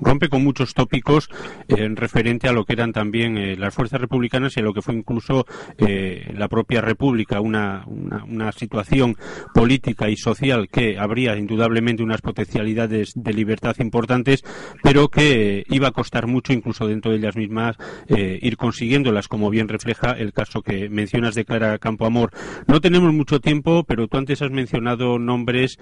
rompe 0.00 0.28
con 0.28 0.42
muchos 0.42 0.74
tópicos 0.74 1.28
en 1.68 1.96
referente 1.96 2.48
a 2.48 2.52
lo 2.52 2.64
que 2.64 2.72
eran 2.72 2.92
también 2.92 3.36
eh, 3.36 3.56
las 3.56 3.74
fuerzas 3.74 4.00
republicanas 4.00 4.56
y 4.56 4.60
a 4.60 4.62
lo 4.62 4.72
que 4.72 4.82
fue 4.82 4.94
incluso 4.94 5.46
eh, 5.78 6.32
la 6.36 6.48
propia 6.48 6.80
república, 6.80 7.40
una, 7.40 7.84
una, 7.86 8.50
situación 8.52 9.16
política 9.54 10.08
y 10.08 10.16
social 10.16 10.68
que 10.68 10.98
habría 10.98 11.36
indudablemente 11.36 12.02
unas 12.02 12.20
potencialidades 12.20 13.12
de 13.14 13.32
libertad 13.32 13.76
importantes, 13.78 14.42
pero 14.82 15.08
que 15.08 15.64
iba 15.68 15.88
a 15.88 15.92
costar 15.92 16.26
mucho 16.26 16.52
incluso 16.52 16.86
dentro 16.86 17.12
de 17.12 17.18
ellas 17.18 17.36
mismas 17.36 17.76
eh, 18.08 18.38
ir 18.42 18.56
consiguiéndolas, 18.56 19.28
como 19.28 19.50
bien 19.50 19.68
refleja 19.68 20.12
el 20.12 20.32
caso 20.32 20.62
que 20.62 20.88
mencionas 20.88 21.34
de 21.34 21.44
Clara 21.44 21.78
Campoamor. 21.78 22.32
No 22.66 22.80
tenemos 22.80 23.12
mucho 23.12 23.40
tiempo, 23.40 23.84
pero 23.84 24.08
tú 24.08 24.18
antes 24.18 24.42
has 24.42 24.50
mencionado 24.50 25.18
nombres 25.18 25.78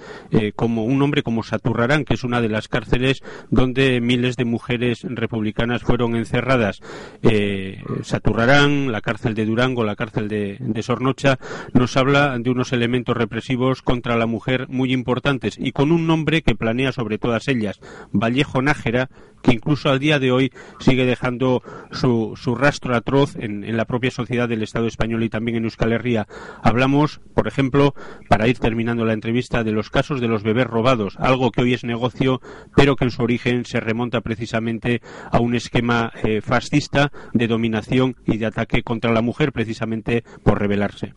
como 0.56 0.84
un 0.84 0.98
nombre 0.98 1.22
como 1.22 1.42
Saturrarán, 1.42 2.04
que 2.04 2.14
es 2.14 2.24
una 2.24 2.40
de 2.40 2.48
las 2.48 2.68
cárceles 2.68 3.22
donde 3.50 4.00
miles 4.08 4.36
de 4.36 4.46
mujeres 4.46 5.02
republicanas 5.02 5.82
fueron 5.82 6.16
encerradas. 6.16 6.80
Eh, 7.22 7.82
Saturrarán, 8.02 8.90
la 8.90 9.02
cárcel 9.02 9.34
de 9.34 9.44
Durango, 9.44 9.84
la 9.84 9.96
cárcel 9.96 10.28
de, 10.28 10.82
Sornocha, 10.82 11.38
nos 11.74 11.94
habla 11.98 12.38
de 12.38 12.48
unos 12.48 12.72
elementos 12.72 13.14
represivos 13.14 13.82
contra 13.82 14.16
la 14.16 14.24
mujer 14.24 14.66
muy 14.70 14.94
importantes 14.94 15.58
y 15.58 15.72
con 15.72 15.92
un 15.92 16.06
nombre 16.06 16.40
que 16.40 16.54
planea 16.54 16.92
sobre 16.92 17.18
todas 17.18 17.48
ellas, 17.48 17.80
Vallejo 18.10 18.62
Nájera, 18.62 19.10
que 19.42 19.52
incluso 19.52 19.90
al 19.90 19.98
día 19.98 20.18
de 20.18 20.32
hoy 20.32 20.52
sigue 20.80 21.04
dejando 21.04 21.62
su, 21.92 22.32
su 22.36 22.54
rastro 22.54 22.96
atroz 22.96 23.36
en, 23.36 23.62
en, 23.62 23.76
la 23.76 23.84
propia 23.84 24.10
sociedad 24.10 24.48
del 24.48 24.62
Estado 24.62 24.86
español 24.86 25.22
y 25.22 25.28
también 25.28 25.58
en 25.58 25.64
Euskal 25.64 25.92
Herria. 25.92 26.26
Hablamos, 26.60 27.20
por 27.34 27.46
ejemplo, 27.46 27.94
para 28.28 28.48
ir 28.48 28.58
terminando 28.58 29.04
la 29.04 29.12
entrevista, 29.12 29.62
de 29.62 29.72
los 29.72 29.90
casos 29.90 30.20
de 30.20 30.26
los 30.26 30.42
bebés 30.42 30.66
robados, 30.66 31.16
algo 31.18 31.52
que 31.52 31.62
hoy 31.62 31.74
es 31.74 31.84
negocio, 31.84 32.40
pero 32.74 32.96
que 32.96 33.04
en 33.04 33.10
su 33.12 33.22
origen 33.22 33.64
se 33.64 33.78
remonta 33.78 33.97
precisamente 34.22 35.00
a 35.30 35.40
un 35.40 35.54
esquema 35.54 36.12
eh, 36.24 36.40
fascista 36.40 37.10
de 37.32 37.46
dominación 37.46 38.16
y 38.26 38.38
de 38.38 38.46
ataque 38.46 38.82
contra 38.82 39.12
la 39.12 39.22
mujer, 39.22 39.52
precisamente 39.52 40.22
por 40.44 40.58
rebelarse. 40.60 41.14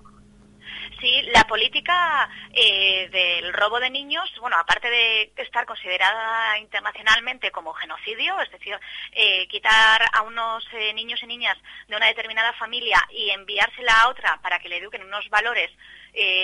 Sí, 0.99 1.21
la 1.33 1.43
política 1.45 2.29
eh, 2.53 3.09
del 3.11 3.53
robo 3.53 3.79
de 3.79 3.89
niños, 3.89 4.31
bueno, 4.39 4.57
aparte 4.57 4.87
de 4.89 5.31
estar 5.37 5.65
considerada 5.65 6.59
internacionalmente 6.59 7.49
como 7.49 7.73
genocidio, 7.73 8.39
es 8.41 8.51
decir, 8.51 8.77
eh, 9.13 9.47
quitar 9.47 10.05
a 10.13 10.21
unos 10.21 10.63
niños 10.93 11.21
y 11.23 11.27
niñas 11.27 11.57
de 11.87 11.95
una 11.95 12.05
determinada 12.05 12.53
familia 12.53 12.99
y 13.11 13.31
enviársela 13.31 13.93
a 13.93 14.09
otra 14.09 14.39
para 14.43 14.59
que 14.59 14.69
le 14.69 14.77
eduquen 14.77 15.03
unos 15.03 15.27
valores 15.29 15.71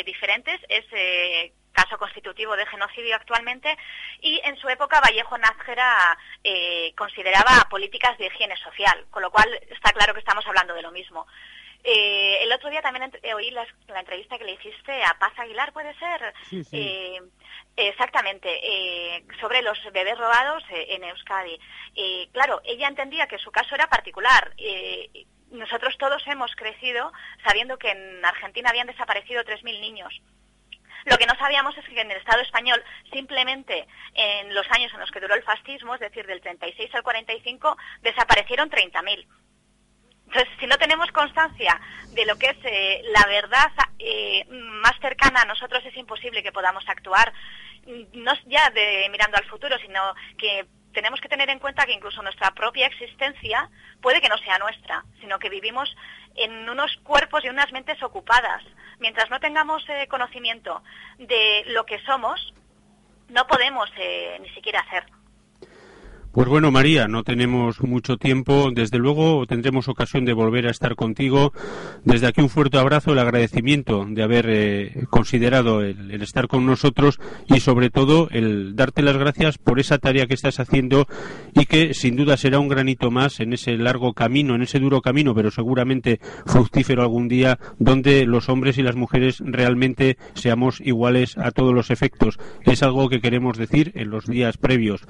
diferentes, 0.05 0.59
es 0.69 0.85
caso 1.78 1.97
constitutivo 1.97 2.55
de 2.55 2.65
genocidio 2.65 3.15
actualmente, 3.15 3.78
y 4.21 4.41
en 4.43 4.57
su 4.57 4.67
época 4.67 4.99
Vallejo 4.99 5.38
Nájera 5.38 6.17
consideraba 6.95 7.67
políticas 7.69 8.17
de 8.17 8.25
higiene 8.28 8.57
social, 8.57 9.05
con 9.11 9.21
lo 9.21 9.30
cual 9.30 9.47
está 9.69 9.91
claro 9.93 10.13
que 10.13 10.19
estamos 10.19 10.45
hablando 10.47 10.73
de 10.73 10.82
lo 10.82 10.91
mismo. 10.91 11.28
Eh, 11.89 12.43
el 12.43 12.51
otro 12.51 12.69
día 12.69 12.82
también 12.82 13.09
oí 13.34 13.49
la, 13.51 13.65
entrevista 13.97 14.38
que 14.38 14.43
le 14.43 14.53
hiciste 14.53 15.03
a 15.03 15.17
Paz 15.17 15.32
Aguilar, 15.38 15.71
¿puede 15.71 15.93
ser? 15.97 16.34
Eh, 16.73 17.21
exactamente, 17.78 18.49
eh, 18.61 19.23
sobre 19.39 19.61
los 19.61 19.78
bebés 19.93 20.17
robados 20.17 20.63
en 20.69 21.03
Euskadi. 21.05 21.57
claro, 22.34 22.61
ella 22.65 22.89
entendía 22.89 23.28
que 23.28 23.38
su 23.38 23.51
caso 23.51 23.75
era 23.75 23.88
particular. 23.88 24.53
nosotros 25.51 25.97
todos 25.97 26.21
hemos 26.28 26.53
crecido 26.57 27.13
sabiendo 27.45 27.78
que 27.78 27.91
en 27.91 28.25
Argentina 28.25 28.69
habían 28.69 28.88
desaparecido 28.88 29.43
3.000 29.43 29.80
niños. 29.80 30.21
Lo 31.08 31.18
que 31.18 31.26
no 31.26 31.36
sabíamos 31.36 31.78
es 31.78 31.86
que 31.86 32.01
en 32.01 32.12
el 32.12 32.18
Estado 32.18 32.41
español, 32.41 32.84
simplemente 33.14 33.88
en 34.14 34.53
los 34.53 34.70
años 34.72 34.93
en 34.93 34.99
los 34.99 35.10
que 35.10 35.22
duró 35.22 35.36
el 35.36 35.43
fascismo, 35.43 35.95
es 35.95 36.01
decir, 36.01 36.28
del 36.28 36.41
36 36.41 36.93
al 36.93 37.01
45, 37.01 37.78
desaparecieron 38.01 38.70
30.000. 38.70 39.26
Entonces, 40.26 40.49
si 40.60 40.68
no 40.68 40.78
tenemos 40.78 41.10
constancia 41.14 41.80
de 42.10 42.26
lo 42.26 42.38
que 42.38 42.47
es 42.47 42.58
eh, 42.66 43.01
la 43.14 43.26
verdad 43.26 43.72
eh, 43.99 44.45
más 44.49 44.99
cercana 44.99 45.43
a 45.43 45.45
nosotros, 45.45 45.82
es 45.86 45.95
imposible 45.95 46.43
que 46.43 46.51
podamos 46.51 46.84
actuar, 46.89 47.32
mm, 47.86 48.22
no 48.22 48.34
ya 48.45 48.70
mirando 49.10 49.38
al 49.38 49.45
futuro, 49.45 49.78
sino 49.78 50.14
que 50.38 50.66
tenemos 50.91 51.22
que 51.22 51.30
tener 51.30 51.49
en 51.49 51.60
cuenta 51.60 51.86
que 51.86 51.93
incluso 51.93 52.22
nuestra 52.22 52.51
propia 52.51 52.88
existencia 52.88 53.70
puede 54.01 54.20
que 54.20 54.28
no 54.28 54.38
sea 54.39 54.58
nuestra, 54.58 55.05
sino 55.22 55.39
que 55.39 55.49
vivimos 55.49 55.95
en 56.36 56.68
unos 56.68 56.97
cuerpos 57.03 57.45
y 57.45 57.49
unas 57.49 57.72
mentes 57.72 58.03
ocupadas. 58.03 58.62
Mientras 59.00 59.30
no 59.30 59.39
tengamos 59.39 59.88
eh, 59.89 60.08
conocimiento 60.08 60.84
de 61.18 61.64
lo 61.68 61.86
que 61.86 62.00
somos, 62.00 62.54
no 63.30 63.45
podemos 63.48 63.89
ni 64.39 64.50
siquiera 64.50 64.80
hacer. 64.80 65.16
Pues 66.38 66.49
bueno, 66.49 66.69
María, 66.69 67.07
no 67.07 67.23
tenemos 67.23 67.81
mucho 67.81 68.17
tiempo. 68.17 68.69
Desde 68.71 68.99
luego 68.99 69.47
tendremos 69.47 69.88
ocasión 69.88 70.23
de 70.23 70.33
volver 70.33 70.67
a 70.67 70.69
estar 70.69 70.95
contigo. 70.95 71.51
Desde 72.05 72.27
aquí 72.27 72.41
un 72.41 72.49
fuerte 72.49 72.77
abrazo, 72.77 73.13
el 73.13 73.17
agradecimiento 73.17 74.05
de 74.07 74.21
haber 74.21 74.45
eh, 74.47 75.05
considerado 75.09 75.81
el, 75.81 76.21
estar 76.21 76.47
con 76.47 76.67
nosotros 76.67 77.19
y 77.47 77.59
sobre 77.59 77.89
todo 77.89 78.27
el 78.29 78.75
darte 78.75 79.01
las 79.01 79.17
gracias 79.17 79.57
por 79.57 79.79
esa 79.79 79.97
tarea 79.97 80.27
que 80.27 80.35
estás 80.35 80.59
haciendo 80.59 81.07
y 81.55 81.65
que 81.65 81.95
sin 81.95 82.15
duda 82.15 82.38
será 82.38 82.59
un 82.59 82.67
granito 82.67 83.09
más 83.09 83.39
en 83.39 83.53
ese 83.53 83.75
largo 83.75 84.13
camino, 84.13 84.53
en 84.53 84.61
ese 84.61 84.77
duro 84.77 85.01
camino, 85.01 85.33
pero 85.33 85.49
seguramente 85.49 86.19
fructífero 86.45 87.01
algún 87.01 87.27
día, 87.27 87.57
donde 87.79 88.27
los 88.27 88.47
hombres 88.47 88.77
y 88.77 88.83
las 88.83 88.95
mujeres 88.95 89.41
realmente 89.43 90.19
seamos 90.35 90.81
iguales 90.81 91.35
a 91.39 91.49
todos 91.49 91.73
los 91.73 91.89
efectos. 91.89 92.38
Es 92.63 92.83
algo 92.83 93.09
que 93.09 93.21
queremos 93.21 93.57
decir 93.57 93.91
en 93.95 94.11
los 94.11 94.27
días 94.27 94.57
previos 94.57 95.01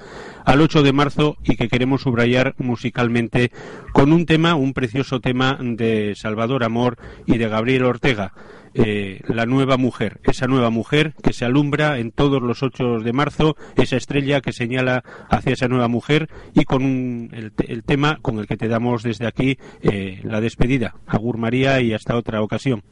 al 0.46 0.62
8 0.62 0.82
de 0.82 0.92
marzo 0.94 1.17
y 1.42 1.56
que 1.56 1.68
queremos 1.68 2.02
subrayar 2.02 2.54
musicalmente 2.58 3.50
con 3.92 4.12
un 4.12 4.26
tema, 4.26 4.54
un 4.54 4.72
precioso 4.72 5.20
tema 5.20 5.58
de 5.60 6.14
Salvador 6.14 6.64
Amor 6.64 6.96
y 7.26 7.38
de 7.38 7.48
Gabriel 7.48 7.84
Ortega. 7.84 8.32
Eh, 8.74 9.22
la 9.26 9.46
nueva 9.46 9.76
mujer, 9.76 10.20
esa 10.24 10.46
nueva 10.46 10.70
mujer 10.70 11.14
que 11.22 11.32
se 11.32 11.44
alumbra 11.44 11.98
en 11.98 12.12
todos 12.12 12.40
los 12.42 12.62
8 12.62 13.00
de 13.00 13.12
marzo, 13.12 13.56
esa 13.76 13.96
estrella 13.96 14.40
que 14.40 14.52
señala 14.52 15.02
hacia 15.30 15.54
esa 15.54 15.68
nueva 15.68 15.88
mujer 15.88 16.28
y 16.54 16.64
con 16.64 17.30
el, 17.32 17.82
tema 17.84 18.18
con 18.20 18.38
el 18.38 18.46
que 18.46 18.56
te 18.56 18.68
damos 18.68 19.02
desde 19.02 19.26
aquí 19.26 19.58
eh, 19.82 20.20
la 20.22 20.40
despedida. 20.40 20.94
Agur 21.06 21.38
María 21.38 21.80
y 21.80 21.94
hasta 21.94 22.14
otra 22.14 22.42
ocasión. 22.42 22.84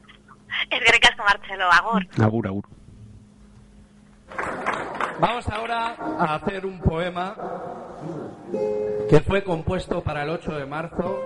Es 0.69 1.17
Marcelo, 1.17 1.71
agur. 1.71 2.07
Agur, 2.19 2.47
agur. 2.47 2.76
Vamos 5.19 5.47
ahora 5.49 5.95
a 6.19 6.35
hacer 6.35 6.65
un 6.65 6.79
poema 6.79 7.35
que 9.09 9.19
fue 9.21 9.43
compuesto 9.43 10.01
para 10.01 10.23
el 10.23 10.29
8 10.29 10.51
de 10.51 10.65
marzo, 10.65 11.19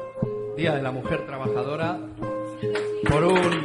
Día 0.55 0.76
de 0.76 0.82
la 0.82 0.91
Mujer 0.91 1.26
Trabajadora, 1.26 1.97
por 3.09 3.24
un... 3.24 3.64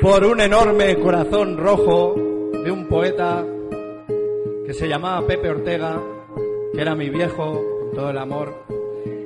por 0.00 0.24
un 0.24 0.40
enorme 0.40 0.98
corazón 0.98 1.56
rojo 1.56 2.16
de 2.64 2.70
un 2.72 2.88
poeta 2.88 3.46
que 4.66 4.74
se 4.74 4.88
llamaba 4.88 5.24
Pepe 5.24 5.50
Ortega, 5.50 6.00
que 6.74 6.80
era 6.80 6.96
mi 6.96 7.08
viejo, 7.08 7.52
con 7.52 7.92
todo 7.94 8.10
el 8.10 8.18
amor, 8.18 8.52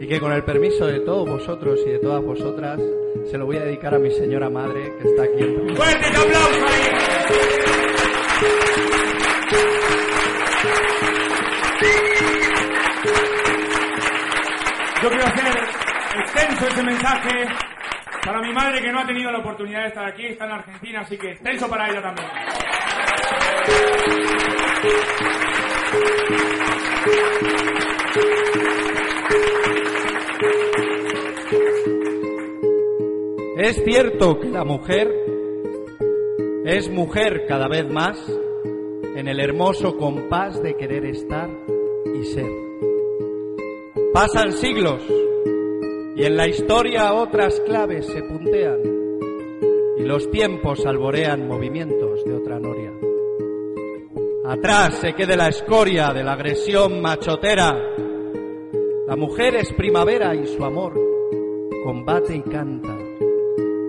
y 0.07 0.09
que 0.09 0.20
con 0.20 0.30
el 0.30 0.44
permiso 0.44 0.86
de 0.86 1.00
todos 1.00 1.28
vosotros 1.28 1.80
y 1.84 1.90
de 1.90 1.98
todas 1.98 2.22
vosotras 2.22 2.80
se 3.28 3.36
lo 3.36 3.44
voy 3.44 3.57
a 3.57 3.64
dedicar 3.64 3.92
a 3.92 3.98
mi 3.98 4.12
señora 4.12 4.48
madre 4.48 4.94
que 5.02 5.09
está 5.09 5.24
aquí. 5.24 5.42
En... 5.42 5.76
¡Fuerte 5.76 6.07
aplausos! 6.07 6.70
Yo 15.02 15.09
quiero 15.09 15.26
hacer 15.26 15.44
extenso 16.20 16.66
ese 16.68 16.82
mensaje 16.84 17.46
para 18.24 18.40
mi 18.42 18.52
madre 18.52 18.80
que 18.80 18.92
no 18.92 19.00
ha 19.00 19.07
tenido 19.07 19.32
la 19.32 19.38
oportunidad 19.38 19.82
de 19.82 19.88
estar 19.88 20.07
aquí, 20.07 20.26
está 20.26 20.44
en 20.44 20.52
Argentina, 20.52 21.00
así 21.00 21.18
que 21.18 21.32
extenso 21.32 21.68
para 21.68 21.90
ella 21.90 22.02
también. 22.02 22.28
Es 33.66 33.82
cierto 33.82 34.38
que 34.38 34.48
la 34.48 34.64
mujer 34.64 35.12
es 36.64 36.88
mujer 36.88 37.46
cada 37.48 37.66
vez 37.66 37.84
más 37.90 38.16
en 39.16 39.26
el 39.26 39.40
hermoso 39.40 39.96
compás 39.96 40.62
de 40.62 40.76
querer 40.76 41.04
estar 41.04 41.50
y 42.14 42.22
ser. 42.26 42.48
Pasan 44.14 44.52
siglos 44.52 45.02
y 46.14 46.22
en 46.22 46.36
la 46.36 46.46
historia 46.46 47.12
otras 47.12 47.58
claves 47.62 48.06
se 48.06 48.22
puntean 48.22 48.78
y 49.98 50.02
los 50.02 50.30
tiempos 50.30 50.86
alborean 50.86 51.48
movimientos 51.48 52.24
de 52.24 52.34
otra 52.34 52.60
noria. 52.60 52.92
Atrás 54.46 54.94
se 55.00 55.12
quede 55.14 55.36
la 55.36 55.48
escoria 55.48 56.12
de 56.12 56.22
la 56.22 56.34
agresión 56.34 57.02
machotera. 57.02 57.76
La 59.08 59.16
mujer 59.16 59.56
es 59.56 59.72
primavera 59.72 60.36
y 60.36 60.46
su 60.46 60.64
amor 60.64 60.94
combate 61.82 62.36
y 62.36 62.42
canta 62.42 62.95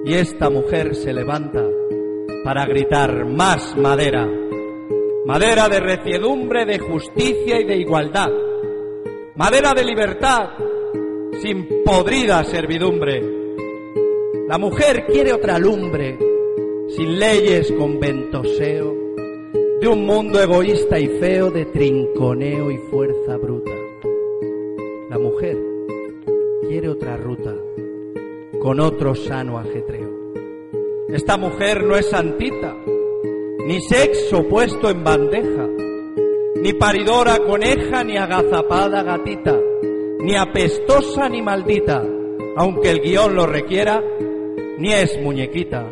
y 0.08 0.14
esta 0.14 0.50
mujer 0.50 0.96
se 0.96 1.12
levanta 1.12 1.70
para 2.42 2.66
gritar 2.66 3.26
más 3.26 3.76
madera, 3.76 4.26
madera 5.26 5.68
de 5.68 5.82
reciedumbre, 5.82 6.66
de 6.66 6.80
justicia 6.80 7.60
y 7.60 7.66
de 7.66 7.76
igualdad, 7.76 8.30
madera 9.36 9.74
de 9.74 9.84
libertad 9.84 10.52
sin 11.42 11.84
podrida 11.84 12.42
servidumbre. 12.46 13.22
La 14.48 14.58
mujer 14.58 15.08
quiere 15.08 15.34
otra 15.34 15.60
lumbre, 15.60 16.18
sin 16.88 17.20
leyes 17.20 17.70
con 17.74 18.00
ventoseo, 18.00 18.96
de 19.82 19.88
un 19.90 20.06
mundo 20.06 20.42
egoísta 20.42 20.98
y 20.98 21.20
feo 21.20 21.52
de 21.52 21.66
trinconeo 21.66 22.72
y 22.72 22.78
fuerza 22.90 23.36
bruta. 23.36 23.74
La 25.10 25.20
mujer 25.20 25.58
quiere 26.70 26.88
otra 26.88 27.18
ruta 27.18 27.54
con 28.68 28.82
otro 28.82 29.16
sano 29.16 29.58
ajetreo. 29.60 30.34
Esta 31.08 31.38
mujer 31.38 31.86
no 31.86 31.96
es 31.96 32.10
santita, 32.10 32.76
ni 33.66 33.80
sexo 33.80 34.46
puesto 34.50 34.90
en 34.90 35.06
bandeja, 35.06 35.70
ni 36.62 36.74
paridora 36.74 37.38
coneja, 37.48 38.04
ni 38.04 38.18
agazapada 38.18 39.04
gatita, 39.04 39.58
ni 40.20 40.36
apestosa 40.36 41.30
ni 41.30 41.42
maldita, 41.42 42.04
aunque 42.58 42.92
el 42.92 43.00
guion 43.00 43.36
lo 43.36 43.46
requiera, 43.46 44.04
ni 44.78 44.92
es 44.92 45.18
muñequita, 45.22 45.90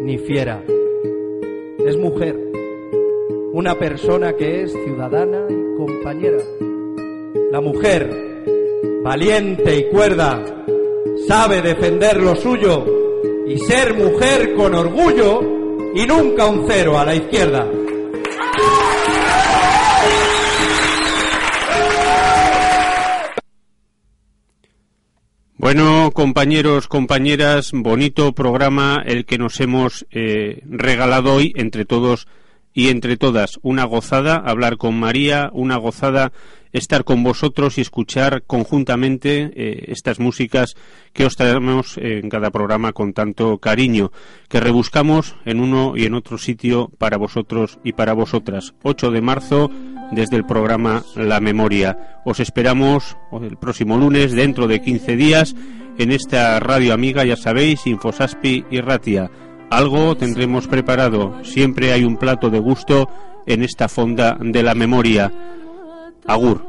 ni 0.00 0.16
fiera. 0.16 0.62
Es 1.84 1.96
mujer, 1.96 2.38
una 3.52 3.74
persona 3.76 4.34
que 4.34 4.62
es 4.62 4.72
ciudadana 4.72 5.48
y 5.50 5.76
compañera. 5.76 6.44
La 7.50 7.60
mujer, 7.60 8.08
valiente 9.02 9.78
y 9.78 9.90
cuerda, 9.90 10.64
sabe 11.28 11.62
defender 11.62 12.20
lo 12.20 12.36
suyo 12.36 12.84
y 13.46 13.58
ser 13.58 13.94
mujer 13.94 14.54
con 14.54 14.74
orgullo 14.74 15.40
y 15.94 16.06
nunca 16.06 16.46
un 16.46 16.64
cero 16.66 16.98
a 16.98 17.04
la 17.04 17.14
izquierda. 17.14 17.70
Bueno, 25.56 26.10
compañeros, 26.12 26.88
compañeras, 26.88 27.70
bonito 27.72 28.32
programa 28.32 29.02
el 29.06 29.24
que 29.24 29.38
nos 29.38 29.60
hemos 29.60 30.04
eh, 30.10 30.60
regalado 30.66 31.32
hoy 31.32 31.54
entre 31.56 31.86
todos 31.86 32.28
y 32.74 32.88
entre 32.88 33.16
todas. 33.16 33.58
Una 33.62 33.84
gozada 33.84 34.36
hablar 34.36 34.76
con 34.76 34.98
María, 35.00 35.48
una 35.54 35.76
gozada 35.76 36.32
estar 36.74 37.04
con 37.04 37.22
vosotros 37.22 37.78
y 37.78 37.80
escuchar 37.80 38.42
conjuntamente 38.46 39.52
eh, 39.54 39.84
estas 39.88 40.20
músicas 40.20 40.74
que 41.12 41.24
os 41.24 41.36
traemos 41.36 41.96
en 41.96 42.28
cada 42.28 42.50
programa 42.50 42.92
con 42.92 43.14
tanto 43.14 43.58
cariño, 43.58 44.10
que 44.48 44.60
rebuscamos 44.60 45.36
en 45.46 45.60
uno 45.60 45.94
y 45.96 46.04
en 46.04 46.14
otro 46.14 46.36
sitio 46.36 46.90
para 46.98 47.16
vosotros 47.16 47.78
y 47.84 47.92
para 47.92 48.12
vosotras. 48.12 48.74
8 48.82 49.10
de 49.12 49.22
marzo 49.22 49.70
desde 50.10 50.36
el 50.36 50.44
programa 50.44 51.04
La 51.14 51.40
Memoria. 51.40 52.20
Os 52.24 52.40
esperamos 52.40 53.16
el 53.40 53.56
próximo 53.56 53.96
lunes, 53.96 54.32
dentro 54.32 54.66
de 54.66 54.82
15 54.82 55.16
días, 55.16 55.54
en 55.96 56.10
esta 56.10 56.58
radio 56.58 56.92
amiga, 56.92 57.24
ya 57.24 57.36
sabéis, 57.36 57.86
Infosaspi 57.86 58.64
y 58.68 58.80
Ratia. 58.80 59.30
Algo 59.70 60.16
tendremos 60.16 60.66
preparado. 60.66 61.38
Siempre 61.44 61.92
hay 61.92 62.04
un 62.04 62.16
plato 62.16 62.50
de 62.50 62.58
gusto 62.58 63.08
en 63.46 63.62
esta 63.62 63.88
fonda 63.88 64.36
de 64.40 64.62
la 64.64 64.74
memoria. 64.74 65.32
Agur. 66.26 66.60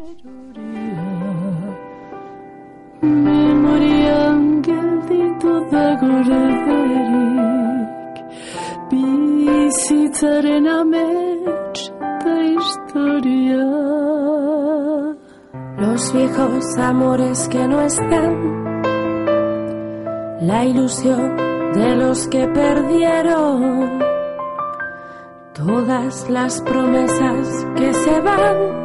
Los 15.78 16.14
viejos 16.14 16.78
amores 16.78 17.48
que 17.48 17.68
no 17.68 17.82
están. 17.82 18.82
La 20.42 20.66
ilusión 20.66 21.36
de 21.74 21.96
los 21.96 22.28
que 22.28 22.48
perdieron. 22.48 24.00
Todas 25.54 26.30
las 26.30 26.62
promesas 26.62 27.66
que 27.78 27.94
se 27.94 28.20
van 28.22 28.85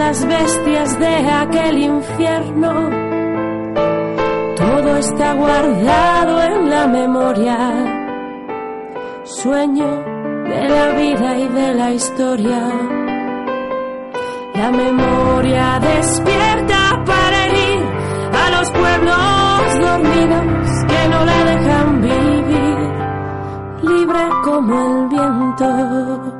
las 0.00 0.26
bestias 0.26 0.98
de 0.98 1.14
aquel 1.42 1.76
infierno 1.78 2.72
todo 4.56 4.96
está 4.96 5.34
guardado 5.34 6.42
en 6.42 6.70
la 6.70 6.86
memoria. 6.86 7.58
Sueño 9.24 9.90
de 10.52 10.68
la 10.74 10.86
vida 11.00 11.38
y 11.44 11.48
de 11.48 11.74
la 11.74 11.90
historia. 11.92 12.62
La 14.54 14.70
memoria 14.70 15.78
despierta 15.80 16.80
para 17.04 17.46
herir 17.46 17.82
a 18.42 18.50
los 18.54 18.70
pueblos 18.70 19.66
dormidos 19.86 20.44
que 20.90 21.08
no 21.12 21.24
la 21.30 21.38
dejan 21.50 22.00
vivir, 22.00 22.78
libre 23.82 24.22
como 24.44 24.72
el 24.80 25.08
viento. 25.08 26.39